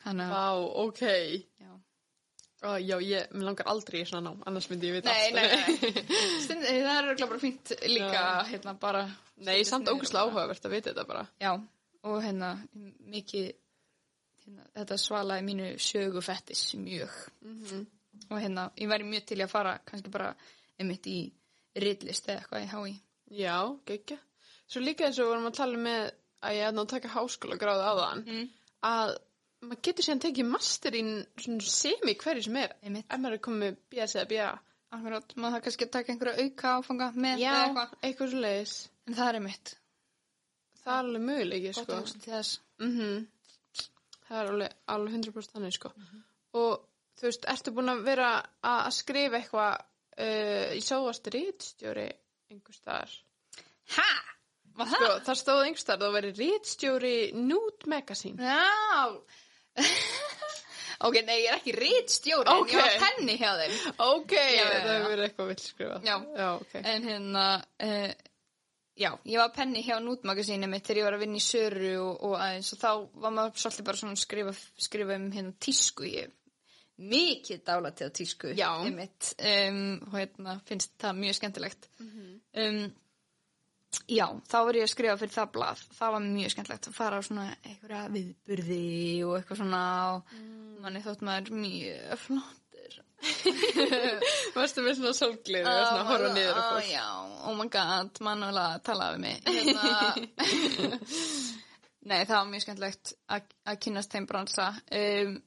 Vá, 0.03 0.45
ok. 0.83 1.01
Ó, 2.63 2.77
já, 2.79 2.95
ég, 3.03 3.27
langar 3.43 3.67
aldrei 3.67 4.01
í 4.01 4.05
svona 4.07 4.29
nám, 4.29 4.37
annars 4.47 4.69
myndi 4.71 4.87
ég 4.87 4.93
vita 5.01 5.11
Nei, 5.11 5.23
allt. 5.25 5.35
nei, 5.35 5.47
nei. 5.51 6.03
Stund, 6.45 6.63
það 6.63 6.91
er 6.93 7.07
örugglega 7.09 7.27
bara 7.33 7.41
fínt 7.41 7.73
líka, 7.91 8.11
Já. 8.13 8.45
hérna, 8.53 8.73
bara... 8.79 9.01
Nei, 9.43 9.57
samt 9.67 9.89
ógustlega 9.91 10.23
áhugavert 10.29 10.63
að 10.69 10.75
vita 10.77 10.93
þetta 10.93 11.03
bara. 11.09 11.25
Já, 11.43 11.51
og 12.07 12.21
hérna, 12.23 12.53
mikið, 13.11 13.49
hérna, 14.45 14.67
þetta 14.79 14.97
svalaði 15.03 15.45
mínu 15.49 15.67
sögufettis 15.89 16.61
mjög. 16.79 17.17
Mhm. 17.43 17.83
Og 18.31 18.39
hérna, 18.39 18.69
ég 18.79 18.87
væri 18.93 19.09
mjög 19.11 19.25
til 19.33 19.41
að 19.43 19.51
fara, 19.51 19.75
kannski 19.89 20.13
bara, 20.13 20.31
einmitt 20.79 21.07
í 21.11 21.17
ritlist 21.83 22.29
eða 22.31 22.45
eitthvað 22.45 22.63
í 22.63 22.71
HÍ. 22.71 22.95
Já, 23.43 23.57
geggja. 23.89 24.17
Svo 24.71 24.79
líka 24.85 25.09
eins 25.09 25.19
og 25.19 25.25
við 25.27 25.33
vorum 25.33 25.49
að 25.51 25.57
tala 25.59 25.77
með 25.83 26.01
að 26.43 26.55
ég 26.61 26.67
er 26.69 26.79
að 26.79 26.87
taka 26.95 27.11
háskóla 27.17 27.59
gráði 27.59 27.83
á 27.83 27.93
þann, 27.99 28.23
Mm. 28.29 28.49
að 28.87 29.17
maður 29.67 29.81
getur 29.87 30.07
síðan 30.07 30.23
tekið 30.23 30.49
master 30.51 30.97
í 30.97 31.03
svona 31.45 31.73
semi 31.73 32.15
hverju 32.23 32.45
sem 32.47 32.61
er. 32.61 32.75
Einmitt. 32.83 33.07
Ef 33.09 33.21
maður 33.23 33.37
er 33.37 33.43
komið 33.47 33.63
með 33.63 33.77
BS 33.93 34.15
eða 34.19 34.29
BA. 34.33 34.49
Akkurát, 34.93 35.35
maður 35.35 35.55
það 35.55 35.63
kannski 35.65 35.85
að 35.87 35.93
taka 35.95 36.13
einhverja 36.13 36.43
auka 36.43 36.73
áfanga 36.77 37.07
með 37.17 37.39
Já, 37.41 37.49
eða 37.49 37.61
eitthvað. 37.67 37.93
eitthvað 38.07 38.33
svo 38.33 38.41
leiðis. 38.43 38.73
En 39.07 39.17
það 39.17 39.29
er 39.29 39.37
einmitt. 39.39 39.71
Það 40.83 40.93
er 40.93 41.07
alveg 41.07 41.23
möguleiki, 41.29 41.71
Gott 41.79 42.11
sko. 42.13 42.59
Mm 42.83 43.23
Það 44.23 44.39
er 44.39 44.49
alveg, 44.49 44.75
alveg 44.93 45.15
100% 45.17 45.53
þannig, 45.53 45.73
sko. 45.75 45.89
Og 46.57 46.85
þú 47.19 47.27
veist, 47.27 47.47
ertu 47.53 47.73
búin 47.75 47.91
að 47.91 48.03
vera 48.05 48.29
að 48.65 48.91
skrifa 48.95 49.39
eitthvað, 49.39 49.83
uh, 50.15 50.69
ég 50.73 50.85
sá 50.85 50.95
varst 51.03 51.27
rítstjóri 51.33 52.05
einhver 52.49 52.77
staðar. 52.77 53.13
Það? 53.93 54.21
Sko, 54.73 55.09
það 55.27 55.39
stóð 55.41 55.63
einhver 55.65 55.83
staðar, 55.83 56.05
það 56.05 56.17
verið 56.17 56.41
rítstjóri 56.45 57.15
Nude 57.35 57.91
Magazine. 57.91 58.41
Já. 58.41 59.19
ok, 61.07 61.17
nei, 61.27 61.39
ég 61.43 61.49
er 61.51 61.57
ekki 61.57 61.73
rítstjóri, 61.77 62.49
Ok. 62.53 62.73
en 62.73 62.77
ég 62.77 62.83
var 62.83 62.99
penni 63.07 63.37
hjá 63.39 63.49
þeim. 63.61 63.79
Ok, 64.09 64.35
Já, 64.37 64.67
það 64.69 64.93
hefur 64.93 65.23
eitthvað 65.27 65.49
vill 65.53 65.63
skrifað. 65.63 66.05
Já. 66.07 66.15
Já, 66.37 66.47
ok. 66.59 66.75
En 66.83 67.07
hérna, 67.09 67.47
uh, 67.87 68.13
já, 69.03 69.09
ég 69.33 69.41
var 69.41 69.51
penni 69.55 69.83
hjá 69.83 69.97
nútmagasínu 70.03 70.69
mitt 70.71 70.85
þegar 70.87 71.01
ég 71.01 71.09
var 71.09 71.17
að 71.17 71.25
vinna 71.25 71.41
í 71.41 71.43
Söru 71.47 71.91
og, 72.03 72.23
og 72.29 72.37
aðeins 72.39 72.71
og 72.75 72.81
þá 72.85 72.89
var 73.25 73.35
maður 73.39 73.61
svolítið 73.65 73.89
bara 73.89 74.01
svona 74.03 74.15
að 74.17 74.23
skrifa, 74.23 74.55
skrifa 74.87 75.19
um 75.19 75.29
hérna 75.33 75.53
tísku. 75.67 76.07
Ég 76.13 76.31
mikið 77.03 77.63
dálatið 77.65 78.09
á 78.09 78.11
tísku. 78.13 78.51
Já. 78.55 78.69
Einmitt, 78.85 79.31
um, 79.41 79.79
og 80.07 80.19
hérna 80.19 80.59
finnst 80.69 80.93
það 81.01 81.23
mjög 81.23 81.39
skemmtilegt. 81.39 81.89
Mhm. 81.99 82.35
um, 82.63 82.83
já, 84.09 84.25
þá 84.49 84.57
var 84.67 84.77
ég 84.79 84.85
að 84.87 84.91
skrifa 84.93 85.17
fyrir 85.21 85.33
það 85.35 85.51
blað. 85.55 85.81
Það 85.97 86.11
var 86.15 86.23
mjög 86.25 86.51
skemmtilegt 86.53 86.87
að 86.89 86.97
fara 86.97 87.19
á 87.19 87.21
svona 87.27 87.45
einhverja 87.63 88.03
viðburði 88.13 88.81
og 89.27 89.37
eitthvað 89.39 89.61
svona 89.63 89.81
og 90.15 90.33
Mm. 90.33 90.81
manni 90.83 91.01
þótt 91.05 91.21
maður 91.23 91.51
mjög 91.63 92.17
flottir. 92.25 92.99
Varstu 94.57 94.83
með 94.83 94.97
svona 94.99 95.13
sólglið 95.15 95.67
og 95.69 95.83
svona 95.87 96.07
horfa 96.09 96.31
niður 96.35 96.57
og 96.59 96.65
fólk. 96.73 96.89
Já, 96.91 97.05
oh 97.47 97.55
my 97.55 97.67
god, 97.71 98.19
Manuela 98.25 98.65
talaði 98.83 99.15
við 99.15 99.21
mig. 99.23 99.37
Hérna, 99.47 100.93
nei, 102.09 102.19
það 102.27 102.35
var 102.35 102.49
mjög 102.51 102.65
skemmtilegt 102.65 103.13
að 103.31 103.53
að 103.71 103.79
kynnast 103.85 104.11
þeim 104.15 104.27
bransa. 104.29 104.69
Um, 104.91 105.37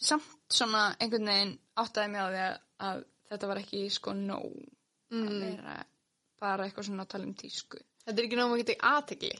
samt 0.00 0.28
svona 0.54 0.84
einhvern 1.02 1.26
veginn 1.32 1.56
áttaði 1.82 2.12
mig 2.12 2.22
á 2.22 2.28
því 2.30 2.42
að, 2.44 2.60
að 2.90 3.02
þetta 3.30 3.50
var 3.50 3.62
ekki 3.64 3.82
sko 3.96 4.14
nóg 4.18 4.52
að 4.52 4.76
Mm. 5.10 5.40
vera 5.42 5.72
bara 6.40 6.66
eitthvað 6.66 6.86
svona 6.88 7.04
að 7.06 7.12
tala 7.14 7.28
um 7.28 7.34
tísku. 7.38 7.78
Þetta 8.00 8.16
er 8.22 8.26
ekki 8.26 8.36
náma 8.40 8.56
geta 8.56 8.74
aðtegli. 8.90 9.30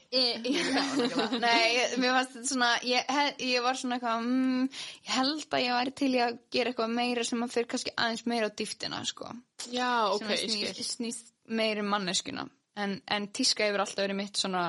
Nei, 1.41 1.79
mér 1.99 2.13
fannst 2.15 2.35
þetta 2.35 2.47
svona, 2.51 2.69
ég, 2.85 3.11
ég 3.41 3.63
var 3.65 3.79
svona 3.79 3.97
eitthvað, 3.97 4.25
mm, 4.27 4.67
ég 5.07 5.13
held 5.17 5.45
að 5.57 5.63
ég 5.65 5.75
væri 5.77 5.93
til 6.01 6.09
að 6.21 6.37
gera 6.53 6.71
eitthvað 6.71 6.93
meira 6.95 7.25
sem 7.27 7.43
að 7.45 7.53
fyrir 7.55 7.69
kannski 7.73 7.93
aðeins 7.97 8.25
meira 8.29 8.49
á 8.49 8.57
dýftina, 8.61 9.01
sko. 9.09 9.31
Já, 9.73 9.89
ok, 10.13 10.27
ég 10.29 10.43
snýst, 10.45 10.73
skil. 10.77 10.89
snýst 10.91 11.33
meir 11.51 11.81
um 11.81 11.89
manneskuna 11.91 12.45
en, 12.79 12.93
en 13.11 13.27
tíska 13.35 13.65
hefur 13.67 13.83
alltaf 13.83 14.05
verið 14.05 14.19
mitt 14.21 14.39
svona 14.39 14.61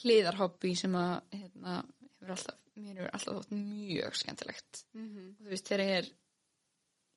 hliðarhobby 0.00 0.72
sem 0.78 0.94
að 0.98 1.14
hérna, 1.36 1.74
hefur 2.20 2.34
alltaf, 2.38 2.60
mér 2.80 3.00
hefur 3.02 3.10
alltaf 3.18 3.40
þótt 3.42 3.52
mjög 3.58 4.16
skemmtilegt 4.22 4.84
Mhm. 4.94 5.26
og 5.34 5.44
þú 5.44 5.50
veist 5.52 5.68
þegar 5.68 5.84
ég 5.84 5.98
er 5.98 6.08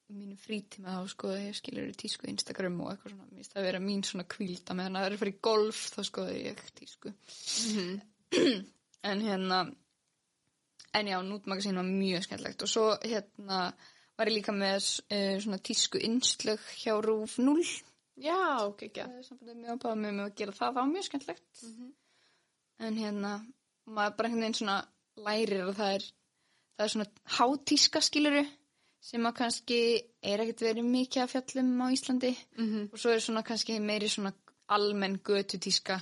í 0.07 0.15
mínu 0.15 0.37
frítíma 0.39 0.93
þá 0.95 1.11
skoði 1.11 1.41
ég 1.49 1.57
skilur 1.57 1.89
tísku 1.99 2.29
Instagram 2.31 2.79
og 2.83 2.93
eitthvað 2.93 3.13
svona, 3.15 3.47
það 3.47 3.59
að 3.61 3.67
vera 3.67 3.83
mín 3.83 4.05
svona 4.07 4.27
kvílda 4.35 4.77
meðan 4.77 4.99
það 4.99 5.07
er 5.07 5.15
að 5.15 5.21
fara 5.23 5.33
í 5.33 5.41
golf 5.49 5.81
þá 5.93 5.99
skoði 6.11 6.39
ég 6.45 6.63
tísku. 6.79 7.13
En 9.07 9.21
hérna 9.23 9.59
en 10.97 11.07
já, 11.07 11.17
nútmagasín 11.23 11.77
var 11.77 11.85
mjög 11.85 12.23
skemmtlegt 12.25 12.63
og 12.65 12.71
svo 12.71 12.85
hérna 13.03 13.59
var 14.17 14.31
ég 14.31 14.39
líka 14.39 14.55
með 14.55 14.79
uh, 15.13 15.37
svona 15.43 15.59
tísku 15.61 16.01
innslög 16.01 16.63
hjá 16.81 16.95
Rúf 17.03 17.37
0 17.39 17.61
Já, 18.17 18.65
ok, 18.65 18.87
ekki. 18.87 19.05
sambandið 19.27 19.59
mjög 19.61 19.77
ábæða 19.77 19.97
með 20.01 20.15
mig 20.17 20.25
að 20.25 20.37
gera 20.39 20.55
það, 20.57 20.71
það 20.73 20.79
var 20.79 20.91
mjög 20.93 21.07
skemmtlegt 21.07 21.63
en 22.87 23.01
hérna 23.03 23.33
maður 23.85 24.15
bara 24.17 24.29
einhvern 24.29 24.45
veginn 24.45 24.59
svona 24.61 24.77
lærir 25.27 25.65
að 25.67 25.75
það 25.77 25.93
er 25.97 26.07
það 26.07 26.85
er 26.87 26.93
svona 26.95 27.09
hátíska 27.37 28.01
skiluru 28.05 28.43
sem 29.07 29.23
að 29.29 29.35
kannski 29.39 29.79
er 30.27 30.41
ekkert 30.43 30.63
verið 30.67 30.87
mikið 30.91 31.23
að 31.23 31.31
fjallum 31.35 31.69
á 31.79 31.87
Íslandi 31.95 32.33
Mhm. 32.57 32.89
og 32.91 32.99
svo 32.99 33.13
er 33.15 33.19
svona 33.23 33.43
kannski 33.47 33.79
meiri 33.79 34.09
svona 34.11 34.33
almenn 34.69 35.19
götutíska 35.23 36.01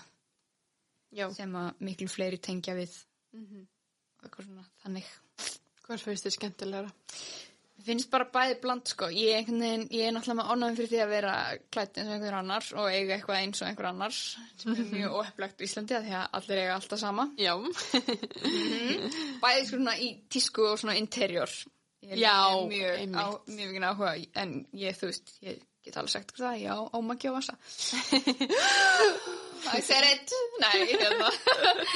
Já. 1.13 1.29
sem 1.33 1.53
að 1.53 1.73
miklu 1.85 2.07
fleiri 2.09 2.37
tengja 2.41 2.73
við 2.75 2.93
Mhm. 3.33 3.67
og 4.17 4.23
eitthvað 4.29 4.45
svona 4.49 4.65
þannig 4.83 5.05
Hvað 5.85 5.99
finnst 6.01 6.25
þið 6.25 6.33
skemmtilegra? 6.33 6.91
Mér 7.77 7.85
finnst 7.85 8.09
bara 8.09 8.25
bæði 8.25 8.55
bland 8.61 8.87
sko 8.89 9.05
ég, 9.13 9.45
veginn, 9.45 9.83
ég 9.91 10.07
er 10.07 10.11
náttúrulega 10.15 10.39
með 10.39 10.49
ánægum 10.49 10.75
fyrir 10.79 10.89
því 10.89 11.01
að 11.03 11.09
vera 11.09 11.33
klætt 11.71 11.97
eins 11.99 12.07
og 12.07 12.13
einhver 12.15 12.33
annar 12.39 12.63
og 12.73 12.87
eiga 12.89 13.13
eitthvað 13.19 13.41
eins 13.43 13.61
og 13.61 13.67
einhver 13.67 13.85
annar 13.91 14.11
sem 14.11 14.71
er 14.73 14.89
mjög 14.89 15.11
óheflegt 15.19 15.61
í 15.61 15.67
Íslandi 15.67 15.93
að 15.93 16.07
því 16.07 16.15
að 16.17 16.29
allir 16.39 16.57
eiga 16.63 16.73
alltaf 16.79 16.99
sama 16.99 17.27
Já. 17.37 17.53
bæði 19.43 19.65
svona 19.69 19.93
í 20.01 20.09
tísku 20.31 20.65
og 20.71 20.79
svona 20.81 20.97
interior 20.97 21.49
ég 22.05 22.15
er 22.15 22.21
Já, 22.23 22.39
mjög, 22.69 23.15
á, 23.17 23.25
mjög 23.49 23.71
mikið 23.73 23.87
áhuga 23.89 24.11
en 24.41 24.55
ég 24.77 24.97
þú 24.99 25.11
veist, 25.11 25.35
ég 25.45 25.61
get 25.85 25.99
alveg 26.01 26.15
sagt 26.15 26.33
það, 26.39 26.57
já, 26.63 26.73
ómaki 26.97 27.29
og 27.29 27.37
vasa 27.39 27.55
I 29.75 29.81
said 29.81 30.05
it 30.09 30.35
nei, 30.61 30.85
hérna 30.93 31.29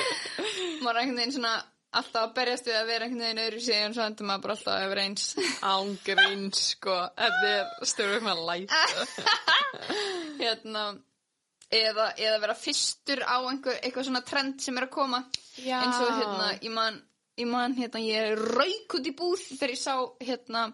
maður 0.83 0.95
er 0.95 1.01
einhvern 1.03 1.19
veginn 1.21 1.35
svona 1.37 1.57
alltaf 1.89 2.27
að 2.27 2.33
berjast 2.37 2.67
við 2.69 2.77
að 2.77 2.89
vera 2.91 3.05
einhvern 3.05 3.25
veginn 3.25 3.43
öðru 3.45 3.61
síðan 3.65 3.95
svo 3.97 4.05
endur 4.05 4.29
maður 4.29 4.45
bara 4.45 4.55
alltaf 4.57 4.73
að 4.75 4.89
vera 4.93 5.05
eins 5.07 5.23
Ángrín, 5.65 6.43
sko. 6.53 6.97
Þetta 7.17 7.53
er 7.55 7.89
stöðum 7.89 8.27
með 8.29 8.43
læt. 8.49 8.75
hérna 10.43 10.83
eða, 11.69 12.09
eða 12.17 12.39
vera 12.43 12.57
fyrstur 12.57 13.21
á 13.25 13.37
einhver, 13.41 13.79
eitthvað 13.81 14.09
svona 14.09 14.23
trend 14.25 14.61
sem 14.63 14.77
er 14.79 14.87
að 14.87 14.93
koma 14.95 15.23
Já. 15.57 15.79
eins 15.81 16.01
og 16.01 16.11
hérna, 16.17 16.51
ég 16.61 16.73
man 16.73 16.99
ég 17.39 17.47
man, 17.49 17.75
hérna, 17.77 18.01
ég 18.03 18.39
rauk 18.39 18.95
út 18.99 19.07
í 19.07 19.13
búð 19.15 19.41
þegar 19.47 19.73
ég 19.73 19.79
sá, 19.81 19.93
hérna, 20.23 20.65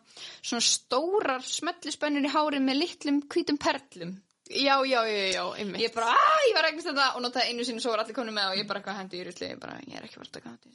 svona 0.41 0.65
stórar 0.65 1.43
smellispennur 1.45 2.25
í 2.25 2.31
hárið 2.33 2.63
með 2.65 2.79
litlum 2.81 3.19
hvítum 3.31 3.59
perlum. 3.61 4.15
Já, 4.45 4.75
já, 4.85 4.99
já, 5.09 5.21
já, 5.33 5.43
einmitt. 5.57 5.81
Ég 5.81 5.93
bara, 5.95 6.11
að, 6.13 6.43
ég 6.49 6.53
var 6.57 6.67
regnast 6.67 6.89
þetta 6.91 7.05
og 7.17 7.23
notaði 7.25 7.49
einu 7.49 7.63
sinni 7.65 7.81
svo 7.81 7.95
var 7.95 8.03
allir 8.03 8.17
konum 8.17 8.35
með 8.37 8.51
og 8.51 8.59
ég 8.59 8.67
bara 8.69 8.81
eitthvað 8.81 8.99
hendi 8.99 9.17
í 9.17 9.23
rusli, 9.25 9.47
ég 9.49 9.61
bara, 9.61 9.79
ég 9.87 9.95
er 9.97 10.05
ekki 10.05 10.19
verið 10.21 10.29
að 10.29 10.35
taka 10.35 10.49
þetta. 10.53 10.69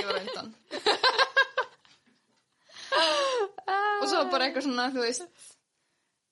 Ég 0.00 0.06
var 0.08 0.20
undan. 0.22 0.48
og 4.00 4.06
svo 4.08 4.22
bara 4.32 4.46
eitthvað 4.46 4.64
svona, 4.64 4.86
þú 4.94 5.04
veist, 5.04 5.24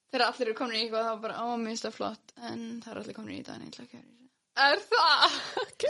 þegar 0.09 0.27
allir 0.31 0.47
eru 0.49 0.57
komin 0.63 0.79
í 0.79 0.81
eitthvað, 0.87 1.11
þá 1.11 1.27
bara, 1.27 1.35
á, 1.37 1.47
mér 1.61 1.75
finnst 1.75 1.89
það 1.89 1.99
flott, 1.99 2.27
en 2.41 2.65
það 2.85 2.95
eru 2.95 3.05
allir 3.05 3.19
komin 3.19 3.35
í 3.35 3.39
þetta, 3.43 3.59
en 3.59 3.67
ég 3.67 3.73
ætla 3.75 3.85
að 3.85 3.93
gera 3.93 4.07
þessu. 4.09 4.15
Er 4.59 4.79
það? 4.89 5.21
Ok. 5.67 5.85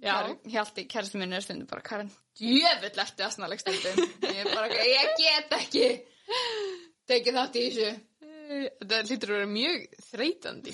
Já. 0.00 0.14
Hjalti, 0.48 0.86
kærasti 0.88 1.18
minn 1.20 1.32
er 1.36 1.42
stundum 1.44 1.68
bara 1.68 1.82
Karin, 1.84 2.08
djöfull 2.40 3.02
eftir 3.04 3.26
aðsnaleg 3.26 3.60
stundum 3.60 3.98
ég 4.30 4.38
er 4.46 4.48
bara, 4.54 4.68
ég 4.72 5.10
get 5.20 5.52
ekki 5.58 5.86
tekið 7.10 7.36
þátt 7.40 7.58
í 7.60 7.66
þessu 7.66 7.90
Þetta 8.50 8.96
hlýtur 9.06 9.30
að 9.30 9.36
vera 9.36 9.46
mjög 9.50 9.82
þreytandi. 10.08 10.72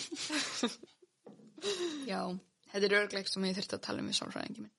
já, 2.09 2.20
þetta 2.72 2.87
er 2.89 2.95
örgleik 3.01 3.29
sem 3.31 3.45
ég 3.49 3.57
þurfti 3.59 3.77
að 3.77 3.83
tala 3.89 4.05
um 4.05 4.09
í 4.12 4.14
sálfræðingi 4.16 4.62
minn 4.64 4.72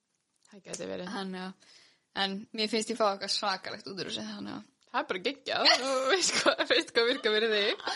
Það 0.47 0.63
geti 0.69 0.87
verið. 0.89 1.11
þannig 1.11 1.43
að, 1.43 1.75
en 2.23 2.35
mér 2.57 2.71
finnst 2.71 2.91
ég 2.93 2.97
fá 2.99 3.05
eitthvað 3.11 3.33
svakalegt 3.35 3.89
út 3.91 3.99
úr 4.01 4.09
þessu 4.09 4.25
þannig 4.31 4.55
að, 4.55 4.65
Það 4.87 5.01
er 5.03 5.07
bara 5.11 5.21
geggjað. 5.27 5.71
og 5.83 6.05
veist 6.13 6.33
hvað, 6.39 6.61
veist 6.71 6.93
hvað 6.95 7.07
virka 7.11 7.33
verið 7.35 7.55
þig. 7.57 7.87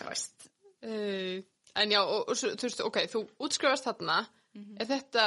kræst 0.00 0.46
Uh, 0.78 1.40
en 1.82 1.90
já, 1.90 1.98
og, 2.06 2.28
og 2.30 2.36
þú 2.38 2.62
veist, 2.62 2.80
ok, 2.86 2.96
þú 3.10 3.20
útskrifast 3.42 3.82
þarna. 3.88 4.18
Er 4.78 4.86
þetta 4.86 5.24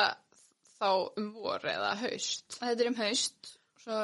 þá 0.82 0.90
um 1.22 1.32
vor 1.38 1.70
eða 1.72 1.94
haust? 2.02 2.58
þetta 2.58 2.84
er 2.86 2.92
um 2.92 3.00
haust 3.00 3.54
svo 3.84 4.02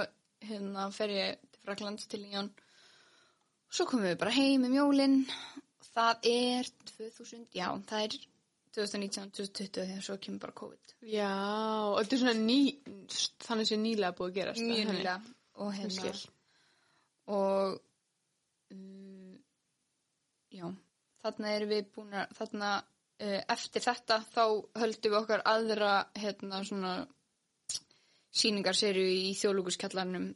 hérna 0.48 0.88
fer 0.94 1.14
ég 1.16 1.44
til 1.52 1.66
Fraklands 1.66 2.08
til 2.08 2.24
Líón 2.24 2.50
svo 3.68 3.88
komum 3.90 4.08
við 4.08 4.20
bara 4.22 4.36
heim 4.38 4.66
um 4.70 4.78
jólin 4.78 5.22
það 5.92 6.28
er 6.32 6.74
2000 6.94 7.48
já, 7.58 7.70
það 7.90 8.04
er 8.08 8.20
2019-2020 8.78 9.72
þegar 9.74 10.06
svo 10.06 10.18
kemur 10.22 10.44
bara 10.46 10.58
COVID 10.62 10.94
Já, 11.10 11.32
og 11.90 11.98
þetta 12.02 12.16
er 12.16 12.22
svona 12.22 12.42
ný, 12.42 12.60
þannig 13.46 13.70
sem 13.70 13.82
nýlega 13.82 14.16
búið 14.18 14.30
að 14.30 14.36
gerast. 14.38 14.66
mjög 14.66 14.92
nýlega 14.92 15.16
og 15.58 15.72
hérna 15.74 16.12
og 17.38 17.80
um, 18.76 19.40
já 20.54 20.68
þarna 21.24 21.56
erum 21.56 21.74
við 21.74 21.90
búin 21.96 22.14
að 22.22 22.38
þarna 22.38 22.72
eftir 23.20 23.82
þetta 23.82 24.20
þá 24.34 24.44
höldum 24.78 25.12
við 25.12 25.20
okkar 25.22 25.42
aðra 25.50 25.94
hérna 26.16 26.60
svona 26.68 26.92
síningarserju 28.38 29.06
í 29.10 29.32
þjóðlúkuskjallarnum 29.40 30.28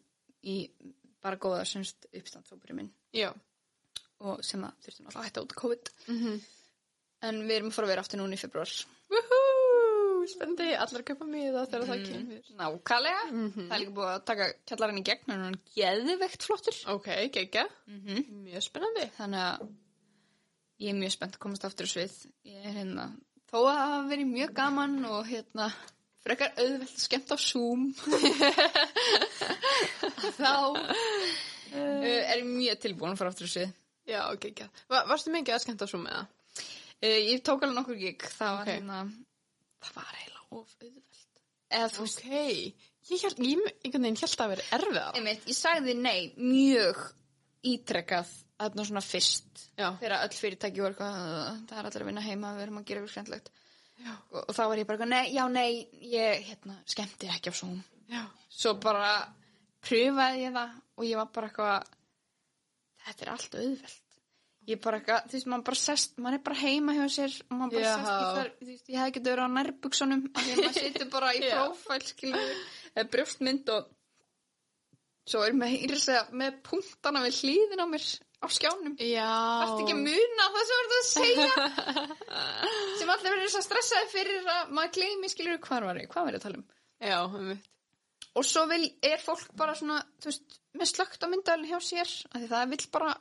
í 0.49 0.55
bara 1.21 1.37
góða 1.37 1.65
semst 1.69 2.07
uppstandsópuri 2.17 2.73
minn 2.79 2.89
Já. 3.13 3.29
og 4.25 4.41
sem 4.45 4.63
að 4.65 4.73
þurftum 4.85 5.05
alltaf 5.11 5.21
að 5.21 5.27
hætta 5.29 5.43
út 5.45 5.55
COVID 5.61 5.93
Mm 6.07 6.41
en 7.21 7.43
við 7.45 7.51
erum 7.59 7.67
að 7.69 7.73
fara 7.75 7.85
að 7.85 7.91
vera 7.91 8.01
aftur 8.01 8.17
núna 8.17 8.33
í 8.33 8.39
februar 8.41 8.69
spendi, 10.31 10.71
allar 10.73 11.03
kaupa 11.05 11.25
miða 11.29 11.67
þegar 11.69 11.83
það 11.89 12.01
kemur. 12.07 12.47
nákvæmlega 12.57 13.21
Mhm. 13.31 13.67
það 13.67 13.75
er 13.75 13.81
líka 13.83 13.93
búið 13.97 14.09
að 14.15 14.23
taka 14.25 14.47
kjallarinn 14.71 14.97
í 15.01 15.03
gegn 15.05 15.31
en 15.35 15.43
hann 15.45 15.53
er 15.53 15.61
geðveikt 15.75 16.43
flottur 16.47 16.77
Ok, 16.95 17.07
geggja. 17.35 17.67
mm 17.87 18.25
Mjög 18.47 18.63
spennandi. 18.65 19.05
þannig 19.17 19.41
að 19.45 19.69
ég 20.81 20.89
er 20.93 20.97
mjög 20.97 21.13
spennt 21.15 21.35
að 21.37 21.43
komast 21.45 21.65
aftur 21.67 21.87
á 21.89 21.93
svið 21.93 22.15
ég 22.49 22.59
er 22.71 22.75
hérna 22.81 23.05
þó 23.51 23.57
að 23.61 23.71
það 23.71 23.89
hafi 23.93 24.11
verið 24.13 24.27
mjög 24.35 24.51
gaman 24.59 24.93
og 25.11 25.21
hérna 25.29 25.65
frekar 26.25 26.51
auðvelt 26.61 26.97
skemmt 27.01 27.33
á 27.33 27.37
Zoom 27.41 27.81
þá 30.37 30.53
uh, 30.71 30.77
er 31.73 32.37
ég 32.41 32.45
mjög 32.47 32.77
tilbúin 32.83 33.13
að 33.15 33.19
fara 33.21 33.31
aftur 33.33 33.49
á 33.49 33.51
svið 33.55 33.71
Já, 34.09 34.21
geggja. 34.41 34.65
Va 34.89 35.03
varstu 35.07 35.29
mikið 35.31 35.53
að 35.55 35.61
skemmta 35.63 35.85
svo 35.87 35.99
með 36.01 36.13
það? 36.17 36.25
uh, 37.05 37.19
ég 37.31 37.43
tók 37.45 37.61
alveg 37.63 37.77
nokkur 37.77 37.97
gig 38.01 38.19
það 38.33 38.51
var 38.57 38.65
Ok. 38.65 38.71
hérna 38.73 38.97
það 39.81 39.91
var 39.99 40.13
eiginlega 40.17 40.45
of 40.61 40.69
auðvelt 40.81 41.19
eða 41.71 41.87
þú 41.95 42.01
veist, 42.07 42.19
Ok, 42.25 42.35
ég 43.11 43.19
held, 43.25 43.37
ég 43.45 43.49
einhvern 43.85 44.05
veginn 44.07 44.21
held 44.23 44.39
að 44.45 44.51
vera 44.55 44.69
erfið 44.77 45.01
á. 45.01 45.03
ég 45.47 45.57
sagði 45.57 45.93
nei 46.01 46.21
mjög 46.37 46.97
ítrekkað 47.71 48.29
þarna 48.65 48.85
svona 48.89 49.03
fyrst 49.05 49.63
Já. 49.79 49.87
þegar 50.01 50.17
öll 50.25 50.37
fyrirtæki 50.37 50.81
voru 50.83 50.93
eitthvað 50.93 51.19
"Uh, 51.21 51.61
það 51.69 51.77
er 51.81 51.89
allir 51.89 52.01
að 52.05 52.09
vinna 52.11 52.25
heima, 52.27 52.53
við 52.57 52.63
erum 52.67 52.79
að 52.81 52.85
gera 52.91 53.05
Já. 54.01 54.13
og, 54.31 54.39
og 54.49 54.55
þá 54.57 54.61
var 54.67 54.77
ég 54.81 54.87
bara 54.89 54.97
eitthvað, 54.97 55.11
nei, 55.13 55.33
já, 55.35 55.43
nei 55.47 55.87
ég, 56.09 56.45
hérna, 56.49 56.77
skemmti 56.89 57.27
ekki 57.29 57.51
á 57.53 57.55
Já. 58.11 58.23
svo 58.49 58.73
bara 58.81 59.11
pröfaði 59.85 60.45
ég 60.47 60.55
það 60.55 60.71
og 60.97 61.05
ég 61.05 61.19
var 61.21 61.29
bara 61.35 61.47
eitthvað 61.51 61.91
þetta 63.05 63.25
er 63.25 63.31
allt 63.35 63.55
auðvelt 63.61 63.99
ég 64.71 64.81
bara 64.81 64.99
eitthvað, 64.99 65.23
þú 65.29 65.37
veist, 65.37 65.47
maður 65.51 65.63
bara 65.69 65.79
sest 65.81 66.17
maður 66.21 66.37
er 66.37 66.43
bara 66.47 66.59
heima 66.61 66.93
hjá 66.97 67.05
sér 67.15 67.37
og 67.49 67.55
maður 67.59 67.71
bara 67.77 67.85
Já. 67.85 67.93
sest 67.95 68.11
í 68.11 68.35
þar, 68.37 68.51
þú 68.59 68.67
veist, 68.71 68.89
ég 68.91 68.99
hefði 69.01 69.15
getið 69.17 69.31
verið 69.31 69.45
á 69.45 69.55
nærbuksunum 69.57 70.21
því 70.37 70.51
að 70.51 70.61
maður 70.65 70.77
situr 70.81 71.09
bara 71.15 71.31
í 71.33 71.41
Já. 71.45 71.53
prófæl 71.55 72.01
skilur, 72.11 72.51
eða 72.95 73.09
brjóstmynd 73.15 73.71
og 73.77 73.89
svo 75.31 75.43
er 75.45 75.53
maður 75.57 75.77
hýrið 75.77 76.03
segja 76.05 76.25
með 76.41 76.59
punktana 76.67 77.23
við 77.25 77.39
hlýðin 77.41 77.83
á 77.85 77.87
mér 77.93 78.05
á 78.41 78.47
skjánum 78.49 78.95
Já. 78.97 79.27
Varst 79.61 79.81
ekki 79.83 79.95
að 79.95 80.05
muna 80.05 80.47
það 80.53 80.63
sem 80.69 80.79
voruð 80.79 80.95
að 80.97 81.09
segja 81.09 81.49
sem 82.99 83.11
allir 83.13 83.35
verður 83.35 83.51
svo 83.53 83.61
stressaði 83.65 84.09
fyrir 84.11 84.49
að 84.55 84.71
maður 84.77 84.95
gleymi 84.97 85.29
skilur 85.31 85.59
hvað 85.61 85.85
var 85.89 85.99
ég, 86.01 86.09
hvað 86.11 86.31
ég 86.31 86.39
að 86.39 86.45
tala 86.47 86.61
um 86.61 86.65
Já, 87.01 87.19
um 87.25 87.45
mitt. 87.51 87.69
og 88.37 88.47
svo 88.47 88.65
vil, 88.71 88.81
er 89.11 89.21
fólk 89.21 89.53
bara 89.57 89.77
svona 89.77 89.99
þú 90.21 90.31
veist, 90.31 90.57
með 90.77 90.91
slögt 90.93 91.25
á 91.25 91.27
myndalinn 91.29 91.69
hjá 91.69 91.79
sér 91.85 92.15
af 92.31 92.39
því 92.39 92.51
það 92.55 92.73
vill 92.73 92.83
bara 92.97 93.13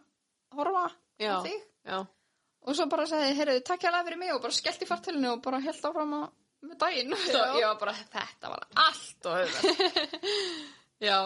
horfa 0.56 0.86
Já. 1.20 1.36
á 1.36 1.38
þig 1.44 1.60
Já. 1.60 1.98
og 2.00 2.76
svo 2.76 2.90
bara 2.92 3.08
sagði, 3.10 3.36
heyrðu, 3.38 3.62
takk 3.68 3.86
hjá 3.86 3.94
fyrir 4.00 4.20
mig 4.20 4.34
og 4.34 4.42
bara 4.44 4.56
skellt 4.56 4.84
í 4.84 4.88
fartölinu 4.88 5.34
og 5.36 5.44
bara 5.44 5.62
held 5.64 5.88
áfram 5.90 6.16
að 6.22 6.28
með 6.60 6.76
daginn 6.80 7.14
ég 7.16 7.64
var 7.64 7.78
bara, 7.80 7.96
þetta 8.12 8.52
var 8.52 8.66
allt 8.88 9.26
og 9.28 9.40
auðvitað 9.40 10.78
Já, 11.00 11.16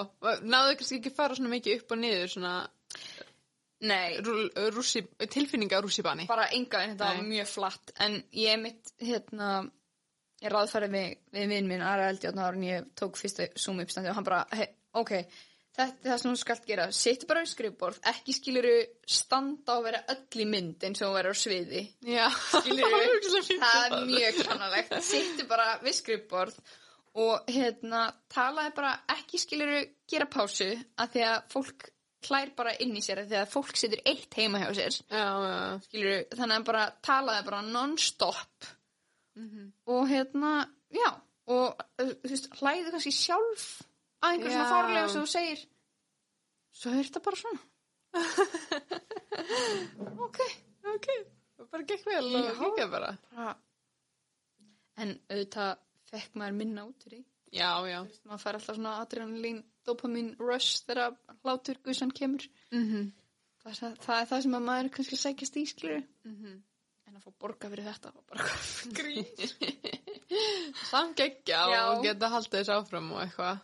náðu 0.46 0.76
kannski 0.78 1.00
ekki 1.00 1.10
fara 1.10 1.34
svona 1.34 1.50
mikið 1.50 1.80
upp 1.80 1.94
og 1.96 1.98
niður 1.98 2.28
svona 2.30 2.52
rússi, 4.74 5.04
tilfinninga 5.30 5.80
rússibanni. 5.84 6.28
bara 6.30 6.50
enga 6.56 6.82
en 6.82 6.94
þetta 6.94 7.08
Nei. 7.08 7.22
var 7.22 7.30
mjög 7.30 7.50
flatt. 7.52 7.96
En 8.04 8.20
ég 8.32 8.60
mitt, 8.62 8.94
hérna 9.00 9.50
ég 10.44 10.52
ráðfærið 10.52 10.94
við, 10.94 11.16
við 11.38 11.50
vinn 11.54 11.68
minn 11.70 11.82
Ara 11.84 12.10
Eldjárn 12.12 12.44
ára 12.44 12.56
en 12.56 12.68
ég 12.68 12.94
tók 12.98 13.18
fyrsta 13.20 13.48
Zoom 13.56 13.82
uppstandi 13.84 14.12
og 14.12 14.18
hann 14.18 14.26
bara, 14.26 14.44
hey, 14.52 14.72
ok 14.92 15.18
þetta 15.74 16.04
er 16.04 16.12
það 16.12 16.20
sem 16.22 16.30
þú 16.30 16.40
skalt 16.40 16.66
gera 16.68 16.86
sittu 16.94 17.28
bara 17.30 17.42
við 17.42 17.50
skrifborð, 17.50 18.00
ekki 18.12 18.34
skiluru 18.36 18.74
standa 19.10 19.78
og 19.78 19.86
vera 19.88 20.02
öll 20.14 20.44
í 20.44 20.46
mynd 20.48 20.86
eins 20.86 21.02
og 21.02 21.10
hún 21.10 21.18
vera 21.18 21.34
á 21.34 21.36
sviði. 21.38 21.82
Skiluru, 22.04 23.00
það 23.64 23.86
er 23.86 23.96
mjög 24.10 24.40
kannalegt. 24.44 24.94
Sittu 25.08 25.48
bara 25.50 25.66
við 25.82 25.98
skrifborð 25.98 26.60
og 27.24 27.50
hérna 27.50 28.06
talaði 28.32 28.74
bara 28.76 28.94
ekki 29.16 29.40
skiluru 29.42 29.82
gera 30.10 30.30
pásu 30.30 30.70
af 30.98 31.12
því 31.14 31.26
að 31.30 31.36
fólk 31.54 31.90
klær 32.24 32.48
bara 32.56 32.72
inn 32.82 32.96
í 32.96 33.02
sér 33.04 33.18
að 33.24 33.34
fólk 33.52 33.76
situr 33.78 34.00
eitt 34.08 34.32
heima 34.38 34.58
hjá 34.62 34.70
sér 34.76 34.92
Já, 35.10 35.28
skiluru, 35.86 36.18
þannig 36.34 36.56
að 36.56 36.66
bara 36.70 36.84
talaði 37.04 37.42
bara 37.50 37.60
non-stop 37.68 38.56
og 39.90 40.02
hérna, 40.08 40.50
já 40.94 41.10
og 41.50 41.66
þú 41.98 42.30
veist, 42.30 42.46
hlæði 42.56 42.90
kannski 42.94 43.12
sjálf 43.12 43.64
að 44.24 44.30
einhver 44.30 44.50
svona 44.54 44.64
Já. 44.64 44.72
fárlega 44.72 45.08
sem 45.12 45.22
þú 45.24 45.30
segir 45.32 45.60
svo 46.74 46.88
er 46.94 47.04
þetta 47.08 47.20
bara 47.26 47.40
svona 47.42 47.62
ok 50.26 50.38
ok, 50.94 51.08
það 51.58 51.66
bara 51.74 51.84
gekk 51.90 52.04
vel 52.08 52.28
og 52.30 52.34
Já. 52.38 52.42
gekk 52.62 52.90
bara. 52.94 53.10
bara. 53.34 53.54
en 55.02 55.10
auðvitað 55.28 55.72
fekk 56.12 56.30
maður 56.40 56.56
minna 56.62 56.80
út 56.88 57.00
úr 57.08 57.12
því 57.16 57.22
Já, 57.54 57.70
já. 57.86 58.00
Maður 58.26 58.42
fær 58.42 58.56
alltaf 58.58 58.76
svona 58.76 58.94
adrenalín 59.04 59.60
dopamin 59.86 60.32
rush 60.40 60.82
þegar 60.88 61.14
hlátur 61.44 61.78
guðsan 61.84 62.10
kemur 62.12 62.46
Mm 62.72 62.84
-hmm. 62.90 63.10
það, 63.62 63.82
er 63.90 63.96
það, 64.06 64.20
er 64.20 64.26
það 64.30 64.42
sem 64.42 64.54
að 64.58 64.64
maður 64.68 64.90
kannski 64.96 65.16
sækjast 65.16 65.56
í 65.56 65.66
skilur 65.70 66.02
Mhm. 66.24 66.62
en 67.06 67.16
að 67.16 67.22
fá 67.24 67.30
borga 67.38 67.70
fyrir 67.70 67.84
þetta 67.84 68.12
var 68.14 68.24
bara 68.28 68.44
grín 68.98 69.26
Samt 70.90 71.16
geggja 71.16 71.60
og 71.92 72.02
geta 72.04 72.28
haldið 72.32 72.58
þess 72.64 72.72
áfram 72.74 73.12
og 73.12 73.20
eitthvað. 73.22 73.58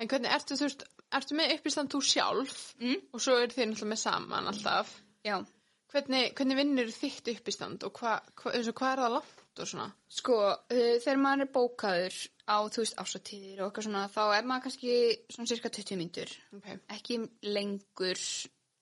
En 0.00 0.08
hvernig 0.08 0.32
ertu, 0.32 0.56
þú 0.56 0.66
veist, 0.66 0.84
ertu 1.12 1.36
með 1.36 1.54
uppistand 1.58 1.90
þú 1.92 2.00
sjálf 2.02 2.74
mm? 2.80 3.00
og 3.12 3.20
svo 3.20 3.36
eru 3.36 3.52
þið 3.52 3.66
náttúrulega 3.68 3.92
með 3.92 4.00
saman 4.04 4.46
alltaf. 4.50 4.94
já 5.24 5.44
Hvernig, 5.90 6.34
hvernig 6.38 6.56
vinnur 6.56 6.86
þitt 6.94 7.28
uppistand 7.36 7.82
og 7.84 7.92
hvað 7.98 8.20
hva, 8.38 8.52
hvað 8.72 8.92
er 8.92 9.00
það 9.02 9.12
langt 9.16 9.58
og 9.58 9.66
svona? 9.66 9.88
Sko, 10.08 10.36
uh, 10.50 10.96
þegar 11.02 11.18
maður 11.18 11.40
er 11.42 11.50
bókaður 11.56 12.18
á, 12.50 12.58
þú 12.66 12.82
veist, 12.82 12.96
ásatíðir 12.98 13.60
og 13.60 13.68
eitthvað 13.70 13.86
svona, 13.86 14.06
þá 14.10 14.22
er 14.36 14.48
maður 14.50 14.64
kannski 14.66 14.94
svona 15.30 15.50
cirka 15.52 15.70
20 15.78 16.00
myndur. 16.00 16.32
Ok. 16.58 16.70
Ekki 16.96 17.20
lengur 17.46 18.24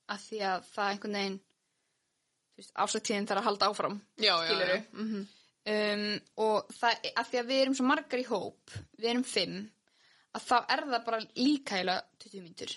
að 0.09 0.25
því 0.25 0.45
að 0.49 0.71
það 0.73 0.93
einhvern 0.95 1.19
veginn, 1.21 1.41
þú 2.55 2.62
veist, 2.62 2.73
ásatíðin 2.87 3.29
þarf 3.29 3.43
að 3.43 3.51
halda 3.51 3.73
áfram. 3.73 3.99
Skilurðu? 4.16 4.79
já. 4.79 4.87
Mm 5.03 5.27
Um, 5.69 6.14
og 6.41 6.69
það, 6.73 7.09
að 7.12 7.27
því 7.29 7.39
að 7.43 7.49
við 7.51 7.59
erum 7.62 7.75
svo 7.77 7.85
margar 7.85 8.21
í 8.23 8.27
hóp, 8.29 8.75
við 8.97 9.09
erum 9.11 9.25
fimm, 9.29 9.57
að 10.33 10.45
þá 10.47 10.55
er 10.61 10.83
það 10.87 11.03
bara 11.09 11.19
líka 11.37 11.77
heila 11.77 11.97
20 12.25 12.45
myndur. 12.45 12.73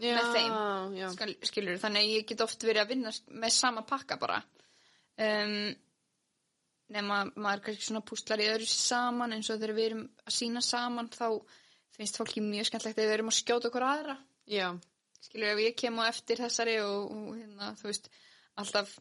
já, 0.00 0.14
Með 0.16 0.30
þeim. 0.32 0.54
Já, 0.96 1.08
skilur, 1.50 1.80
þannig 1.82 2.06
að 2.06 2.12
ég 2.14 2.26
get 2.30 2.44
oft 2.46 2.64
verið 2.64 2.80
að 2.84 2.94
vinna 2.94 3.12
með 3.42 3.54
sama 3.58 3.84
pakka 3.84 4.16
bara. 4.22 4.38
Um, 5.20 5.74
nema 6.94 7.20
maður 7.34 7.64
kannski 7.68 7.88
svona 7.88 8.04
pústlar 8.06 8.42
í 8.42 8.48
öðru 8.52 8.68
saman 8.70 9.34
eins 9.36 9.50
og 9.50 9.60
þegar 9.60 9.76
við 9.78 9.88
erum 9.90 10.04
að 10.24 10.36
sína 10.36 10.62
saman 10.64 11.10
þá 11.12 11.26
finnst 11.94 12.18
fólki 12.18 12.42
mjög 12.44 12.68
skemmtlegt 12.70 12.98
að 12.98 13.08
við 13.08 13.16
erum 13.16 13.32
að 13.32 13.38
skjóta 13.38 13.70
okkur 13.70 13.86
aðra. 13.86 14.16
Já, 14.50 14.68
skilur 15.24 15.54
ef 15.54 15.62
ég 15.64 15.76
kem 15.78 15.98
á 15.98 16.04
eftir 16.06 16.42
þessari 16.42 16.78
og, 16.84 17.10
og 17.10 17.34
hérna, 17.38 17.72
þú 17.80 17.90
veist, 17.90 18.10
alltaf 18.60 18.94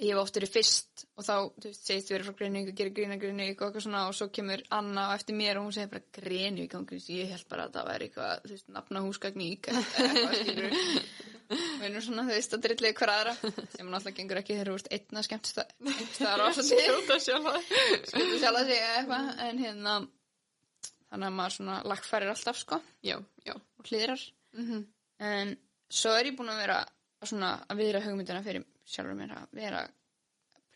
ég 0.00 0.12
hef 0.12 0.20
oft 0.20 0.36
verið 0.36 0.52
fyrst 0.52 1.04
og 1.16 1.24
þá, 1.24 1.34
þú 1.56 1.70
veist, 1.70 1.86
segist 1.88 2.10
verið 2.12 2.28
frá 2.28 2.36
Greinvík 2.40 2.70
og 2.72 2.78
gerir 2.80 2.94
grína 2.96 3.18
Greinvík 3.20 3.60
og 3.60 3.68
eitthvað 3.68 3.86
svona 3.86 4.02
og 4.08 4.16
svo 4.18 4.28
kemur 4.34 4.62
Anna 4.76 5.06
eftir 5.14 5.38
mér 5.38 5.60
og 5.60 5.68
hún 5.68 5.76
segir 5.76 5.92
bara 5.92 6.04
Greinvík 6.18 6.76
og 6.76 6.92
ég 7.12 7.32
held 7.32 7.46
bara 7.50 7.68
að 7.68 7.78
það 7.78 7.88
væri 7.90 8.08
eitthvað, 8.10 8.44
þú 8.44 8.52
veist, 8.56 8.68
nafna 8.76 9.04
húsgagník 9.06 9.70
eitthvað, 9.72 10.36
skilur 10.42 10.76
við 11.46 11.86
erum 11.86 12.02
svona, 12.02 12.26
þú 12.26 12.34
veist, 12.34 12.56
að 12.56 12.64
drillið 12.66 12.96
hver 12.98 13.12
aðra 13.14 13.34
sem 13.38 13.86
náttúrulega 13.86 14.16
gengur 14.18 14.40
ekki 14.42 14.56
þegar 14.56 14.70
þú 14.72 14.76
veist 14.76 14.92
einna 14.96 15.22
skemmt 15.26 15.50
staðar 15.52 16.42
á 16.42 16.46
þess 16.50 16.62
að 16.64 16.82
Skjóta 16.82 17.18
sjálfa. 17.22 17.54
skilur 18.10 18.40
sjálf 18.42 18.60
að 18.60 18.70
segja 18.72 18.88
eitthvað. 18.96 19.28
En 19.46 19.62
hérna 19.62 19.94
þannig 21.06 21.28
að 21.30 21.36
maður 21.38 21.54
svona 21.56 21.76
lagfærir 21.86 22.32
alltaf 22.32 22.58
sko. 22.58 22.80
Já, 23.06 23.16
já. 23.46 23.54
og 23.54 23.90
hlýðrar 23.90 24.26
Mm 24.56 24.84
En 25.16 25.54
svo 25.88 26.10
er 26.12 26.26
ég 26.28 26.34
búin 26.36 26.50
að 26.52 26.58
vera 26.60 26.74
svona 27.24 27.54
að 27.70 27.78
viðra 27.80 28.02
hugmyndina 28.04 28.42
fyrir 28.44 28.66
sjálfur 28.86 29.18
mér 29.18 29.34
að 29.40 29.56
vera 29.58 29.82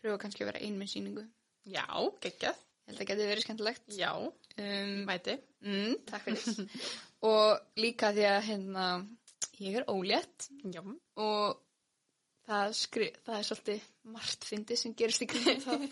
pröfa 0.01 0.19
kannski 0.25 0.43
að 0.45 0.51
vera 0.51 0.61
ein 0.65 0.77
með 0.81 0.91
sýningu. 0.95 1.23
Já, 1.71 1.85
geggjað. 2.25 2.61
Ég 2.81 2.91
held 2.91 3.01
að 3.03 3.09
geti 3.11 3.27
verið 3.31 3.45
skemmtilegt. 3.47 3.91
Já, 3.97 4.11
Um, 4.59 5.05
mæti. 5.07 5.37
mm, 5.63 5.93
takk 6.09 6.25
fyrir. 6.27 6.71
og 7.31 7.77
líka 7.79 8.09
því 8.11 8.25
að 8.27 8.41
hérna, 8.49 8.87
ég 9.63 9.77
er 9.79 9.85
ólétt 9.87 10.47
Já. 10.73 10.81
og 11.15 11.61
það, 12.49 12.73
skri, 12.75 13.07
það 13.23 13.37
er 13.37 13.47
svolítið 13.47 13.85
margt 14.11 14.43
fyndi 14.49 14.75
sem 14.81 14.93
gerist 14.99 15.23
í 15.23 15.29
það 15.63 15.85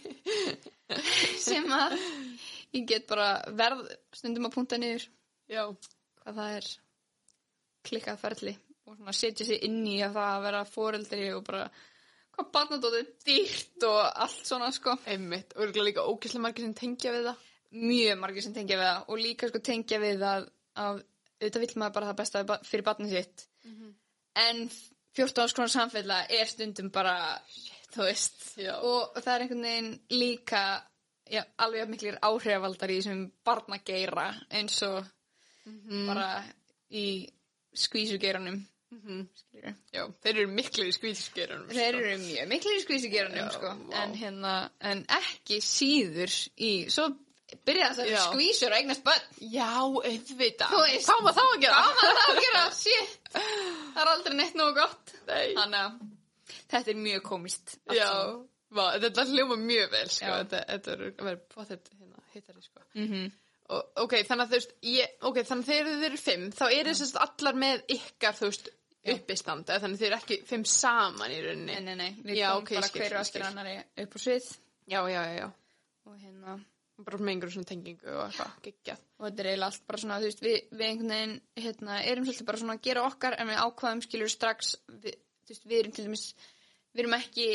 sem 1.48 1.72
að 1.72 1.96
ég 2.76 2.86
get 2.92 3.08
bara 3.08 3.30
verð 3.56 3.86
stundum 4.20 4.50
að 4.50 4.56
punta 4.58 4.80
niður 4.82 5.08
Já. 5.50 5.64
hvað 6.20 6.40
það 6.42 6.58
er 6.60 6.70
klikkað 7.90 8.22
ferli 8.26 8.56
og 8.90 8.98
svona 8.98 9.16
setja 9.16 9.48
sig 9.48 9.64
inn 9.70 9.80
í 9.88 10.02
að 10.04 10.18
það 10.20 10.34
að 10.36 10.46
vera 10.50 10.66
foreldri 10.76 11.32
og 11.38 11.46
bara 11.48 11.64
hvað 12.40 12.52
barnadóð 12.56 12.98
er 13.02 13.08
dýrt 13.28 13.86
og 13.90 14.00
allt 14.26 14.48
svona 14.48 14.72
sko. 14.76 14.96
Einmitt. 15.10 15.56
Og 15.58 15.76
líka 15.76 16.06
ógæslega 16.08 16.44
margir 16.46 16.68
sem 16.68 16.76
tengja 16.78 17.14
við 17.16 17.30
það. 17.32 17.48
mjög 17.70 18.20
margir 18.20 18.46
sem 18.46 18.54
tengja 18.54 18.78
við 18.80 18.88
það. 18.90 19.02
Og 19.10 19.24
líka 19.24 19.50
sko 19.50 19.62
tengja 19.62 20.00
við 20.02 20.24
að, 20.26 20.48
að 20.76 21.02
auðvitað 21.40 21.66
vill 21.66 21.76
maður 21.82 21.98
bara 21.98 22.12
það 22.12 22.22
besta 22.22 22.60
fyrir 22.68 22.86
barnið 22.88 23.18
sitt. 23.18 23.46
En 24.40 24.70
14 25.18 25.44
árs 25.44 25.56
konar 25.58 25.74
samfélag 25.74 26.32
er 26.40 26.50
stundum 26.50 26.90
bara 26.94 27.16
þú 27.94 28.06
veist. 28.06 28.38
Já. 28.60 28.76
og 28.76 29.18
það 29.18 29.34
er 29.34 29.44
einhvern 29.44 29.66
veginn 29.66 29.92
líka 30.12 30.64
já, 31.30 31.44
alveg 31.58 31.90
miklir 31.90 32.20
áhrifavaldar 32.22 32.92
í 32.92 33.00
þessum 33.00 33.24
barnageira 33.46 34.30
eins 34.50 34.82
og 34.88 35.06
bara 36.08 36.44
í 36.90 37.30
skvísugeiranum 37.78 38.60
Mm 38.90 39.02
-hmm. 39.06 39.74
Já, 39.94 40.04
þeir 40.24 40.36
eru 40.36 40.52
miklu 40.52 40.84
í 40.90 40.94
skvítiskerunum. 40.94 41.70
Þeir 41.70 41.96
eru 41.96 42.18
mjög 42.24 42.48
miklu 42.50 42.76
í 42.76 42.84
skvísugeranum 42.84 43.38
Já, 43.38 43.50
sko. 43.54 43.74
en, 43.94 44.14
hérna, 44.18 44.54
en 44.82 45.06
ekki 45.20 45.60
síður 45.62 46.34
í, 46.58 46.90
svo 46.90 47.10
byrja 47.66 47.90
þessar 47.90 48.10
Já. 48.10 48.22
skvísur 48.28 48.74
að 48.74 48.78
eignast 48.78 49.04
bönn 49.04 49.52
Já, 49.54 49.72
veist. 49.98 51.10
Hvað 51.10 51.24
maður 51.24 51.38
þá 51.38 51.44
að 51.46 51.62
gera? 51.64 51.82
Það 52.00 52.22
að 52.26 52.40
gera? 52.46 52.64
Það 53.94 54.02
er 54.04 54.14
aldrei 54.14 54.36
neitt 54.36 54.56
nógu 54.56 54.74
gott 54.74 55.14
Nei. 55.28 55.54
Þannig 55.58 55.80
að 55.80 55.92
þetta 56.70 56.92
er 56.92 56.96
mjög 56.96 57.24
komist 57.24 57.78
Já. 57.94 58.10
Vá, 58.70 58.84
þetta 59.02 59.26
hljóma 59.26 59.58
mjög 59.58 59.94
vel, 59.94 60.10
sko. 60.14 60.34
Þetta, 60.44 60.60
þetta 60.70 60.92
er 60.94 61.06
að 61.08 61.24
vera 61.26 61.40
potið 61.50 61.88
hérna, 61.96 62.26
hittari, 62.36 62.62
sko. 62.62 62.84
Mhm. 62.94 63.32
Og, 63.70 63.90
ok, 64.04 64.14
þannig 64.26 64.44
að 64.44 64.52
þú 64.52 64.58
veist, 64.58 64.76
ég, 64.90 65.16
ok, 65.30 65.40
þannig 65.46 65.64
að 65.64 65.72
þegar 65.72 65.90
þið 65.90 66.06
eru 66.08 66.20
fimm, 66.22 66.46
þá 66.58 66.64
eru 66.68 66.94
þess 67.00 67.16
að 67.16 67.26
allar 67.26 67.58
með 67.64 67.82
ykkar, 67.96 68.38
þú 68.38 68.48
veist, 68.50 68.70
uppistand, 69.16 69.70
eða 69.70 69.84
þannig 69.84 70.02
þið 70.02 70.10
eru 70.10 70.18
ekki 70.20 70.40
fimm 70.50 70.66
saman 70.70 71.36
í 71.36 71.40
rauninni. 71.46 71.78
Nei, 71.78 71.86
nei, 71.86 71.96
nei, 72.00 72.10
við 72.26 72.42
Já, 72.42 72.50
komum 72.50 72.66
ok, 72.66 72.74
bara 72.78 72.90
skil, 72.90 73.02
hverju 73.04 73.22
aftur 73.22 73.46
annari 73.48 73.78
upp 74.04 74.18
á 74.18 74.20
svið. 74.26 74.50
Já, 74.90 75.00
já, 75.00 75.22
já, 75.22 75.38
já. 75.40 75.48
og 76.10 76.20
hérna. 76.20 76.58
Bara 77.00 77.22
með 77.22 77.32
einhverjum 77.32 77.56
svona 77.56 77.70
tengingu 77.70 78.12
og 78.12 78.22
eitthvað, 78.26 78.56
geggjað. 78.66 79.04
og 79.20 79.26
þetta 79.26 79.44
er 79.44 79.50
eiginlega 79.50 79.70
allt 79.70 79.86
bara 79.88 80.00
svona, 80.02 80.18
þú 80.20 80.28
veist, 80.28 80.42
við, 80.44 80.58
við 80.74 80.86
einhvern 80.90 81.14
veginn, 81.14 81.36
hérna, 81.64 82.00
erum 82.12 82.26
svolítið 82.28 82.50
bara 82.50 82.60
svona 82.60 82.76
að 82.76 82.82
gera 82.90 83.06
okkar 83.08 83.38
en 83.40 83.48
við 83.48 83.62
ákvaðum 83.64 84.02
skilur 84.04 84.34
strax, 84.34 84.74
við, 85.06 85.16
þú 85.48 85.54
veist, 85.54 85.70
við 85.70 85.80
erum 85.80 85.96
til 85.96 86.06
dæmis, 86.10 86.26
við 86.92 87.04
erum 87.06 87.16
ekki 87.22 87.48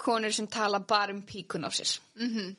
konur 0.00 0.32
sem 0.32 0.48
tala 0.48 0.80
bara 0.80 1.12
um 1.12 1.20
píkun 1.28 1.68
á 1.68 1.70
sér. 1.70 1.92
Mm 2.16 2.56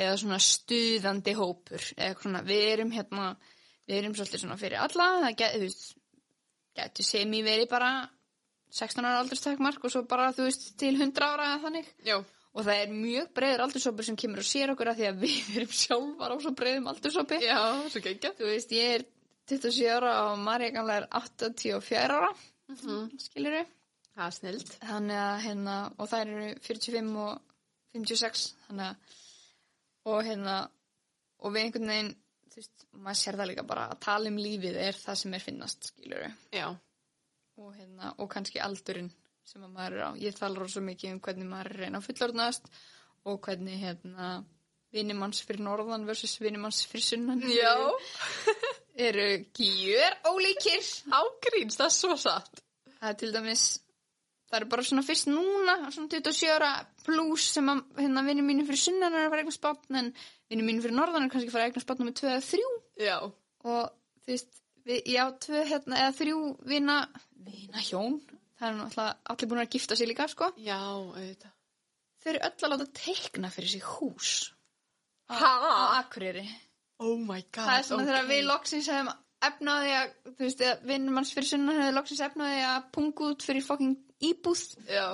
eða 0.00 0.18
svona 0.20 0.38
stuðandi 0.42 1.34
hópur 1.38 1.84
eða 1.96 2.18
svona, 2.22 2.42
við 2.46 2.66
erum 2.74 2.92
hérna, 2.94 3.30
við 3.88 4.00
erum 4.00 4.16
svolítið 4.16 4.44
svona 4.44 4.58
fyrir 4.60 4.80
alla, 4.80 5.08
það 5.26 5.36
get, 5.40 5.56
þú 5.56 5.66
veist, 5.66 5.88
getur 6.76 7.04
sem 7.04 7.32
í 7.32 7.42
verið 7.46 7.68
bara 7.70 7.90
16 8.70 9.04
ára 9.04 9.20
aldurstakmark 9.24 9.84
og 9.84 9.90
svo 9.90 10.02
bara, 10.06 10.30
þú 10.32 10.46
veist, 10.46 10.68
til 10.78 10.94
100 10.94 11.24
ára 11.26 11.48
eða 11.54 11.62
þannig 11.64 11.88
Já, 12.06 12.16
og 12.54 12.64
það 12.66 12.82
er 12.84 12.92
mjög 12.94 13.32
breiður 13.34 13.64
aldursópur 13.66 14.06
sem 14.06 14.16
kemur 14.16 14.38
og 14.44 14.46
sér 14.46 14.70
okkur 14.74 14.92
að 14.92 15.00
því 15.00 15.08
að 15.10 15.18
við 15.24 15.50
erum 15.56 15.74
sjálfar 15.80 16.34
á 16.34 16.36
svo 16.44 16.52
breiðum 16.60 16.86
aldursópi 16.92 17.40
já, 17.42 17.58
svo 17.90 18.00
geggjað. 18.06 18.36
þú 18.38 18.46
veist, 18.52 18.72
ég 18.72 18.94
er 18.98 19.04
27 19.50 19.90
ára 19.90 20.14
og 20.30 20.38
Marja 20.38 20.70
gamla 20.70 21.00
er 21.00 21.08
84 21.10 22.16
ára 22.20 22.32
Mm 22.70 22.76
-hmm. 22.76 23.18
skilur 23.18 23.50
við 23.50 23.66
Það 24.14 24.26
er 24.26 24.30
snild. 24.30 24.68
þannig 24.88 25.16
að 25.18 25.40
hérna, 25.42 25.92
og 25.98 26.08
þær 26.08 26.28
eru 26.28 26.54
45 26.60 27.16
og 27.18 27.40
56 27.94 28.54
þannig 28.68 28.86
að 28.86 28.96
og 30.06 30.24
hérna 30.24 30.70
og 31.40 31.52
við 31.52 31.62
einhvern 31.64 31.88
veginn, 31.88 32.16
veist, 32.60 32.86
maður 32.92 33.20
sér 33.22 33.40
það 33.40 33.50
líka 33.52 33.66
bara 33.72 33.88
að 33.90 34.00
tala 34.06 34.30
um 34.32 34.38
lífið 34.40 34.78
er 34.84 35.00
það 35.00 35.20
sem 35.22 35.34
er 35.36 35.44
finnast 35.44 35.90
skilur 35.90 36.28
og 37.60 37.74
hérna, 37.76 38.14
og 38.16 38.30
kannski 38.32 38.62
aldurinn 38.64 39.10
sem 39.44 39.64
að 39.66 39.74
maður 39.74 39.98
er 39.98 40.06
á, 40.06 40.10
ég 40.22 40.38
tala 40.38 40.60
rosa 40.62 40.80
mikið 40.84 41.16
um 41.16 41.20
hvernig 41.24 41.50
maður 41.50 41.72
er 41.72 41.84
reyna 41.84 42.00
að 42.00 42.06
fullorðnast 42.08 42.70
og 43.28 43.40
hvernig 43.44 43.80
hérna 43.82 44.30
vinnimanns 44.94 45.42
fyrir 45.46 45.62
norðan 45.66 46.06
versus 46.08 46.38
vinnimanns 46.42 46.84
fyrir 46.88 47.04
sunnan 47.04 47.42
Já. 47.46 47.74
eru 49.00 49.28
gjör 49.54 50.16
ólíkir. 50.26 50.82
Ágríns, 51.10 51.78
það 51.78 51.86
er 51.86 51.94
svo 51.94 52.16
satt. 52.20 52.62
Það 53.00 53.08
er 53.12 53.16
til 53.20 53.30
dæmis, 53.34 53.64
það 54.50 54.58
eru 54.60 54.70
bara 54.74 54.86
svona 54.86 55.06
fyrst 55.06 55.30
núna, 55.30 55.76
svona 55.94 56.10
27 56.12 56.50
ára 56.52 56.72
pluss 57.06 57.54
sem 57.54 57.70
að 57.72 57.82
hérna 58.02 58.26
vinni 58.26 58.44
mínu 58.44 58.66
fyrir 58.68 58.82
sunnan 58.82 59.16
er 59.16 59.26
að 59.26 59.32
fara 59.32 59.44
eignast 59.44 59.64
batn 59.64 60.00
en 60.02 60.12
vinni 60.50 60.66
mínu 60.66 60.84
fyrir 60.84 60.96
norðan 60.98 61.26
er 61.26 61.32
kannski 61.32 61.50
að 61.50 61.56
fara 61.56 61.68
eignast 61.70 61.88
batn 61.88 62.08
með 62.08 62.18
2 62.20 62.30
eða 62.32 62.42
3 62.48 63.06
Já. 63.06 63.16
og 63.70 63.82
þú 64.24 64.34
veist, 64.34 64.60
við, 64.88 65.00
já, 65.14 65.22
2 65.46 65.64
hérna, 65.70 66.02
eða 66.04 66.16
3 66.20 66.36
vina, 66.72 66.98
vina 67.46 67.84
hjón, 67.86 68.20
það 68.58 68.68
er 68.68 68.78
náttúrulega 68.80 69.34
allir 69.34 69.50
búin 69.52 69.64
að 69.64 69.74
gifta 69.76 69.98
sig 69.98 70.10
líka, 70.10 70.28
sko. 70.30 70.50
Já, 70.60 70.78
auðvitað. 70.78 71.54
Þau 72.20 72.30
eru 72.34 72.42
öll 72.48 72.66
að 72.66 72.72
láta 72.74 72.88
teikna 73.00 73.50
fyrir 73.54 73.72
sig 73.72 73.86
hús 73.94 74.32
á, 75.30 76.02
Akureyri. 76.02 76.44
Oh 77.00 77.16
my 77.16 77.40
god. 77.48 77.64
Það 77.64 77.76
er 77.78 77.84
svona 77.86 78.02
ok. 78.02 78.08
þegar 78.10 78.26
við 78.28 78.42
loksins 78.48 78.88
hefum 78.92 79.12
efnaði 79.50 79.92
að, 79.96 80.14
þú 80.26 80.44
veist, 80.44 80.64
að 80.68 80.82
vinnum 80.90 81.20
hans 81.20 81.32
fyrir 81.32 81.48
sunnan 81.48 81.80
hefur 81.80 81.96
loksins 81.96 82.24
efnaði 82.26 82.64
að 82.68 82.88
punga 82.96 83.28
út 83.30 83.46
fyrir 83.46 83.64
fokking 83.64 83.94
íbúð. 84.30 84.64
Já. 84.90 85.06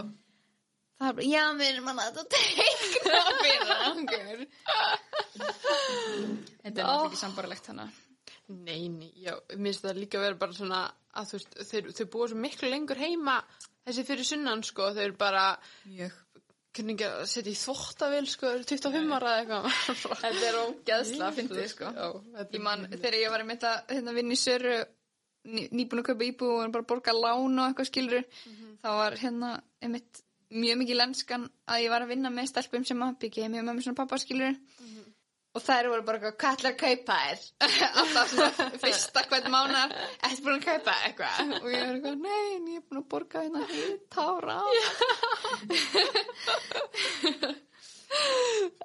Það 0.96 1.22
já, 1.28 1.42
við 1.58 1.66
erum 1.68 1.88
að 1.92 1.98
láta 2.00 2.22
teikna 2.32 3.22
fyrir 3.42 3.72
okkur. 3.76 4.44
Þetta 5.36 6.70
er 6.70 6.76
náttúrulega 6.76 7.08
ekki 7.10 7.20
sambarlegt 7.20 7.70
hana. 7.72 7.86
Nei, 8.46 8.86
nei, 8.88 9.10
já, 9.20 9.34
mér 9.56 9.72
finnst 9.74 9.84
það 9.84 9.98
líka 10.00 10.20
vera 10.22 10.38
bara 10.38 10.54
svona 10.54 10.84
að 11.18 11.30
þú 11.32 11.38
veist, 11.40 11.56
þeir, 11.70 11.88
þau 11.98 12.06
búa 12.14 12.28
svo 12.30 12.38
miklu 12.38 12.70
lengur 12.70 13.00
heima 13.00 13.40
þessi 13.86 14.04
fyrir 14.06 14.28
sunnan, 14.28 14.62
sko, 14.66 14.92
þau 14.94 15.02
eru 15.02 15.16
bara 15.18 15.44
kunni 16.76 16.94
ekki 16.94 17.06
að 17.08 17.24
setja 17.32 17.52
í 17.52 17.58
þvóttavél, 17.58 18.26
sko, 18.30 18.50
þau 18.50 18.58
eru 18.58 18.68
25 18.70 19.16
ára 19.16 19.32
eða 19.32 19.40
eitthvað. 19.42 20.20
Þetta 20.22 20.44
er 20.50 20.58
ógeðslega 20.62 21.28
að 21.28 21.40
fyndið, 21.40 21.64
sko. 21.72 21.92
Já, 21.96 22.06
Ég 22.44 22.62
man, 22.66 22.86
þegar 22.92 23.18
ég 23.20 23.34
var 23.34 23.46
að 23.46 23.66
hérna, 23.94 24.16
vinna 24.16 24.36
í 24.36 24.40
Söru, 24.40 24.76
ný, 25.48 25.66
nýbúin 25.72 26.02
að 26.02 26.08
kaupa 26.10 26.28
íbúð 26.28 26.54
og 26.58 26.76
bara 26.76 26.88
borga 26.92 27.16
lán 27.16 27.58
og 27.62 27.70
eitthvað 27.70 27.90
skilur, 27.90 28.28
þá 28.84 28.88
var 29.00 29.18
hérna 29.22 29.52
einmitt 29.82 30.22
mjög 30.54 30.78
mikið 30.82 31.00
lenskan 31.00 31.48
að 31.66 31.82
ég 31.84 31.92
var 31.92 32.04
að 32.04 32.12
vinna 32.14 32.30
með 32.30 32.50
stelpum 32.52 32.84
sem 32.86 33.02
að 33.02 33.18
byggja 33.24 33.46
heim 33.46 33.56
með 33.56 33.68
mömmu 33.68 33.86
svona 33.86 34.00
pappa 34.02 34.18
skilur 34.22 34.54
og 35.56 35.62
þær 35.64 35.86
voru 35.88 36.04
bara 36.04 36.18
eitthvað, 36.20 36.64
að 36.68 36.74
kaupa 36.80 37.14
þér? 37.22 37.38
Alltaf 38.02 38.32
svona 38.32 38.66
fyrsta 38.82 39.22
hvern 39.30 39.52
mánar, 39.54 39.94
ertu 40.28 40.44
búin 40.44 40.58
að 40.58 40.66
kaupa 40.66 40.94
eitthvað? 41.06 41.36
Og 41.62 41.68
ég 41.72 41.80
var 41.80 41.94
eitthvað, 41.94 42.16
nei, 42.26 42.44
en 42.56 42.66
ég 42.72 42.78
er 42.80 42.84
búin 42.84 43.00
að 43.00 43.08
borga 43.14 43.36
hérna 43.46 43.62
tára. 44.12 44.56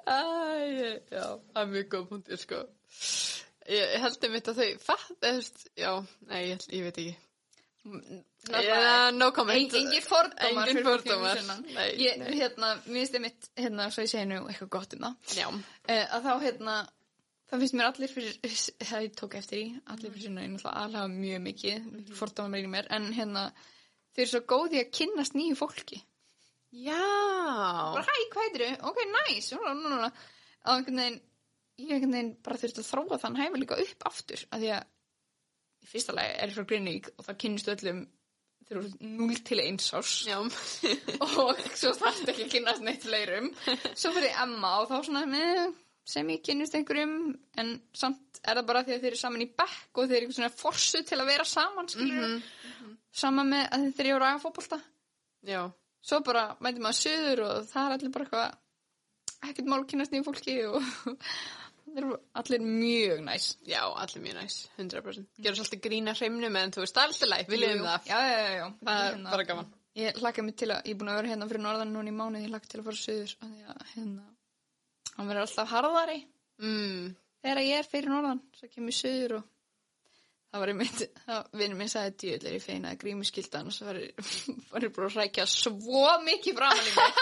Æ, 0.02 0.20
já, 1.12 1.26
það 1.52 1.60
er 1.62 1.68
mjög 1.74 1.86
góð 1.92 2.04
punktir, 2.10 2.38
sko. 2.40 2.58
Ég 3.70 4.00
held 4.02 4.24
einmitt 4.26 4.50
að 4.50 4.58
þau 4.62 4.70
fatt, 4.82 5.12
eða, 5.20 5.28
þú 5.28 5.36
veist, 5.42 5.58
já, 5.78 5.92
nei, 6.32 6.40
ég, 6.48 6.66
ég 6.72 6.88
veit 6.88 6.98
ekki. 7.04 7.14
Yeah, 7.82 9.10
no 9.10 9.32
comment. 9.34 9.74
Engin 9.74 10.04
fordómar 10.06 10.68
Engin 10.70 10.84
fordómar. 10.86 11.40
Nei, 11.66 11.88
Ég, 11.98 12.18
nei. 12.20 12.34
hérna, 12.38 12.76
mér 12.86 13.00
finnst 13.00 13.16
einmitt, 13.18 13.48
hérna, 13.58 13.88
svo 13.90 14.04
ég 14.04 14.12
segi 14.12 14.28
nú 14.30 14.42
eitthvað 14.46 14.70
gott 14.76 14.94
um 14.94 15.06
það. 15.08 15.56
Uh, 15.88 16.04
að 16.04 16.28
þá 16.28 16.34
hérna 16.44 16.76
það 17.52 17.64
finnst 17.64 17.76
mér 17.76 17.88
allir 17.90 18.12
fyrir 18.12 18.38
það 18.90 19.04
ég 19.06 19.18
tók 19.18 19.36
eftir 19.40 19.60
í, 19.60 19.66
allir 19.92 20.14
fyrir 20.14 20.26
sinna 20.26 20.44
ég 20.44 20.54
náttúrulega 20.54 20.84
alhafa 20.86 21.12
mjög 21.12 21.42
mikið, 21.48 21.76
mm 21.82 21.98
-hmm. 21.98 22.14
fordama 22.20 22.52
meira 22.54 22.68
í 22.68 22.72
mér 22.72 22.88
en 22.96 23.10
hérna, 23.12 23.42
þau 24.14 24.22
eru 24.24 24.30
svo 24.32 24.42
góði 24.54 24.80
að 24.80 24.94
kynnast 24.98 25.36
nýju 25.36 25.58
fólki 25.60 26.00
já, 26.72 27.02
bara 27.92 28.06
hæ, 28.08 28.14
hvað 28.32 28.46
heitir 28.46 28.64
þau? 28.68 28.88
ok, 28.88 28.98
nice 29.18 29.56
og 29.56 29.66
einhvern 30.72 31.02
veginn 31.02 31.20
ég 31.76 31.92
einhvern 31.92 32.16
veginn 32.16 32.34
bara 32.42 32.60
þurfti 32.62 32.80
að 32.80 32.90
þróa 32.92 33.20
þann 33.20 33.40
hæfi 33.42 33.60
líka 33.60 33.80
upp 33.84 34.08
aftur, 34.08 34.46
af 34.50 34.60
því 34.62 34.72
að 34.78 34.88
í 35.82 35.88
fyrsta 35.90 36.14
lagi 36.16 36.34
er 36.44 36.52
frá 36.54 36.64
Grinnig 36.68 37.08
og 37.16 37.26
það 37.26 37.38
kynnistu 37.44 37.72
öllum 37.74 38.02
þeir 38.68 38.78
eru 38.78 38.90
0 39.20 39.38
til 39.48 39.60
1 39.60 39.86
árs. 39.98 40.12
Og 41.42 41.62
svo 41.76 41.90
þarfst 41.98 42.28
ekki 42.30 42.46
að 42.46 42.52
kynast 42.54 42.84
neitt 42.86 43.02
fleirum. 43.04 43.50
Svo 43.98 44.12
fyrir 44.14 44.38
Emma 44.44 44.70
og 44.80 44.86
þá 44.88 44.94
svona 45.04 45.24
með, 45.28 45.74
sem 46.08 46.30
ég 46.32 46.40
kynnist 46.46 46.74
einhverjum 46.78 47.16
en 47.60 47.74
samt 47.98 48.40
er 48.42 48.58
það 48.58 48.68
bara 48.70 48.82
því 48.86 48.94
að 48.96 49.04
þeir 49.04 49.10
eru 49.12 49.20
saman 49.20 49.44
í 49.44 49.50
bekk 49.60 50.00
og 50.02 50.08
þeir 50.10 50.22
eru 50.24 50.34
svona 50.38 50.50
forsu 50.62 51.02
til 51.06 51.18
að 51.20 51.28
vera 51.30 51.44
saman 51.46 51.90
skilur 51.92 52.24
Mhm, 52.72 52.96
saman 53.12 53.50
með 53.52 53.68
að 53.76 53.84
þeir 53.98 54.08
eru 54.08 54.16
að 54.16 54.22
ræða 54.24 54.40
fótbolta 54.42 54.78
já, 55.46 55.60
svo 56.02 56.18
bara 56.26 56.42
mætum 56.64 56.82
maður 56.86 56.98
söður 57.02 57.42
og 57.46 57.68
það 57.70 57.84
er 57.84 57.94
allir 57.98 58.14
bara 58.16 58.26
eitthvað 58.26 59.50
ekkert 59.50 59.70
mál 59.70 59.78
að 59.82 59.86
kynast 59.92 60.14
nýju 60.16 60.26
fólki 60.26 60.56
og 60.70 60.90
allir 62.40 62.64
mjög 62.64 63.20
næs 63.26 63.46
já, 63.68 63.82
allir 63.84 64.22
mjög 64.24 64.36
næs, 64.40 64.56
100%. 64.78 65.26
Gjör 65.44 65.56
svolítið 65.58 65.80
grína 65.86 66.14
hreimnum, 66.18 66.56
en 66.56 66.72
þú 66.74 66.82
veist, 66.84 66.96
það 66.96 67.04
er 67.04 67.12
alltaf 67.12 67.30
læg, 67.32 67.46
við 67.52 67.64
jú. 67.66 67.84
það. 67.84 68.10
já, 68.10 68.18
já, 68.32 68.50
já. 68.56 68.66
Það 68.82 69.00
er 69.06 69.12
Hérna, 69.12 69.30
bara 69.30 69.48
gaman. 69.52 69.72
Ég 70.00 70.20
hlakka 70.22 70.42
mig 70.42 70.56
til 70.56 70.70
að, 70.72 70.86
ég 70.88 70.94
er 70.94 70.98
búin 71.02 71.10
að 71.12 71.18
vera 71.20 71.32
hérna 71.34 71.48
fyrir 71.50 71.62
norðan 71.66 71.92
núna 71.92 72.08
í 72.08 72.16
mánuði, 72.16 72.44
ég 72.46 72.52
hlakka 72.54 72.70
til 72.72 72.80
að 72.80 72.86
fara 72.88 73.00
söður 73.02 73.32
af 73.40 73.48
því 73.48 73.62
að 73.74 73.82
hérna, 73.94 74.24
hann 75.16 75.28
verður 75.28 75.44
alltaf 75.46 75.68
harðari 75.76 76.20
Mm, 76.62 77.08
þegar 77.42 77.58
ég 77.66 77.80
er 77.80 77.88
fyrir 77.90 78.12
norðan, 78.12 78.40
svo 78.54 78.68
kemur 78.70 78.94
söður 78.94 79.32
og 79.40 79.44
það 80.52 80.60
var 80.62 80.70
einmitt, 80.72 81.00
það 81.26 81.46
vinnur 81.58 81.78
minn 81.80 81.90
sagði 81.90 82.12
djöðl 82.22 82.46
er 82.50 82.54
ég 82.58 82.62
feina 82.62 82.92
að 82.92 83.00
grími 83.02 83.24
skildan 83.26 83.66
og 83.70 83.74
svo 83.74 83.88
var 83.88 83.98
ég, 83.98 84.12
bara 84.70 84.90
að 85.08 85.16
rækja 85.16 85.46
svo 85.50 86.04
mikið 86.26 86.54
framan 86.60 86.86
í 86.86 86.92
mig. 86.98 87.12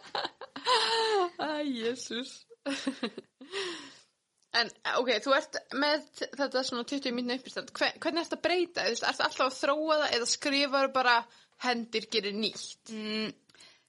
Æ, 1.40 1.48
jésús. 1.66 2.30
en, 4.58 4.70
ok, 5.00 5.10
þú 5.24 5.34
ert 5.36 5.58
með 5.80 6.04
þetta 6.38 6.64
svona 6.66 6.86
20 6.88 7.16
mínúna 7.16 7.38
uppistand. 7.40 7.72
Hvernig 7.76 8.22
ert 8.24 8.36
að 8.36 8.44
breyta? 8.44 8.84
Þú 8.84 8.94
veist, 8.94 9.06
ert 9.08 9.24
alltaf 9.26 9.46
að 9.46 9.58
þróa 9.60 9.98
það 10.02 10.14
eða 10.18 10.30
skrifar 10.34 10.92
bara 10.94 11.16
hendir 11.64 12.08
gerir 12.12 12.36
nýtt? 12.36 12.92
Mm, 12.92 13.32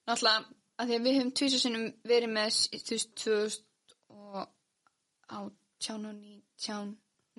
náttúrulega, 0.09 0.47
að 0.77 0.89
því 0.89 0.97
að 0.97 1.05
við 1.07 1.19
höfum 1.19 1.35
tvísa 1.39 1.61
sinnum 1.61 1.85
verið 2.13 2.35
með, 2.37 2.63
þú 2.71 2.97
veist, 2.97 3.13
2000 3.25 3.61
og 4.11 4.41
átján 5.31 6.09
og 6.09 6.17
nítján, 6.17 6.91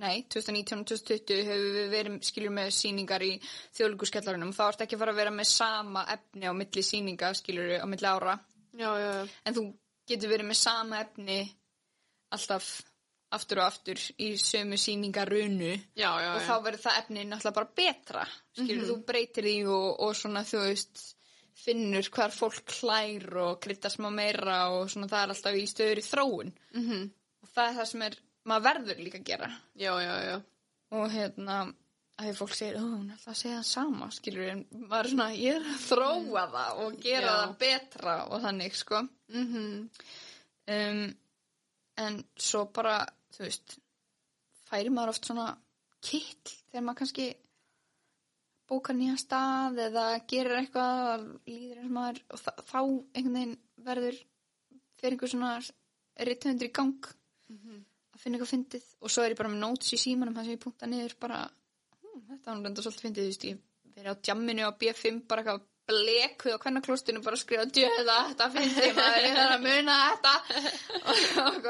nei, 0.03 0.23
2019 0.33 0.81
og 0.81 0.89
2020 0.93 1.51
höfum 1.51 1.77
við 1.79 1.93
verið, 1.97 2.23
skiljur 2.29 2.57
með 2.57 2.73
síningar 2.77 3.25
í 3.27 3.35
þjóðlíkuskjallarunum. 3.79 4.55
Þá 4.57 4.65
ert 4.69 4.87
ekki 4.87 4.99
að 4.99 5.05
fara 5.05 5.15
að 5.17 5.23
vera 5.23 5.37
með 5.37 5.53
sama 5.53 6.07
efni 6.17 6.49
á 6.49 6.53
milli 6.57 6.87
síninga, 6.87 7.35
skiljur, 7.39 7.77
á 7.81 7.87
milli 7.89 8.09
ára. 8.09 8.39
Já, 8.73 8.89
já, 8.97 9.09
já. 9.21 9.25
En 9.45 9.57
þú 9.57 9.67
getur 10.09 10.33
verið 10.33 10.49
með 10.51 10.59
sama 10.63 11.01
efni 11.05 11.41
alltaf 12.33 12.69
aftur 13.33 13.63
og 13.63 13.67
aftur 13.71 14.01
í 14.21 14.35
sömu 14.41 14.77
síningarunu. 14.77 15.71
Já, 15.97 16.11
já, 16.21 16.31
og 16.37 16.43
þá 16.45 16.55
verður 16.67 16.83
það 16.85 16.99
efni 17.01 17.23
náttúrulega 17.25 17.57
bara 17.57 17.71
betra 17.81 18.25
skilur, 18.59 18.87
þú 18.91 18.97
breytir 19.09 19.47
því 19.49 19.55
og, 19.73 19.89
og 20.05 20.17
svona 20.19 20.43
þú 20.45 20.61
veist 20.67 21.05
finnur 21.63 22.09
hvar 22.13 22.33
fólk 22.35 22.75
hlær 22.81 23.27
og 23.47 23.61
kryddar 23.63 23.93
smá 23.95 24.11
meira 24.13 24.59
og 24.75 24.91
svona 24.93 25.09
það 25.09 25.23
er 25.25 25.33
alltaf 25.37 25.57
í 25.61 25.65
stöður 25.71 26.01
í 26.03 26.07
þróun 26.11 26.53
Mhm. 26.75 27.03
og 27.43 27.49
það 27.55 27.69
er 27.71 27.77
það 27.79 27.89
sem 27.93 28.03
er, 28.09 28.17
maður 28.49 28.67
verður 28.69 29.03
líka 29.05 29.19
að 29.21 29.25
gera 29.31 29.51
Já, 29.77 29.93
já, 30.03 30.15
já. 30.29 30.37
og 30.93 31.11
hérna 31.13 31.57
að 32.19 32.29
því 32.29 32.35
fólk 32.39 32.55
segir, 32.57 32.79
hún 32.79 33.09
er 33.09 33.17
alltaf 33.17 33.33
að 33.33 33.41
segja 33.41 33.59
það 33.59 33.69
sama 33.71 34.09
skilur, 34.13 34.51
en 34.53 34.65
maður 34.85 35.09
er 35.09 35.13
svona, 35.15 35.29
ég 35.39 35.59
er 35.59 35.69
að 35.73 35.85
þróa 35.87 36.45
það 36.57 36.83
og 36.85 36.99
gera 37.03 37.27
Já. 37.27 37.37
það 37.41 37.55
betra 37.65 38.17
og 38.29 38.45
þannig, 38.47 38.79
sko. 38.79 39.03
Mm 39.33 39.89
um, 40.73 41.05
en 42.03 42.19
svo 42.41 42.65
bara, 42.73 42.97
þú 43.35 43.45
veist 43.45 43.79
færi 44.69 44.93
maður 44.93 45.13
oft 45.13 45.29
svona 45.29 45.49
kill 46.03 46.53
þegar 46.71 46.85
maður 46.87 47.01
kannski 47.03 47.27
bókar 48.71 48.97
nýja 48.97 49.19
stað 49.21 49.81
eða 49.89 50.05
gerir 50.31 50.59
eitthvað 50.63 51.27
líður 51.49 51.81
eins 51.83 51.89
og 51.89 51.97
maður 51.97 52.21
og 52.33 52.43
þá 52.43 52.79
einhvern 52.81 53.37
veginn 53.37 53.57
verður 53.89 54.21
fyrir 55.01 55.17
einhver 55.17 55.33
svona 55.33 55.53
rithöndur 56.29 56.71
í 56.71 56.75
gang 56.79 57.11
að 57.53 58.23
finna 58.23 58.39
eitthvað 58.39 58.53
fyndið 58.55 58.89
og 59.01 59.13
svo 59.13 59.25
er 59.25 59.35
ég 59.35 59.41
bara 59.43 59.53
með 59.53 59.65
notes 59.67 59.93
í 59.93 60.01
símanum 60.01 60.37
þar 60.39 60.49
sem 60.49 60.57
ég 60.57 60.63
punkta 60.63 60.89
niður 60.89 61.17
bara 61.21 61.43
þetta 62.13 62.51
var 62.51 62.59
nú 62.59 62.67
reynda 62.67 62.85
svolítið 62.85 63.07
fyndið, 63.07 63.23
þú 63.23 63.33
veist, 63.33 63.47
ég 63.49 63.61
verið 63.97 64.13
á 64.13 64.23
djamminu 64.29 64.67
á 64.69 64.73
B5 64.81 65.23
bara 65.29 65.45
eitthvað 65.45 65.65
blekuð 65.93 66.57
á 66.57 66.63
kvennaklostinu 66.63 67.23
bara 67.25 67.39
að 67.39 67.43
skrifa 67.43 67.67
djöða, 67.77 68.19
þetta 68.31 68.49
fyndið 68.57 68.97
maður, 68.99 69.27
ég 69.27 69.37
þarf 69.39 69.57
að 69.57 69.67
muna 69.67 69.99
þetta. 70.03 70.35
Og, 71.03 71.23
og, 71.43 71.69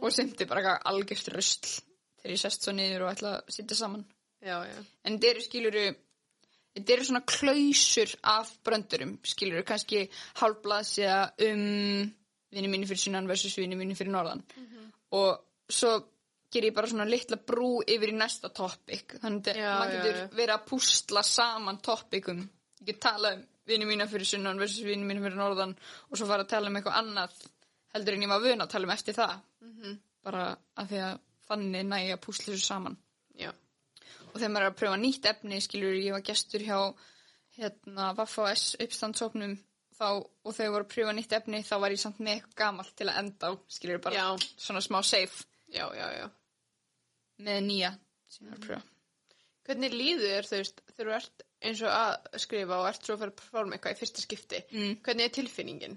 og, 0.00 0.08
semti 0.14 0.48
bara 0.50 0.62
eitthvað 0.62 0.88
algjörst 0.92 1.30
röstl 1.34 1.74
þegar 2.22 2.34
ég 2.36 2.42
sest 2.44 2.66
svo 2.66 2.74
niður 2.76 3.06
og 3.06 3.12
ætla 3.14 3.36
að 3.40 3.54
sitja 3.56 3.78
saman. 3.78 4.04
Já, 4.44 4.58
já. 4.68 4.76
en 5.08 5.16
þetta 5.16 5.30
eru 5.30 5.42
skiluru 5.44 5.84
þetta 6.74 6.94
eru 6.94 7.06
svona 7.08 7.22
klausur 7.28 8.10
af 8.34 8.50
bröndurum, 8.66 9.16
skiluru, 9.24 9.64
kannski 9.66 10.04
hálfblaðsja 10.40 11.16
um 11.46 11.64
vinni 12.54 12.70
mínu 12.70 12.88
fyrir 12.90 13.02
sunnan 13.02 13.30
versus 13.30 13.56
vinni 13.58 13.78
mínu 13.78 13.96
fyrir 13.98 14.14
norðan. 14.14 14.42
Og 15.14 15.70
svo 15.70 15.94
ger 16.54 16.66
ég 16.68 16.74
bara 16.76 16.90
svona 16.90 17.06
litla 17.08 17.36
brú 17.50 17.70
yfir 17.82 18.12
í 18.12 18.16
næsta 18.18 18.50
topic 18.54 19.16
þannig 19.22 19.50
að 19.58 19.80
maður 19.80 19.96
getur 19.98 20.20
já. 20.22 20.28
verið 20.38 20.54
að 20.56 20.66
púsla 20.70 21.22
saman 21.26 21.80
topicum 21.82 22.44
ég 22.80 22.86
get 22.92 23.00
talað 23.02 23.40
um 23.40 23.44
vinni 23.66 23.86
mínu 23.88 24.06
fyrir 24.10 24.28
sunnan 24.28 24.58
versus 24.60 24.84
vinni 24.84 25.06
mínu 25.08 25.22
fyrir 25.24 25.38
norðan 25.40 25.70
og 26.10 26.18
svo 26.20 26.26
fara 26.28 26.44
að 26.44 26.50
tala 26.52 26.68
um 26.70 26.76
eitthvað 26.80 26.98
annað 27.00 27.36
heldur 27.94 28.16
en 28.18 28.24
ég 28.26 28.32
var 28.34 28.42
vön 28.44 28.60
að 28.64 28.72
tala 28.74 28.88
um 28.90 28.94
eftir 28.96 29.14
það 29.18 29.36
Mhm. 29.64 29.98
bara 30.24 30.42
af 30.76 30.88
því 30.90 30.98
að 31.00 31.18
þannig 31.48 31.86
nægja 31.88 32.14
að 32.16 32.20
púsla 32.26 32.52
þessu 32.52 32.66
saman 32.66 32.96
Já. 33.40 33.50
og 33.50 34.36
þegar 34.40 34.52
maður 34.52 34.64
er 34.66 34.70
að 34.72 34.78
pröfa 34.80 34.98
nýtt 35.00 35.26
efni 35.30 35.60
skilur 35.64 35.94
ég 35.96 36.12
var 36.12 36.20
gestur 36.24 36.60
hjá 36.60 36.78
hérna 37.56 38.14
Vaffa 38.18 38.50
S 38.54 38.76
uppstandsóknum 38.80 39.56
þá, 39.98 40.06
og 40.44 40.52
þegar 40.54 40.66
ég 40.68 40.72
var 40.74 40.84
að 40.84 40.92
pröfa 40.94 41.12
nýtt 41.16 41.32
efni 41.38 41.60
þá 41.64 41.74
var 41.80 41.90
ég 41.94 42.00
samt 42.02 42.18
með 42.20 42.34
eitthvað 42.38 42.56
gamalt 42.62 42.94
til 42.98 43.08
að 43.08 43.18
enda 43.22 43.48
á 43.48 43.52
skilur 43.68 44.00
bara 44.04 44.16
Já. 44.16 44.28
svona 44.58 44.80
smá 44.84 45.00
safe 45.04 45.44
Já, 45.74 45.86
já, 45.96 46.08
já. 46.20 46.26
Með 47.42 47.62
nýja 47.68 47.94
var 48.40 48.58
að 48.58 48.66
pröfa 48.66 48.90
Hvernig 49.64 49.94
líður 49.96 50.44
þér, 50.44 50.46
þú 50.48 50.56
veist, 50.60 50.80
þegar 50.92 51.08
þú 51.08 51.12
ert 51.16 51.44
eins 51.64 51.78
og 51.80 51.92
að 51.96 52.40
skrifa 52.42 52.76
og 52.76 52.88
ert 52.90 53.06
svo 53.06 53.14
að 53.14 53.22
fara 53.22 53.32
að 53.32 53.38
performa 53.38 53.76
eitthvað 53.76 53.94
í 53.94 54.00
fyrsta 54.02 54.24
skipti? 54.24 54.58
Mm. 54.74 54.90
Hvernig 55.06 55.24
er 55.24 55.32
tilfinningin? 55.32 55.94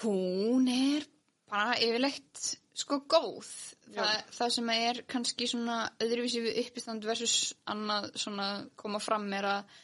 Hún 0.00 0.70
er 0.72 1.04
bara 1.52 1.76
yfirleitt 1.84 2.46
sko 2.74 3.02
góð. 3.12 3.50
Þa, 3.92 4.06
það 4.38 4.54
sem 4.56 4.72
er 4.74 5.02
kannski 5.10 5.50
svona 5.50 5.76
öðruvísi 6.02 6.42
við 6.46 6.62
uppistand 6.64 7.04
versus 7.06 7.52
annað 7.70 8.08
svona 8.24 8.48
koma 8.80 9.02
fram 9.04 9.28
er 9.36 9.50
að 9.50 9.76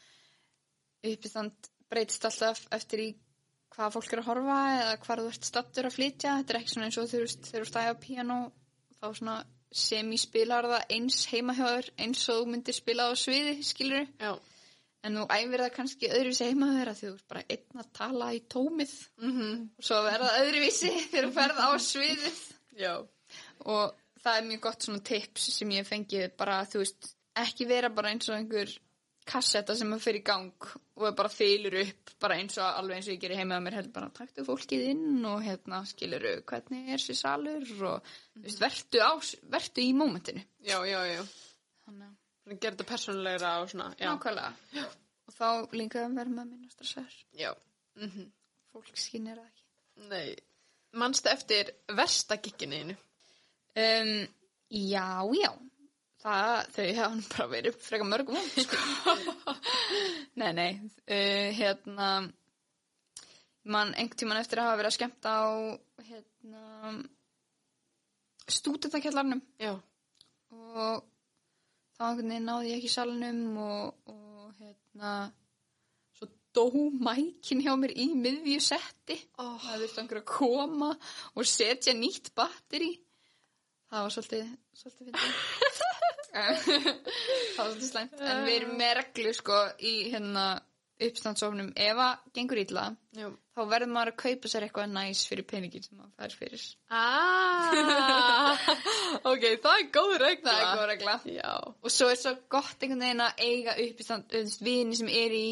uppistand 1.13 1.71
breytist 1.93 2.25
alltaf 2.25 2.65
eftir 2.73 3.05
í 3.05 3.11
hvað 3.71 3.95
fólk 3.99 4.13
er 4.15 4.25
að 4.25 4.31
horfa 4.33 4.59
eða 4.81 4.99
hvað 5.05 5.23
þú 5.23 5.31
ert 5.35 5.53
stattur 5.53 5.91
að 5.91 5.97
flytja. 5.99 6.41
Þetta 6.41 6.55
er 6.55 6.63
ekki 6.63 6.75
svona 6.75 6.89
eins 6.89 6.99
og 6.99 7.13
þegar 7.13 7.31
þú 7.31 7.51
þegar 7.51 7.67
þú 7.67 7.71
stæði 7.75 7.93
á 7.93 8.03
píano 8.09 8.39
þá 8.97 9.07
svona 9.21 9.41
semispilar 9.73 10.67
það 10.67 10.95
eins 10.97 11.19
heimahjóður 11.31 11.91
eins 11.99 12.23
og 12.33 12.49
myndir 12.51 12.75
spila 12.75 13.11
á 13.11 13.13
sviði, 13.19 13.61
skilur 13.65 14.07
Já. 14.19 14.33
en 15.07 15.17
þú 15.17 15.27
æfir 15.37 15.63
það 15.65 15.73
kannski 15.77 16.11
öðruvísi 16.11 16.49
heimahjóður 16.51 16.91
að 16.93 17.01
þú 17.01 17.13
ert 17.15 17.29
bara 17.29 17.45
einn 17.55 17.83
að 17.85 17.93
tala 18.01 18.33
í 18.35 18.41
tómið 18.55 18.95
Mm 19.23 19.33
-hmm. 19.39 19.69
og 19.79 19.85
svo 19.85 20.03
verða 20.03 20.37
öðruvísi 20.43 20.91
þegar 21.11 21.29
þú 21.29 21.33
ferð 21.39 21.59
á 21.61 21.69
sviðið 21.79 22.41
Já. 22.79 22.95
og 23.65 23.95
það 24.23 24.37
er 24.37 24.45
mjög 24.51 24.61
gott 24.61 24.83
svona 24.83 25.01
tips 25.05 25.51
sem 25.59 25.71
ég 25.71 25.87
fengi 25.87 26.29
bara, 26.37 26.65
þú 26.65 26.79
veist, 26.79 27.15
ekki 27.37 27.67
vera 27.67 27.89
bara 27.89 28.11
eins 28.11 28.29
og 28.29 28.37
einhver 28.37 28.79
kassetta 29.31 29.77
sem 29.79 29.93
að 29.95 30.03
fyrir 30.05 30.25
gang 30.27 30.67
og 31.01 31.15
bara 31.17 31.31
þylur 31.33 31.77
upp 31.85 32.13
bara 32.23 32.37
eins 32.41 32.59
og 32.59 32.67
alveg 32.67 32.99
eins 32.99 33.09
og 33.09 33.15
ég 33.15 33.21
gerir 33.23 33.41
heima 33.41 33.59
að 33.59 33.67
mér 33.67 33.77
heldur 33.79 33.95
bara 33.97 34.11
taktu 34.17 34.45
fólkið 34.47 34.87
inn 34.93 35.25
og 35.31 35.45
hérna 35.47 35.83
skiluru 35.89 36.35
hvernig 36.51 36.91
er 36.97 37.03
sér 37.03 37.19
salur 37.21 37.71
og 37.93 38.11
þú 38.35 38.43
veist, 38.45 38.61
vertu, 38.63 39.01
á, 39.01 39.13
vertu 39.55 39.85
í 39.85 39.95
mómentinu 39.97 40.43
Já, 40.67 40.79
já, 40.89 40.99
já. 41.15 41.23
þannig 41.87 42.11
að 42.11 42.19
Gerðu 42.51 42.75
þetta 42.81 42.89
persónulegra 42.91 43.51
og 43.63 43.71
svona, 43.71 43.93
já. 43.95 44.11
nákvæmlega 44.11 44.85
og 45.31 45.35
þá 45.37 45.49
líka 45.79 46.05
verður 46.09 46.35
maður 46.35 46.53
minna 46.57 46.75
stressaður 46.75 47.19
Já. 47.39 47.53
Mm 48.01 48.29
fólk 48.71 48.91
skynir 48.99 49.39
það 49.39 49.49
ekki 49.49 50.09
Nei. 50.11 50.35
Manstu 50.97 51.29
eftir 51.31 51.71
versta 51.95 52.39
gigginu? 52.43 52.95
Um, 53.79 54.27
já, 54.71 55.07
já. 55.37 55.51
Það, 56.21 56.67
þau 56.75 57.15
nú 57.17 57.23
bara 57.33 57.49
verið 57.49 57.77
frekar 57.81 58.09
mörgum 58.09 58.37
vond, 58.37 58.57
sko. 58.61 59.15
nei, 60.41 60.51
nei. 60.53 60.71
Uh, 61.09 61.49
hérna, 61.57 62.09
mann 63.65 63.95
einhvern 63.95 64.21
tíman 64.21 64.41
eftir 64.41 64.61
að 64.61 64.69
hafa 64.69 64.81
verið 64.83 64.91
að 64.91 64.97
skemmta 64.99 65.33
á, 65.33 65.49
hérna, 66.11 66.65
stúdentakjallarnum 68.51 69.41
Já. 69.63 69.75
og 70.53 71.05
þá 71.97 72.07
einhvern 72.11 72.33
veginn 72.33 72.49
náði 72.49 72.73
ég 72.73 72.81
ekki 72.81 72.91
í 72.91 72.95
salnum 72.95 73.43
og, 73.65 74.11
og 74.13 74.55
hérna, 74.61 75.13
svo 76.19 76.29
dó 76.57 76.67
mækin 77.01 77.63
hjá 77.65 77.73
mér 77.81 77.95
í 77.97 78.11
miðvíu 78.13 78.61
setti. 78.65 79.17
Ó. 79.41 79.57
Það 79.63 79.87
þurfti 79.87 80.05
einhver 80.05 80.21
að 80.21 80.29
koma 80.35 80.91
og 81.33 81.49
setja 81.49 81.97
nýtt 81.97 82.35
batteri. 82.37 82.93
Það 83.91 84.05
var 84.07 84.15
svolítið, 84.19 84.53
svolítið 84.83 85.09
fyndið. 85.09 85.41
það 85.81 85.87
var 87.57 87.71
svolítið 87.71 87.87
slæmt. 87.91 88.19
En 88.23 88.43
við 88.47 88.59
erum 88.61 88.75
með 88.81 88.97
reglu, 89.01 89.33
sko, 89.37 89.63
í 89.83 89.95
hérna 90.13 90.49
uppstandsofnum. 91.01 91.71
Ef 91.81 92.01
að 92.01 92.33
gengur 92.37 92.61
illa, 92.61 92.85
Já. 93.17 93.29
þá 93.57 93.61
verður 93.71 93.93
maður 93.95 94.13
að 94.13 94.19
kaupa 94.23 94.51
sér 94.53 94.67
eitthvað 94.67 94.91
næs 94.93 95.23
fyrir 95.29 95.47
peningin 95.49 95.85
sem 95.85 96.01
maður 96.01 96.17
fær 96.19 96.35
fyrir. 96.41 96.65
Ah. 96.93 98.67
ok, 99.31 99.47
það 99.63 99.77
er 99.77 99.87
góð 99.95 100.17
regla. 100.25 100.57
Það 100.57 100.65
er 100.65 100.81
góð 100.81 100.89
regla. 100.93 101.15
Já. 101.37 101.55
Og 101.81 101.95
svo 101.95 102.11
er 102.13 102.21
svo 102.21 102.35
gott 102.53 102.85
einhvern 102.85 103.07
veginn 103.07 103.25
að 103.25 103.45
eiga 103.47 103.77
veist, 103.79 104.61
vini 104.67 104.99
sem 105.01 105.11
er 105.13 105.37
í 105.37 105.47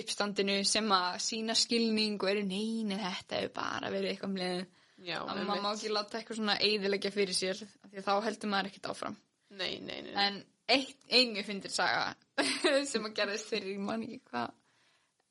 uppstandinu 0.00 0.62
sem 0.68 0.96
að 0.96 1.20
sína 1.26 1.58
skilning 1.58 2.16
og 2.20 2.32
eru 2.32 2.46
neina 2.48 2.98
þetta 3.04 3.42
er 3.42 3.52
bara 3.54 3.92
verið 3.92 4.14
eitthvað 4.14 4.32
um 4.32 4.40
liðin. 4.40 4.66
Já, 5.06 5.20
að 5.20 5.44
maður 5.44 5.60
má 5.60 5.72
ekki 5.74 5.92
láta 5.92 6.18
eitthvað 6.18 6.38
svona 6.40 6.56
eiðilegja 6.64 7.12
fyrir 7.12 7.36
sér 7.36 7.58
því 7.60 8.02
þá 8.02 8.14
heldur 8.24 8.48
maður 8.48 8.70
ekkert 8.70 8.88
áfram 8.94 9.18
Nei, 9.56 9.78
nei, 9.80 10.02
nei. 10.06 10.14
en 10.26 10.38
eitt, 10.68 10.98
einu 11.10 11.42
fyndir 11.46 11.70
saga 11.72 12.14
sem 12.90 13.04
að 13.06 13.14
gerðist 13.20 13.48
fyrir 13.50 13.72
ég 13.76 13.82
man 13.86 14.02
ekki 14.04 14.20
hvað 14.30 14.50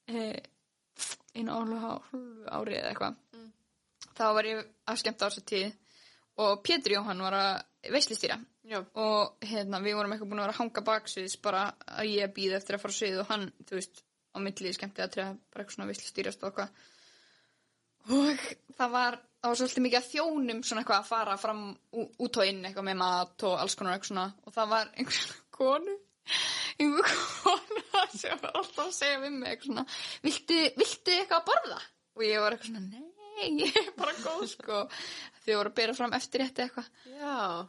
eh, 0.07 0.43
einu 1.35 1.51
álu 1.59 1.79
ári 2.55 2.77
eða 2.79 2.91
eitthvað 2.93 3.21
Mm. 3.35 3.49
þá 4.15 4.23
var 4.37 4.47
ég 4.47 4.61
að 4.87 4.99
skemmta 5.01 5.27
á 5.27 5.29
þessu 5.29 5.41
tíð 5.49 5.73
og 6.45 6.61
Pétur 6.63 6.93
Jóhann 6.95 7.19
var 7.25 7.35
að 7.35 7.91
veislistýra 7.93 8.37
Já. 8.65 8.79
og 8.95 9.35
hérna, 9.45 9.81
við 9.83 9.97
vorum 9.99 10.15
eitthvað 10.15 10.29
búin 10.31 10.39
að 10.41 10.45
vera 10.47 10.55
að 10.55 10.59
hanga 10.61 10.83
baksviðs 10.89 11.35
bara 11.43 11.65
að 11.85 12.09
ég 12.15 12.31
býði 12.35 12.55
eftir 12.57 12.77
að 12.77 12.81
fara 12.85 12.95
svið 12.97 13.19
og 13.21 13.27
hann, 13.29 13.43
þú 13.67 13.77
veist, 13.77 14.01
á 14.33 14.37
milli 14.41 14.71
skemmti 14.75 15.03
að 15.03 15.11
treða 15.17 15.35
bara 15.51 15.63
eitthvað 15.65 15.75
svona 15.77 15.89
veislistýrast 15.91 16.43
og 16.43 16.49
eitthvað 16.49 16.87
og 18.13 18.43
það 18.77 18.93
var 18.97 19.19
það 19.21 19.51
var 19.51 19.59
svolítið 19.61 19.85
mikið 19.85 19.99
að 19.99 20.11
þjónum 20.11 20.61
svona 20.65 20.81
eitthvað 20.81 21.01
að 21.01 21.09
fara 21.09 21.37
fram 21.37 21.63
út 22.25 22.39
og 22.41 22.49
inn 22.49 22.63
eitthvað 22.65 22.87
með 22.89 23.01
mat 23.01 23.45
og 23.49 23.57
alls 23.61 23.77
konar 23.77 23.95
eitthvað 23.95 24.11
svona. 24.11 24.27
Og 24.45 24.55
það 24.55 24.71
var 24.75 24.93
einhver 24.95 25.19
svona 25.19 25.41
konu 25.59 25.97
einhver 26.75 27.11
kona 27.43 28.05
sem 28.11 28.39
var 28.41 28.55
alltaf 28.57 28.87
að 28.87 28.95
segja 28.97 29.19
við 29.21 29.35
mig 29.35 29.51
eitthvað 29.51 29.69
svona 29.69 29.83
viltu, 30.25 30.57
viltu 30.79 31.13
eitthvað 31.15 31.43
að 31.43 31.51
borða? 31.51 31.83
og 32.15 32.23
ég 32.23 32.41
var 32.41 32.55
eitthvað 32.55 32.71
svona 32.71 32.85
nei, 32.87 33.49
ég 33.65 33.77
er 33.81 33.91
bara 33.97 34.15
góð 34.21 34.47
sko. 34.53 34.81
Ég 35.45 35.59
voru 35.59 35.69
að 35.69 35.77
bera 35.77 35.95
fram 35.97 36.15
eftir 36.17 36.45
þetta 36.45 36.63
eitthvað. 36.65 36.87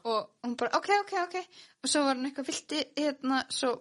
Og 0.07 0.47
hún 0.47 0.57
bara 0.61 0.79
ok, 0.79 0.91
ok, 1.03 1.15
ok. 1.27 1.37
Og 1.83 1.93
svo 1.93 2.05
var 2.07 2.15
hann 2.15 2.29
eitthvað 2.31 2.51
vilti 2.53 2.83
hérna, 2.97 3.43
svo 3.53 3.75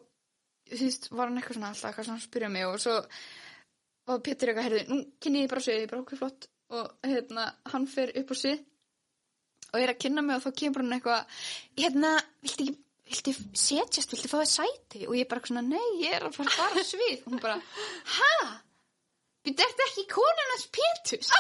þú 0.71 0.81
veist, 0.81 1.09
var 1.13 1.29
hann 1.29 1.39
eitthvað 1.39 1.59
svona 1.59 1.71
alltaf 1.71 1.91
eitthvað 1.91 2.09
svona 2.09 2.23
að 2.23 2.27
spyrja 2.27 2.51
mig 2.55 2.67
og 2.67 2.79
svo 2.81 2.95
og 4.05 4.23
Pétur 4.25 4.51
eitthvað, 4.51 4.67
heyrðu, 4.69 4.85
nú 4.91 5.01
kynni 5.23 5.43
ég 5.45 5.51
bara 5.51 5.65
svið, 5.65 5.81
ég 5.83 5.91
bara 5.91 6.03
okkur 6.03 6.21
flott 6.21 6.47
og 6.75 6.85
hérna, 7.05 7.45
hann 7.73 7.85
fer 7.89 8.13
upp 8.21 8.33
á 8.33 8.35
svið 8.37 8.63
og 9.73 9.81
er 9.81 9.91
að 9.91 10.01
kynna 10.05 10.23
mig 10.25 10.37
og 10.37 10.43
þá 10.45 10.51
kemur 10.61 10.83
hann 10.85 10.97
eitthvað 10.97 11.43
hérna, 11.81 12.11
viltu 12.45 12.65
ekki 12.65 12.75
viltu 13.05 13.33
setjast, 13.53 14.13
viltu 14.13 14.29
fá 14.31 14.39
þér 14.39 14.49
sæti 14.49 15.03
og 15.05 15.13
ég 15.17 15.27
bara 15.29 15.41
eitthvað 15.41 15.51
svona, 15.53 15.65
nei, 15.69 15.89
ég 16.01 16.15
er 16.17 16.25
að 16.25 16.37
fara 16.39 16.55
bara 16.57 16.81
á 16.81 16.89
svið 16.89 17.19
og 17.19 17.27
hún 17.33 17.43
bara? 17.43 17.57
Við 19.45 19.59
þetta 19.61 19.89
ekki 19.89 20.07
konunars 20.15 20.69
Péturs? 20.73 21.29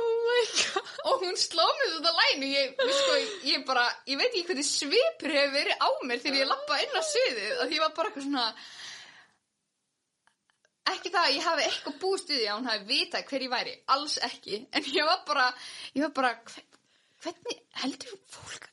Oh 0.00 0.16
my 0.26 0.44
god. 0.58 0.97
Og 1.08 1.22
hún 1.24 1.38
sló 1.40 1.66
mig 1.78 1.94
út 1.98 2.08
á 2.08 2.12
lænu 2.18 2.50
ég, 2.52 2.74
sko, 3.00 3.16
ég 3.48 3.64
bara, 3.68 3.84
ég 4.10 4.20
veit 4.20 4.28
ekki 4.30 4.44
hvernig 4.50 4.68
svipur 4.68 5.34
hefur 5.34 5.54
verið 5.56 5.84
á 5.84 5.88
mér 6.08 6.22
þegar 6.24 6.40
ég 6.42 6.50
lappa 6.52 6.80
inn 6.84 6.98
á 6.98 7.02
sviðið. 7.08 7.52
Að 7.64 7.74
ég 7.76 7.84
var 7.84 7.94
bara 7.96 8.10
eitthvað 8.10 8.26
svona 8.28 8.46
ekki 10.88 11.12
það 11.12 11.26
að 11.26 11.36
ég 11.36 11.46
hafi 11.48 11.68
eitthvað 11.68 12.00
búist 12.02 12.32
við 12.32 12.42
því 12.42 12.48
að 12.48 12.58
hún 12.58 12.70
hafi 12.72 12.88
vitað 12.92 13.28
hver 13.30 13.46
ég 13.46 13.54
væri. 13.54 13.76
Alls 13.96 14.18
ekki, 14.30 14.64
en 14.72 14.90
ég 14.94 15.12
var 15.12 15.22
bara 15.28 15.46
ég 15.94 16.06
var 16.06 16.16
bara, 16.20 16.34
hver, 16.48 16.68
hvernig 17.24 17.62
heldur 17.82 18.18
fólk 18.32 18.68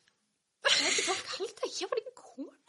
heldur 0.65 1.07
fólk 1.11 1.33
halda 1.37 1.67
að 1.67 1.79
ég 1.81 1.91
var 1.91 2.01
ekki 2.01 2.14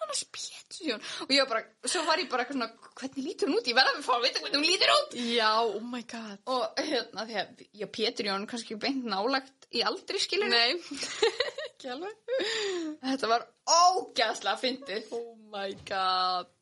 konarnas 0.06 0.24
pétur 0.30 0.96
og 1.26 1.30
ég 1.34 1.40
var 1.42 1.48
bara, 1.50 1.62
svo 1.88 2.02
var 2.06 2.20
ég 2.22 2.28
bara 2.30 2.44
eitthvað 2.44 2.58
svona 2.58 2.94
hvernig 3.00 3.24
lítur 3.26 3.50
hún 3.50 3.58
út, 3.58 3.68
ég 3.70 3.76
verða 3.76 3.92
að 3.96 4.04
fá 4.06 4.12
að 4.16 4.24
vita 4.26 4.42
hvernig 4.44 4.58
hún 4.60 4.68
lítur 4.70 4.92
út 4.94 5.16
Já, 5.26 5.50
oh 5.64 5.82
my 5.92 6.02
god. 6.10 6.38
og 6.46 6.80
hérna 6.86 7.24
því 7.28 7.38
að 7.42 7.64
já, 7.82 7.86
Pétur 7.96 8.28
Jón 8.30 8.46
kannski 8.50 8.78
beint 8.80 9.04
nálagt 9.08 9.66
í 9.74 9.82
aldri 9.86 10.20
skilur 10.22 10.50
Nei. 10.52 10.76
Ekki 11.66 11.90
alveg. 11.92 12.14
þetta 13.02 13.30
var 13.34 13.46
ógæðslega 13.66 14.60
fyndið 14.62 15.10
Oh 15.16 15.34
my 15.52 15.70
god. 15.88 16.52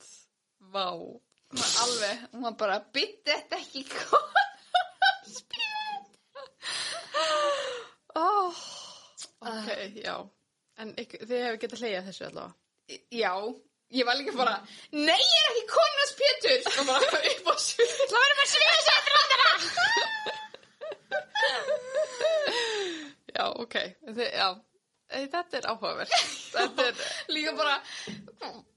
Vá. 0.74 0.88
hún 0.94 1.60
var 1.60 1.74
alveg, 1.84 2.24
hún 2.32 2.46
var 2.48 2.56
bara 2.64 2.80
bytti 2.94 3.30
þetta 3.34 3.60
ekki 3.62 3.84
konar 3.92 4.42
Oh. 8.16 8.54
Ok, 9.42 9.68
já. 10.04 10.14
En 10.78 10.92
þið 10.94 11.32
hefur 11.34 11.58
getað 11.64 11.80
hleyjað 11.82 12.06
þessu 12.08 12.24
allavega. 12.28 12.54
Já, 13.14 13.32
ég 13.94 14.04
var 14.08 14.18
líka 14.18 14.34
bara 14.36 14.56
nei, 14.92 15.20
ég 15.20 15.40
er 15.40 15.50
ekki 15.52 15.66
konars 15.72 16.14
Pétur 16.20 16.58
og 16.82 16.86
bara 16.90 17.06
upp 17.32 17.46
á 17.48 17.54
svið 17.64 17.90
það 18.00 18.18
verður 18.18 18.38
bara 18.40 18.52
svið 18.52 18.68
sér 18.88 19.00
frá 19.08 19.14
Já, 23.34 23.48
ok. 23.50 23.74
Þið, 24.06 24.28
já. 24.30 24.48
Þetta 25.14 25.58
er 25.58 25.66
áhugavert. 25.68 26.12
Þetta 26.54 26.84
er, 26.88 27.00
líka 27.34 27.52
bara 27.58 27.74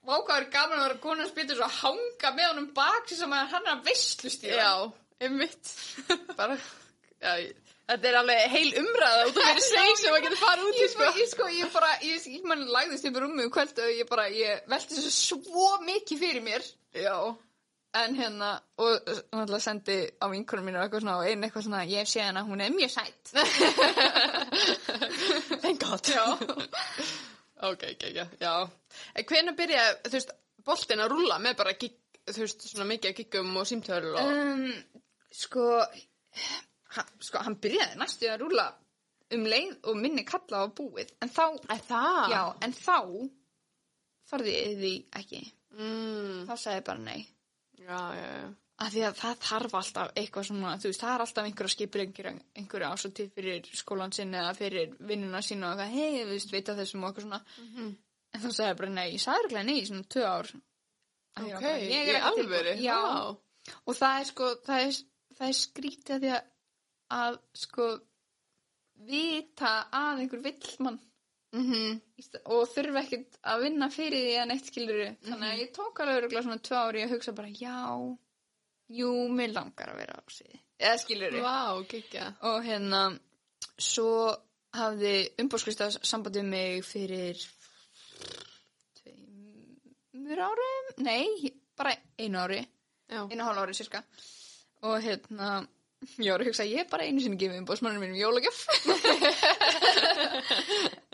vákaður 0.07 0.47
gaman 0.53 0.79
að 0.79 0.87
vera 0.87 0.99
konars 1.03 1.33
Pétur 1.35 1.61
og 1.65 1.77
hanga 1.81 2.31
með 2.35 2.49
honum 2.51 2.67
bak 2.77 3.13
sem 3.13 3.35
hann 3.37 3.63
er 3.63 3.75
að 3.75 3.85
veistlust 3.87 4.45
í 4.45 4.51
já, 4.53 4.73
einmitt. 5.21 5.73
Bara 6.37 6.57
Já, 7.17 7.31
þetta 7.87 8.09
er 8.09 8.17
alveg 8.21 8.39
heil 8.51 8.69
umræða 8.81 9.25
út 9.29 9.39
af 9.39 9.47
fyrir 9.47 9.65
sig 9.65 9.97
sem 10.01 10.15
að 10.15 10.23
geta 10.27 10.39
farið 10.41 10.69
út 10.69 10.79
í 10.79 10.87
sko, 10.91 11.09
ég 11.21 11.29
sko, 11.31 11.49
ég 11.55 11.73
bara, 11.73 11.91
ég, 12.03 12.29
ég 12.35 12.47
man 12.47 12.63
lagðist 12.73 13.07
upp 13.07 13.19
í 13.19 13.23
rúmi 13.23 13.45
um 13.47 13.53
kvöld 13.53 13.83
og 13.83 13.91
ég 13.95 14.09
bara, 14.09 14.25
ég 14.33 14.63
velti 14.71 14.97
þessu 14.97 15.13
svo 15.15 15.67
mikið 15.87 16.23
fyrir 16.23 16.43
mér. 16.45 16.65
Já. 16.97 17.17
En 17.97 18.17
hérna, 18.17 18.49
og 18.83 19.07
alltaf 19.33 19.63
sendi 19.63 19.95
á 20.19 20.25
vinkunum 20.29 20.67
mínu 20.67 20.81
eitthvað 20.83 21.05
svona 21.05 21.19
og 21.21 21.29
einu 21.29 21.47
eitthvað 21.47 21.65
svona, 21.65 21.85
ég 21.89 22.09
séð 22.09 22.27
hana, 22.27 22.43
hún 22.45 22.61
er 22.61 22.75
mjög 22.75 22.91
sætt. 22.93 23.31
Thank 25.63 25.85
God. 25.85 26.11
Já. 26.11 26.25
ok, 27.69 27.87
ok, 27.93 28.03
ok, 28.11 28.19
já. 28.43 28.53
En 29.15 29.29
hvenær 29.31 29.57
byrjaði, 29.57 29.95
þú 30.09 30.17
veist, 30.17 30.35
boltin 30.67 31.01
að 31.01 31.11
rúlla 31.15 31.39
með 31.41 31.57
bara, 31.63 31.73
þú 31.79 32.43
veist, 32.43 32.67
svona 32.69 32.89
mikið 32.91 33.13
að 33.13 33.17
giggum 33.21 33.57
og 33.57 33.65
símtöður 33.71 34.19
og... 34.19 34.35
Um, 34.35 34.69
sko, 35.33 35.65
hann, 36.97 37.09
sko, 37.29 37.41
hann 37.45 37.55
byrjaði 37.63 37.99
næstu 38.01 38.29
að 38.31 38.41
rúla 38.43 38.67
um 39.35 39.43
leið 39.51 39.73
og 39.91 39.97
minni 39.99 40.23
kalla 40.27 40.63
á 40.63 40.65
búið. 40.71 41.09
En 41.21 41.29
þá, 41.31 41.43
já, 42.31 42.41
en 42.63 42.73
þá 42.77 42.97
farði 44.29 44.53
því 44.79 44.93
ekki. 45.19 45.41
Mm, 45.77 46.45
Þá 46.47 46.53
sagði 46.57 46.77
ég 46.79 46.85
bara 46.87 47.03
nei. 47.03 47.19
já, 47.77 47.99
já, 48.17 48.29
já. 48.41 48.47
Af 48.77 48.91
því 48.93 49.01
að 49.07 49.15
það 49.17 49.37
þarf 49.41 49.75
alltaf 49.79 50.09
eitthvað 50.21 50.43
svona, 50.51 50.71
þú 50.77 50.89
veist, 50.91 51.01
það 51.01 51.13
er 51.15 51.21
alltaf 51.23 51.45
einhver 51.49 51.65
að 51.67 51.71
skipur 51.73 52.01
einhver, 52.03 52.27
einhverju 52.61 52.89
ásótið 52.93 53.31
fyrir 53.33 53.69
skólan 53.79 54.11
sinni 54.13 54.37
eða 54.37 54.51
fyrir 54.53 54.91
vinnuna 55.09 55.39
sína 55.41 55.71
og 55.71 55.79
eitthvað, 55.81 55.95
hei, 55.97 56.19
þú 56.27 56.35
veist, 56.35 56.51
vita 56.53 56.75
þessum 56.77 57.01
og 57.03 57.09
eitthvað 57.09 57.25
svona. 57.25 57.39
Mhm. 57.63 57.87
En 58.35 58.43
þá 58.43 58.47
sagði 58.51 58.67
ég 58.69 58.77
bara 58.83 58.91
nei, 58.93 59.07
ég 59.15 59.23
sagði 59.23 59.41
örugglega 59.41 59.65
nei 59.65 59.79
í 59.81 59.87
svona 59.89 60.05
tvö 60.13 60.25
ár. 60.29 60.51
Að 61.37 61.49
Ok, 61.57 61.65
ég 61.65 62.11
er 62.11 62.19
ekki 62.19 62.29
alvöru? 62.29 62.75
Já, 62.85 62.99
og 63.87 63.97
það 63.97 64.19
er 64.21 64.29
sko, 64.29 64.51
það 64.67 64.85
er, 64.85 65.01
það 65.39 65.47
er 65.49 65.57
skrítið 65.63 66.15
að 66.17 66.21
því 66.27 66.31
að, 66.37 66.47
að 67.13 67.39
sko, 67.53 67.99
vita 69.07 69.73
að 69.93 70.23
einhver 70.23 70.41
vill 70.43 70.75
mann. 70.79 70.99
Mhm. 71.55 72.01
í 72.19 72.21
sta- 72.25 72.41
og 72.51 72.67
þurfa 72.67 73.01
ekkert 73.05 73.37
að 73.47 73.61
vinna 73.63 73.87
fyrir 73.89 74.19
því 74.25 74.33
að 74.41 74.47
neitt 74.49 74.65
skilur 74.67 74.97
þannig 75.23 75.47
að 75.53 75.59
ég 75.61 75.69
tók 75.73 75.99
alveg 76.03 76.33
svona 76.43 76.57
tvö 76.59 76.75
ári 76.75 77.03
að 77.05 77.13
hugsa 77.15 77.31
bara 77.33 77.47
já, 77.47 78.17
jú, 78.89 79.11
mér 79.31 79.53
langar 79.55 79.93
að 79.93 79.97
vera 80.01 80.17
á 80.19 80.21
sviði. 80.27 80.59
Eða 80.79 80.97
skilur 80.99 81.37
geggja. 81.87 82.25
og 82.41 82.63
hérna 82.65 83.19
svo 83.79 84.35
hafði 84.73 85.13
umbóðskrista 85.39 85.87
sambandið 86.03 86.45
mig 86.45 86.83
fyrir 86.85 87.39
tveimur 88.99 90.39
árum 90.49 90.91
nei, 91.07 91.53
bara 91.77 91.95
einu 92.19 92.37
ári. 92.43 92.61
Já. 93.07 93.23
einu 93.31 93.43
hálf 93.47 93.63
ári 93.63 93.73
cirka 93.73 94.03
og 94.83 94.99
hérna 95.01 95.65
ég 96.21 96.29
var 96.31 96.39
að 96.43 96.47
hugsa 96.51 96.65
ég 96.67 96.79
er 96.83 96.89
bara 96.91 97.05
einu 97.07 97.19
sinni 97.23 97.39
gefið 97.41 97.61
umbóðsmannum 97.63 98.01
mínum 98.05 98.21
jólagjöf. 98.21 98.59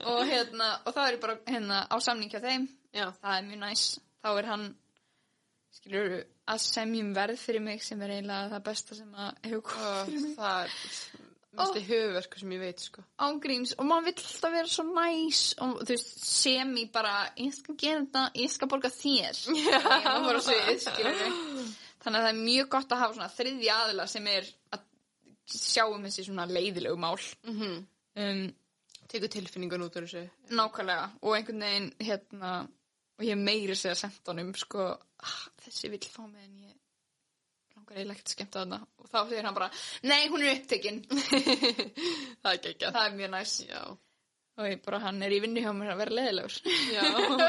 Og 0.04 0.26
hérna 0.28 0.68
og 0.84 0.92
það 0.92 1.06
er 1.06 1.14
ég 1.16 1.22
bara 1.24 1.38
hérna 1.48 1.78
á 1.88 1.96
samning 2.04 2.28
hjá 2.32 2.42
þeim. 2.44 2.68
Já. 2.94 3.08
það 3.24 3.34
er 3.38 3.44
mjög 3.48 3.60
næs. 3.64 3.84
Þá 4.24 4.30
er 4.34 4.46
hann 4.52 4.66
skilur 5.74 6.10
að 6.54 6.60
semjum 6.62 7.14
verð 7.16 7.40
fyrir 7.42 7.62
mig 7.64 7.80
sem 7.84 8.02
er 8.04 8.10
eiginlega 8.18 8.52
það 8.52 8.66
besta 8.68 8.92
sem 8.98 9.12
að 9.16 9.30
hefur 9.48 9.64
komið 9.72 10.24
Og 10.24 10.28
það 10.38 10.58
er 10.64 10.70
mest 11.54 11.78
í 11.78 11.84
höfverku 11.88 12.36
sem 12.42 12.54
ég 12.56 12.62
veit, 12.64 12.80
sko. 12.82 13.00
ángríns 13.22 13.72
og 13.78 13.84
maður 13.86 14.06
vill 14.10 14.24
alltaf 14.26 14.52
vera 14.56 14.70
svo 14.74 14.84
næs 14.90 15.42
og 15.62 15.70
þú 15.84 15.92
veist, 15.94 16.12
sem 16.26 16.70
í 16.82 16.84
bara 16.94 17.14
ég 17.38 17.52
skal 17.54 17.76
gera 17.78 18.00
þetta, 18.02 18.24
ég 18.42 18.50
skal 18.54 18.68
borga 18.72 18.90
þér. 18.94 19.34
Ég 19.54 19.86
má 19.86 20.18
bara 20.28 20.42
svið, 20.44 20.82
skilur 20.82 21.18
þannig 22.04 22.20
að 22.20 22.26
það 22.28 22.32
er 22.34 22.42
mjög 22.44 22.70
gott 22.76 22.92
að 22.96 23.02
hafa 23.04 23.16
svona 23.18 23.32
þriðja 23.38 23.78
aðila 23.84 24.08
sem 24.12 24.28
er 24.34 24.50
að 24.76 24.84
sjá 25.54 25.84
um 25.90 26.04
þessi 26.08 26.28
svona 26.28 26.46
leiðilegu 26.50 27.00
mál 27.00 27.18
Mm 27.48 27.80
um, 28.16 28.44
Tekur 29.14 29.30
tilfinningun 29.30 29.84
út 29.86 29.98
úr 30.00 30.06
þessu. 30.08 30.22
nákvæmlega 30.56 31.10
og 31.22 31.36
einhvern 31.36 31.60
veginn 31.66 31.90
hérna 32.02 32.52
og 33.20 33.26
ég 33.28 33.38
meiri 33.38 33.76
segja 33.78 33.96
sent 34.00 34.30
honum 34.32 34.54
sko, 34.58 34.86
ah, 35.22 35.42
þessi 35.66 35.92
vill 35.94 36.08
fá 36.10 36.24
mig 36.26 36.46
en 36.48 36.56
ég 36.64 36.78
langar 37.76 37.98
eiginlega 38.00 38.16
ekkert 38.16 38.32
að 38.32 38.36
skemmta 38.38 38.64
þarna 38.64 38.80
og 38.98 39.10
þá 39.12 39.18
segir 39.30 39.46
hann 39.46 39.58
bara, 39.58 39.68
nei 40.10 40.24
hún 40.32 40.42
er 40.46 40.56
upptekinn 40.56 41.02
það 42.42 42.50
er 42.56 42.62
geggjað. 42.64 42.96
það 42.96 43.04
er 43.06 43.18
mjög 43.20 43.32
næs 43.36 43.54
Já. 43.68 43.82
og 44.58 44.70
ég 44.72 44.82
bara, 44.88 45.00
hann 45.06 45.22
er 45.28 45.36
í 45.36 45.42
vinnu 45.44 45.62
hjá 45.66 45.72
mér 45.78 45.94
að 45.94 46.02
vera 46.02 46.18
leiðilegur 46.18 46.58
Já. 46.96 47.06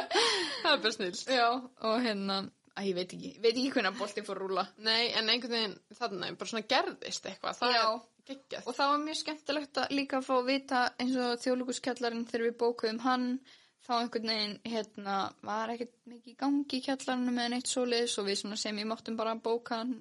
það 0.64 0.72
er 0.74 0.82
bara 0.84 0.94
snilst. 0.98 1.32
Já, 1.32 1.48
og 1.88 1.96
hérna, 2.05 2.38
að 2.75 2.89
ég 2.91 2.97
veit 2.99 3.12
ekki, 3.16 3.33
ég 3.37 3.43
veit 3.43 3.53
ekki 3.55 3.72
hvernig 3.77 3.99
boltinn 3.99 4.27
fór 4.27 4.41
að 4.41 4.45
rúla. 4.45 4.66
Nei, 4.85 5.11
en 5.14 5.31
einhvern 5.31 5.57
veginn 5.57 5.77
þarna, 5.99 6.31
bara 6.39 6.51
svona 6.51 6.68
gerðist 6.75 7.29
eitthvað. 7.31 7.59
Það 7.61 7.75
Já. 7.77 7.83
er 7.83 8.31
geggjað. 8.31 8.64
Og 8.64 8.79
það 8.79 8.95
var 8.95 9.05
mjög 9.05 9.20
skemmtilegt 9.20 9.83
að 9.83 9.99
líka 9.99 10.22
fá 10.25 10.33
að 10.39 10.49
vita 10.49 10.87
eins 11.03 11.20
og 11.20 11.45
þjóðlíkuskjallarinn 11.45 12.25
þegar 12.31 12.47
við 12.49 12.57
bókuðum 12.64 13.05
hann, 13.05 13.29
þá 13.85 13.93
einhvern 13.99 14.31
veginn, 14.33 14.55
hérna, 14.64 15.16
var 15.45 15.72
ekkert 15.75 15.93
mikið 16.09 16.33
í 16.33 16.37
gangi 16.41 16.79
í 16.79 16.85
kjallarinu 16.87 17.35
með 17.37 17.51
neitt 17.53 17.68
svoleiðis 17.68 18.14
og 18.22 18.29
við 18.31 18.39
svona 18.41 18.57
sem 18.57 18.79
ég 18.81 18.89
máttum 18.89 19.18
bara 19.18 19.35
bóka 19.37 19.83
hann, 19.83 19.93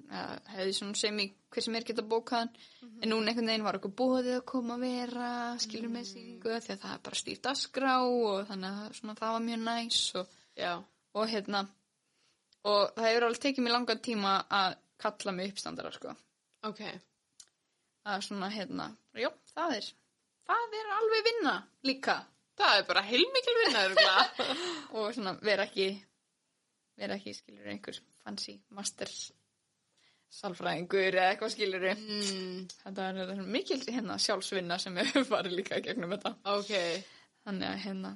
hefði 0.54 0.76
svona 0.78 0.96
sem 0.96 1.20
ég, 1.20 1.34
hver 1.52 1.66
sem 1.66 1.76
er 1.76 1.86
geta 1.90 2.06
bóka 2.08 2.40
hann, 2.40 2.52
en 2.80 3.12
núna 3.12 3.28
einhvern 3.28 3.52
veginn 3.52 3.66
var 3.66 3.76
okkur 3.76 3.92
bóðið 4.00 4.38
að 4.38 4.46
koma 4.54 4.78
að 4.78 4.86
vera, 4.88 5.28
skilur 5.60 5.92
með 5.92 6.08
síningu, 6.14 6.56
því 6.64 6.78
að 6.78 6.80
það 6.86 6.96
er 6.96 7.04
bara 7.10 7.20
stýrt 7.20 7.50
að 7.52 7.60
skrá 7.60 7.94
og 8.08 8.48
þannig 8.48 8.80
að 8.80 8.98
svona 9.02 9.18
það 9.20 9.36
var 9.36 9.46
mjög 9.50 9.62
næs 9.68 10.02
og 10.22 10.34
og 11.14 11.28
hérna 11.30 11.66
og 12.70 12.94
það 12.96 13.08
hefur 13.08 13.26
alveg 13.28 13.42
tekið 13.44 13.66
mér 13.66 13.76
langan 13.76 14.04
tíma 14.04 14.36
að 14.60 14.78
kalla 15.04 15.34
mig 15.36 15.52
uppstandara 15.52 15.92
sko. 15.94 16.14
Ok. 16.64 16.80
að 18.04 18.24
svona 18.26 18.50
hérna, 18.52 18.90
já, 19.16 19.30
það 19.54 19.76
er 19.78 19.86
það 20.48 20.74
er 20.80 20.90
alveg 20.98 21.28
vinna 21.28 21.54
líka. 21.88 22.18
Það 22.54 22.78
er 22.78 22.84
bara 22.88 23.02
heilmikil 23.02 23.54
vinna, 23.58 24.16
og 24.96 25.14
svona 25.16 25.32
vera 25.42 25.64
ekki 25.66 25.88
vera 27.00 27.16
ekki 27.18 27.34
skilur 27.34 27.70
einhver 27.72 27.96
fancy 28.22 28.58
master 28.76 29.10
salfræðingur 30.34 31.14
eða 31.14 31.32
eitthvað 31.32 31.52
skilur 31.54 31.88
mm, 31.94 32.60
þetta 32.82 33.08
er, 33.10 33.42
mikil 33.46 33.80
hérna 33.86 34.18
sjálfsvinna 34.22 34.78
sem 34.82 34.96
hefur 34.98 35.26
farið 35.28 35.58
líka 35.60 35.80
gegnum 35.82 36.14
þetta. 36.14 36.34
Ok. 36.54 36.72
þannig 37.46 37.68
að 37.70 37.82
hérna 37.84 38.14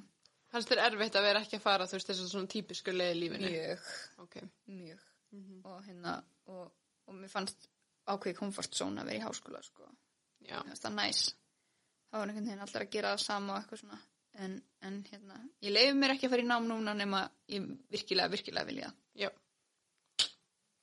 Fannst 0.49 0.71
þér 0.71 0.81
erfitt 0.87 1.17
að 1.19 1.27
vera 1.27 1.41
ekki 1.45 1.59
að 1.59 1.65
fara, 1.65 1.85
þú 1.85 1.97
veist, 1.97 2.09
þessu 2.09 2.27
svona 2.31 2.49
típisku 2.49 2.93
leið 2.95 3.11
í 3.13 3.19
lífinu? 3.19 3.49
mjög, 3.53 3.89
Ok. 4.25 4.37
mjög 4.65 5.05
og 5.69 5.83
hérna 5.85 6.15
og, 6.49 6.71
og 7.05 7.13
mér 7.13 7.29
fannst 7.29 7.67
ákveði 8.09 8.37
komfort 8.39 8.73
zone 8.73 9.03
að 9.03 9.11
vera 9.11 9.19
í 9.19 9.25
háskóla 9.27 9.61
sko 9.61 9.85
það 10.49 10.95
næs 10.95 11.19
þá 12.09 12.15
er 12.17 12.23
einhvern 12.23 12.47
veginn 12.47 12.63
allir 12.65 12.81
að 12.81 12.89
gera 12.95 13.11
það 13.13 13.21
sama 13.27 13.53
og 13.53 13.59
eitthvað 13.59 13.81
svona 13.83 13.99
en, 14.39 14.55
en 14.87 14.97
hérna, 15.11 15.37
ég 15.61 15.73
leiði 15.75 15.93
mér 15.99 16.15
ekki 16.15 16.25
að 16.29 16.33
fara 16.33 16.45
í 16.45 16.49
nám 16.49 16.67
núna 16.69 16.95
nema 16.97 17.21
ég 17.51 17.69
virkilega, 17.91 18.31
virkilega 18.33 18.65
vilja 18.69 18.89
það. 18.89 18.99
Já. 19.19 19.29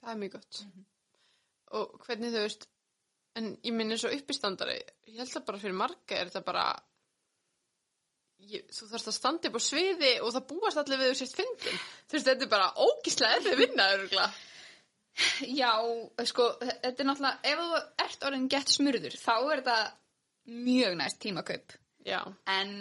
Það 0.03 0.11
er 0.13 0.19
mjög 0.23 0.35
gott. 0.37 0.59
Og 1.79 1.95
hvernig 2.07 2.35
þú 2.35 2.43
veist, 2.45 2.67
en 3.41 3.49
ég 3.67 3.75
minni 3.75 3.99
svo 3.99 4.11
uppistandari, 4.15 4.77
ég 5.09 5.19
held 5.23 5.39
að 5.41 5.47
bara 5.49 5.63
fyrir 5.63 5.79
marga 5.79 6.19
er 6.21 6.31
þetta 6.31 6.45
bara, 6.47 6.67
ég, 8.41 8.67
þú 8.73 8.89
þarfst 8.91 9.11
að 9.13 9.17
standa 9.19 9.49
upp 9.51 9.57
á 9.59 9.63
sviði 9.67 10.13
og 10.23 10.35
það 10.35 10.47
búast 10.53 10.81
allir 10.83 11.01
við 11.03 11.13
þú 11.13 11.19
sért 11.21 11.39
fyndin. 11.41 11.79
Þú 12.07 12.17
veist, 12.19 12.29
þetta 12.29 12.47
er 12.47 12.53
bara 12.53 12.69
ógíslega 12.87 13.39
erfið 13.41 13.59
vinna, 13.65 13.89
örugla. 13.97 14.27
Já, 15.49 15.71
sko, 16.29 16.51
þetta 16.61 16.91
er 17.03 17.09
náttúrulega 17.09 17.53
ef 17.53 17.61
þú 17.63 17.79
ert 18.05 18.27
orðin 18.29 18.49
gett 18.53 18.69
smurður 18.75 19.15
þá 19.17 19.33
er 19.39 19.63
þetta 19.63 19.77
mjög 20.67 20.99
næst 21.01 21.19
tímakaup 21.25 21.73
Já. 22.05 22.19
en, 22.53 22.75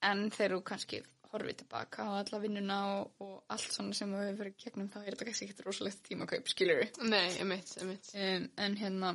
en 0.00 0.22
þegar 0.32 0.54
þú 0.56 0.60
kannski 0.70 1.02
horfið 1.34 1.58
tilbaka 1.60 2.06
á 2.08 2.10
alla 2.22 2.40
vinnuna 2.40 2.78
og, 2.94 3.12
og 3.20 3.34
allt 3.52 3.68
svona 3.76 3.92
sem 3.98 4.08
við 4.14 4.24
hefur 4.24 4.40
verið 4.40 4.56
gegnum 4.64 4.88
þá 4.88 4.96
er 5.02 5.10
þetta 5.12 5.28
kannski 5.28 5.48
ekkert 5.50 5.66
rosalegt 5.68 6.00
tímakaup, 6.08 6.48
skilur 6.48 6.80
við 6.80 7.00
Nei, 7.12 7.28
emitt, 7.44 7.74
emitt. 7.84 8.08
um, 8.16 8.48
en 8.64 8.78
hérna 8.80 9.12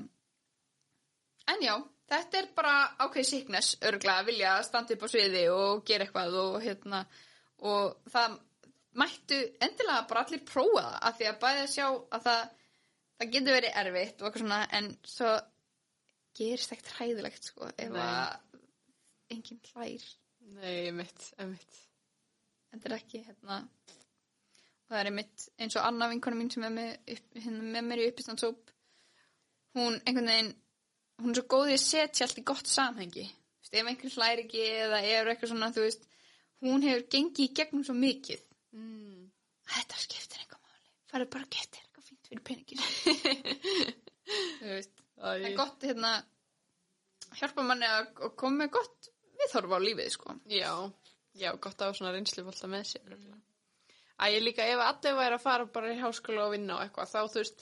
en 1.49 1.65
já, 1.65 1.73
þetta 2.11 2.39
er 2.41 2.47
bara 2.55 2.75
ákveð 3.01 3.27
sickness, 3.27 3.75
örgla 3.87 4.19
að 4.21 4.31
vilja 4.31 4.55
standa 4.67 4.95
upp 4.95 5.05
á 5.05 5.09
sviði 5.13 5.43
og 5.53 5.83
gera 5.87 6.05
eitthvað 6.07 6.39
og 6.43 6.57
hérna 6.63 7.03
og 7.71 8.09
það 8.11 8.39
mættu 9.01 9.37
endilega 9.63 10.07
bara 10.09 10.25
allir 10.25 10.43
prófa 10.47 10.81
það 10.83 10.97
af 11.07 11.17
því 11.17 11.29
að 11.29 11.39
bæði 11.45 11.61
að 11.65 11.73
sjá 11.75 11.85
að 11.87 12.25
það 12.25 12.41
það 13.21 13.33
getur 13.35 13.55
verið 13.57 13.77
erfitt 13.81 14.21
og 14.21 14.27
eitthvað 14.27 14.43
svona 14.43 14.61
en 14.77 14.89
svo 15.07 15.31
gerist 16.37 16.73
ekkert 16.73 16.91
hræðilegt 16.97 17.47
sko 17.51 17.69
ef 17.71 17.93
Nei. 17.93 18.01
að 18.01 19.35
enginn 19.35 19.61
hlær 19.71 20.09
Nei, 20.51 20.87
emitt, 20.89 21.27
emitt. 21.39 21.77
þetta 22.71 22.89
er 22.89 22.95
ekki 22.97 23.21
hérna 23.27 23.61
og 23.61 24.89
það 24.91 24.99
er 24.99 25.09
einmitt 25.11 25.45
eins 25.61 25.77
og 25.77 25.85
Anna 25.87 26.09
vinkona 26.11 26.39
mín 26.39 26.51
sem 26.51 26.65
er 26.67 26.73
með, 26.75 26.91
upp, 27.15 27.37
hérna, 27.37 27.61
með 27.75 27.87
mér 27.87 28.01
í 28.03 28.09
uppistandsóp 28.11 28.73
hún 29.77 29.99
einhvern 30.01 30.31
veginn 30.33 30.51
hún 31.21 31.31
er 31.33 31.37
svo 31.39 31.45
góð 31.53 31.65
í 31.71 31.73
að 31.77 31.85
setja 31.85 32.21
allt 32.27 32.41
í 32.41 32.43
gott 32.51 32.67
samhengi 32.71 33.25
veist, 33.27 33.73
ef 33.73 33.85
einhvern 33.91 34.15
hlær 34.17 34.37
ekki 34.45 34.61
eða 34.85 34.99
er 35.05 35.23
eitthvað 35.33 35.51
svona 35.53 35.69
veist 35.77 36.03
hún 36.61 36.79
hefur 36.85 37.03
gengið 37.15 37.45
í 37.47 37.55
gegnum 37.61 37.83
svo 37.87 37.95
mikið 37.97 38.41
Mm. 38.71 39.23
þetta 39.67 39.95
skiptir 39.99 40.39
einhver 40.39 40.61
máli 40.63 40.87
farið 41.11 41.29
bara 41.33 41.43
að 41.43 41.53
geta 41.57 41.75
eitthvað 41.81 42.05
fínt 42.07 42.25
fyrir 42.29 42.43
peningin 42.47 42.79
það 45.19 45.43
er 45.49 45.57
gott 45.57 45.83
hérna 45.83 46.11
hjálpa 47.39 47.63
manni 47.65 47.87
að 47.89 48.11
koma 48.39 48.61
með 48.61 48.69
gott 48.77 49.09
viðhorfa 49.41 49.79
á 49.79 49.85
lífið, 49.85 50.09
sko. 50.13 50.35
Já, 50.51 50.71
já, 51.37 51.49
gott 51.57 51.79
að 51.79 51.89
hafa 51.89 51.97
svona 51.97 52.13
reynslufólta 52.15 52.69
með 52.71 52.83
sér. 52.91 53.15
Að 54.21 54.35
ég 54.35 54.41
líka, 54.45 54.67
ef 54.69 54.79
allir 54.85 55.17
væri 55.17 55.37
að 55.37 55.45
fara 55.45 55.65
bara 55.73 55.93
í 55.93 56.01
háskóla 56.01 56.45
og 56.45 56.53
vinna 56.55 56.77
og 56.77 56.83
eitthvað, 56.85 57.09
þá 57.09 57.19
þú 57.33 57.41
veist, 57.41 57.59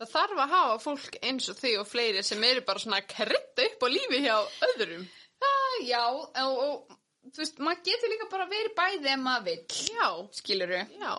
það 0.00 0.10
þarf 0.14 0.40
að 0.44 0.52
hafa 0.56 0.78
fólk 0.84 1.18
eins 1.22 1.48
og 1.52 1.58
þig 1.60 1.76
og 1.80 1.86
fleiri 1.90 2.22
sem 2.26 2.42
eru 2.48 2.64
bara 2.66 2.82
svona 2.82 3.00
að 3.02 3.08
krydda 3.14 3.66
upp 3.70 3.84
á 3.84 3.88
lífi 3.94 4.20
hjá 4.24 4.36
öðrum. 4.70 5.04
Ah, 5.44 5.76
já, 5.84 6.02
og, 6.08 6.58
og 6.64 6.96
þú 7.34 7.42
veist, 7.42 7.58
maður 7.62 7.84
getur 7.90 8.12
líka 8.14 8.26
bara 8.32 8.48
verið 8.50 8.74
bæði 8.78 9.12
ef 9.14 9.22
maður 9.22 9.46
vill, 9.50 9.86
Já, 9.92 10.08
skilur 10.40 10.74
já, 10.78 11.14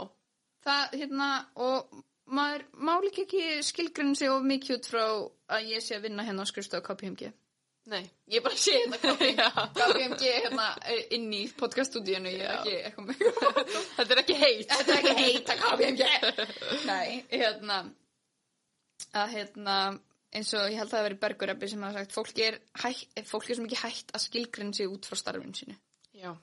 Það, 0.66 0.96
hérna, 0.98 1.30
og 1.62 1.98
maður 2.26 2.64
má 2.82 2.94
líka 3.04 3.22
ekki 3.26 3.42
skilgrinn 3.68 4.16
sig 4.18 4.32
of 4.34 4.42
mikið 4.50 4.80
út 4.80 4.88
frá 4.90 5.04
að 5.56 5.68
ég 5.76 5.84
sé 5.86 6.00
að 6.00 6.08
vinna 6.08 6.26
hérna 6.26 6.42
á 6.42 6.50
skrifstofu 6.50 6.82
KPMG. 6.88 7.28
nei, 7.86 8.02
ég 8.34 8.42
bara 8.42 8.58
sé 8.58 8.74
þetta 8.90 9.12
Já. 9.30 9.50
KPMG 9.78 10.24
hérna 10.26 10.72
inn 11.14 11.28
í 11.38 11.44
podcaststúdíunu, 11.60 12.32
ég 12.34 12.42
er 12.42 12.56
ekki 12.56 12.74
eitthvað 12.82 13.12
með 13.12 13.20
Þetta 14.00 14.16
er 14.16 14.22
ekki 14.24 14.38
heitt. 14.42 14.72
Þetta 14.74 14.96
er 14.96 14.98
ekki 15.04 15.16
heita 15.22 15.58
KPMG 15.62 16.02
Nei, 16.90 17.22
hérna 17.30 17.84
að 19.14 19.36
hérna 19.36 19.78
eins 20.36 20.52
og 20.58 20.66
ég 20.68 20.80
held 20.80 20.90
að 20.90 20.98
það 20.98 21.06
veri 21.08 21.22
Bergurabbi 21.22 21.70
sem 21.72 21.86
hafa 21.86 22.02
sagt 22.02 22.16
fólk 22.16 22.42
er, 22.44 22.60
hæ, 22.82 22.90
fólk 23.30 23.50
er 23.50 23.58
svo 23.58 23.66
mikið 23.68 23.84
hætt 23.86 24.12
að 24.16 24.26
skilgrinn 24.26 24.74
sig 24.76 24.92
út 24.92 25.08
frá 25.08 25.20
starfinu 25.20 25.56
sínu. 25.56 25.78
Já, 26.16 26.34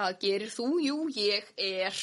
Hvað 0.00 0.20
gerir 0.22 0.52
þú? 0.54 0.66
Jú, 0.80 0.98
ég 1.12 1.48
er 1.60 1.96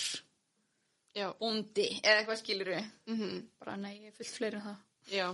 já, 1.15 1.29
bóndi 1.39 1.87
eða 2.01 2.19
eitthvað 2.19 2.41
skilur 2.41 2.73
við 2.75 2.83
mhm. 3.09 3.39
bara 3.61 3.77
nei, 3.79 3.93
ég 4.03 4.11
er 4.11 4.17
fullt 4.17 4.33
fleiri 4.35 4.59
en 4.59 4.65
það. 4.67 4.83
Já, 5.07 5.25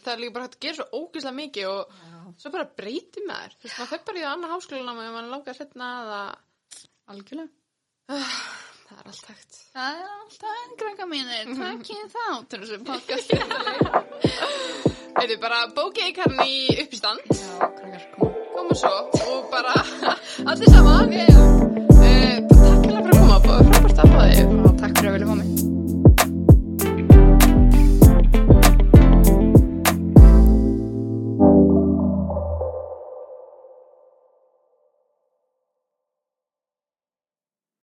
það 0.00 0.10
er 0.14 0.22
líka 0.22 0.34
bara 0.38 0.46
hægt 0.46 0.56
að 0.56 0.64
gera 0.64 0.78
svo 0.78 1.02
ógeðslega 1.02 1.36
mikið 1.36 1.66
og 1.68 1.94
svo 2.40 2.52
bara 2.54 2.70
breyti 2.80 3.24
maður. 3.28 3.56
Þú 3.58 3.66
veist, 3.66 3.76
maður 3.76 3.90
fer 3.92 4.04
bara 4.08 4.20
í 4.20 4.24
það 4.24 4.32
annað 4.32 4.54
háskólanum 4.54 5.02
ef 5.04 5.12
maður 5.12 5.32
langar 5.34 5.60
hérna 5.60 5.90
að 6.00 6.14
Algjörlega 7.10 8.18
Það 8.90 8.98
er 8.98 9.10
allt 9.10 9.26
hægt. 9.30 9.58
Það 9.70 9.98
er 10.00 10.06
allt 10.14 10.44
hægt, 10.46 10.72
krakka 10.80 11.06
mínir. 11.06 11.44
Mhm. 11.46 11.60
Takkið 11.60 12.06
þátt 12.14 12.54
um 12.56 12.64
þessu 12.64 12.78
podcast. 12.88 13.30
Þetta 15.20 15.32
er 15.36 15.40
bara 15.42 15.60
bókið 15.76 16.08
ykkarn 16.10 16.42
í 16.46 16.56
uppistand. 16.82 17.22
Já, 17.30 17.70
krakkar, 17.78 18.06
koma. 18.16 18.32
Koma 18.56 18.78
svo 18.82 18.94
og 19.30 19.50
bara 19.52 19.74
allir 20.50 20.74
saman. 20.74 21.14
Eh, 21.14 22.40
takk 22.50 22.88
fyrir 22.88 22.98
að 22.98 23.12
koma 23.14 23.38
og 23.38 23.46
frábært 23.46 24.02
að 24.06 24.16
báði. 24.16 24.48
Takk 24.82 24.98
fyrir 24.98 25.12
að 25.12 25.18
vilja 25.18 25.30
koma. 25.34 25.79